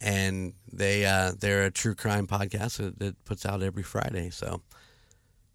And 0.00 0.54
they 0.72 1.06
uh, 1.06 1.32
they're 1.38 1.64
a 1.66 1.70
true 1.70 1.94
crime 1.94 2.26
podcast 2.26 2.78
that, 2.78 2.98
that 2.98 3.24
puts 3.24 3.46
out 3.46 3.62
every 3.62 3.82
Friday. 3.82 4.30
So 4.30 4.60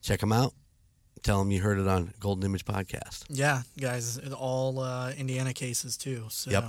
check 0.01 0.19
them 0.21 0.31
out. 0.31 0.53
Tell 1.21 1.39
them 1.39 1.51
you 1.51 1.61
heard 1.61 1.77
it 1.77 1.87
on 1.87 2.13
Golden 2.21 2.45
Image 2.45 2.63
Podcast. 2.63 3.25
Yeah, 3.27 3.63
guys, 3.79 4.17
all 4.29 4.79
uh, 4.79 5.11
Indiana 5.11 5.53
cases 5.53 5.97
too. 5.97 6.27
So 6.29 6.51
Yep. 6.51 6.63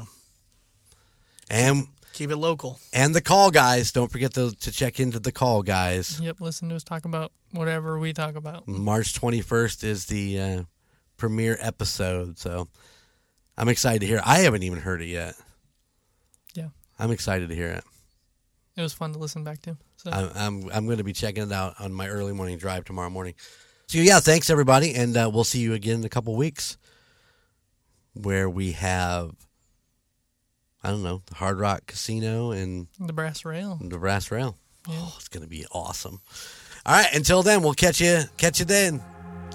And 1.48 1.86
keep 2.12 2.30
it 2.30 2.36
local. 2.36 2.78
and 2.92 3.14
the 3.14 3.20
call 3.20 3.50
guys. 3.50 3.92
Don't 3.92 4.10
forget 4.10 4.34
to, 4.34 4.50
to 4.50 4.72
check 4.72 4.98
into 5.00 5.20
the 5.20 5.32
call 5.32 5.62
guys. 5.62 6.20
Yep, 6.20 6.40
listen 6.40 6.68
to 6.68 6.76
us 6.76 6.84
talk 6.84 7.04
about 7.04 7.32
whatever 7.52 7.98
we 7.98 8.12
talk 8.12 8.34
about. 8.34 8.66
March 8.68 9.14
twenty 9.14 9.40
first 9.40 9.84
is 9.84 10.06
the 10.06 10.40
uh, 10.40 10.62
premiere 11.16 11.56
episode. 11.60 12.38
So 12.38 12.68
I'm 13.56 13.68
excited 13.68 14.00
to 14.00 14.06
hear. 14.06 14.16
It. 14.18 14.26
I 14.26 14.40
haven't 14.40 14.62
even 14.64 14.80
heard 14.80 15.00
it 15.02 15.06
yet. 15.08 15.34
I'm 17.00 17.10
excited 17.10 17.48
to 17.48 17.54
hear 17.54 17.68
it. 17.68 17.84
It 18.76 18.82
was 18.82 18.92
fun 18.92 19.12
to 19.12 19.18
listen 19.18 19.42
back 19.44 19.60
to. 19.62 19.76
So 19.96 20.10
I'm 20.10 20.30
I'm, 20.34 20.70
I'm 20.72 20.84
going 20.86 20.98
to 20.98 21.04
be 21.04 21.12
checking 21.12 21.42
it 21.42 21.52
out 21.52 21.74
on 21.80 21.92
my 21.92 22.08
early 22.08 22.32
morning 22.32 22.58
drive 22.58 22.84
tomorrow 22.84 23.10
morning. 23.10 23.34
So 23.86 23.98
yeah, 23.98 24.20
thanks 24.20 24.50
everybody, 24.50 24.94
and 24.94 25.16
uh, 25.16 25.30
we'll 25.32 25.44
see 25.44 25.58
you 25.60 25.74
again 25.74 26.00
in 26.00 26.04
a 26.04 26.08
couple 26.08 26.36
weeks, 26.36 26.78
where 28.14 28.48
we 28.48 28.72
have 28.72 29.32
I 30.82 30.90
don't 30.90 31.02
know 31.02 31.22
the 31.26 31.34
Hard 31.34 31.58
Rock 31.58 31.86
Casino 31.86 32.52
and 32.52 32.86
the 32.98 33.12
brass 33.12 33.44
rail. 33.44 33.78
the 33.82 33.98
Brass 33.98 34.30
Rail. 34.30 34.56
Yeah. 34.88 34.94
Oh, 34.98 35.14
it's 35.16 35.28
going 35.28 35.42
to 35.42 35.48
be 35.48 35.66
awesome. 35.72 36.20
All 36.86 36.94
right, 36.94 37.12
until 37.14 37.42
then, 37.42 37.62
we'll 37.62 37.74
catch 37.74 38.00
you 38.00 38.20
catch 38.36 38.60
you 38.60 38.64
then. 38.64 39.02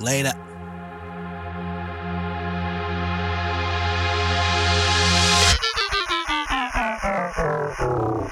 Later. 0.01 0.33
Golden 7.86 8.25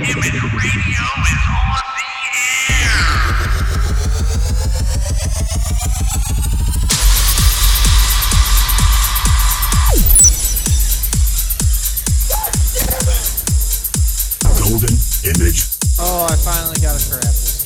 Image 0.00 0.40
Radio 0.40 1.04
is 1.20 1.44
on 1.44 1.84
the 1.92 2.08
air. 2.70 3.04
Golden 14.58 14.96
Image. 15.28 15.60
Oh, 16.00 16.24
I 16.24 16.36
finally 16.36 16.80
got 16.80 16.96
a 16.96 17.00
crap 17.10 17.24
this 17.24 17.64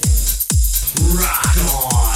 game. 0.99 1.17
Rock 1.17 1.57
on. 1.95 2.08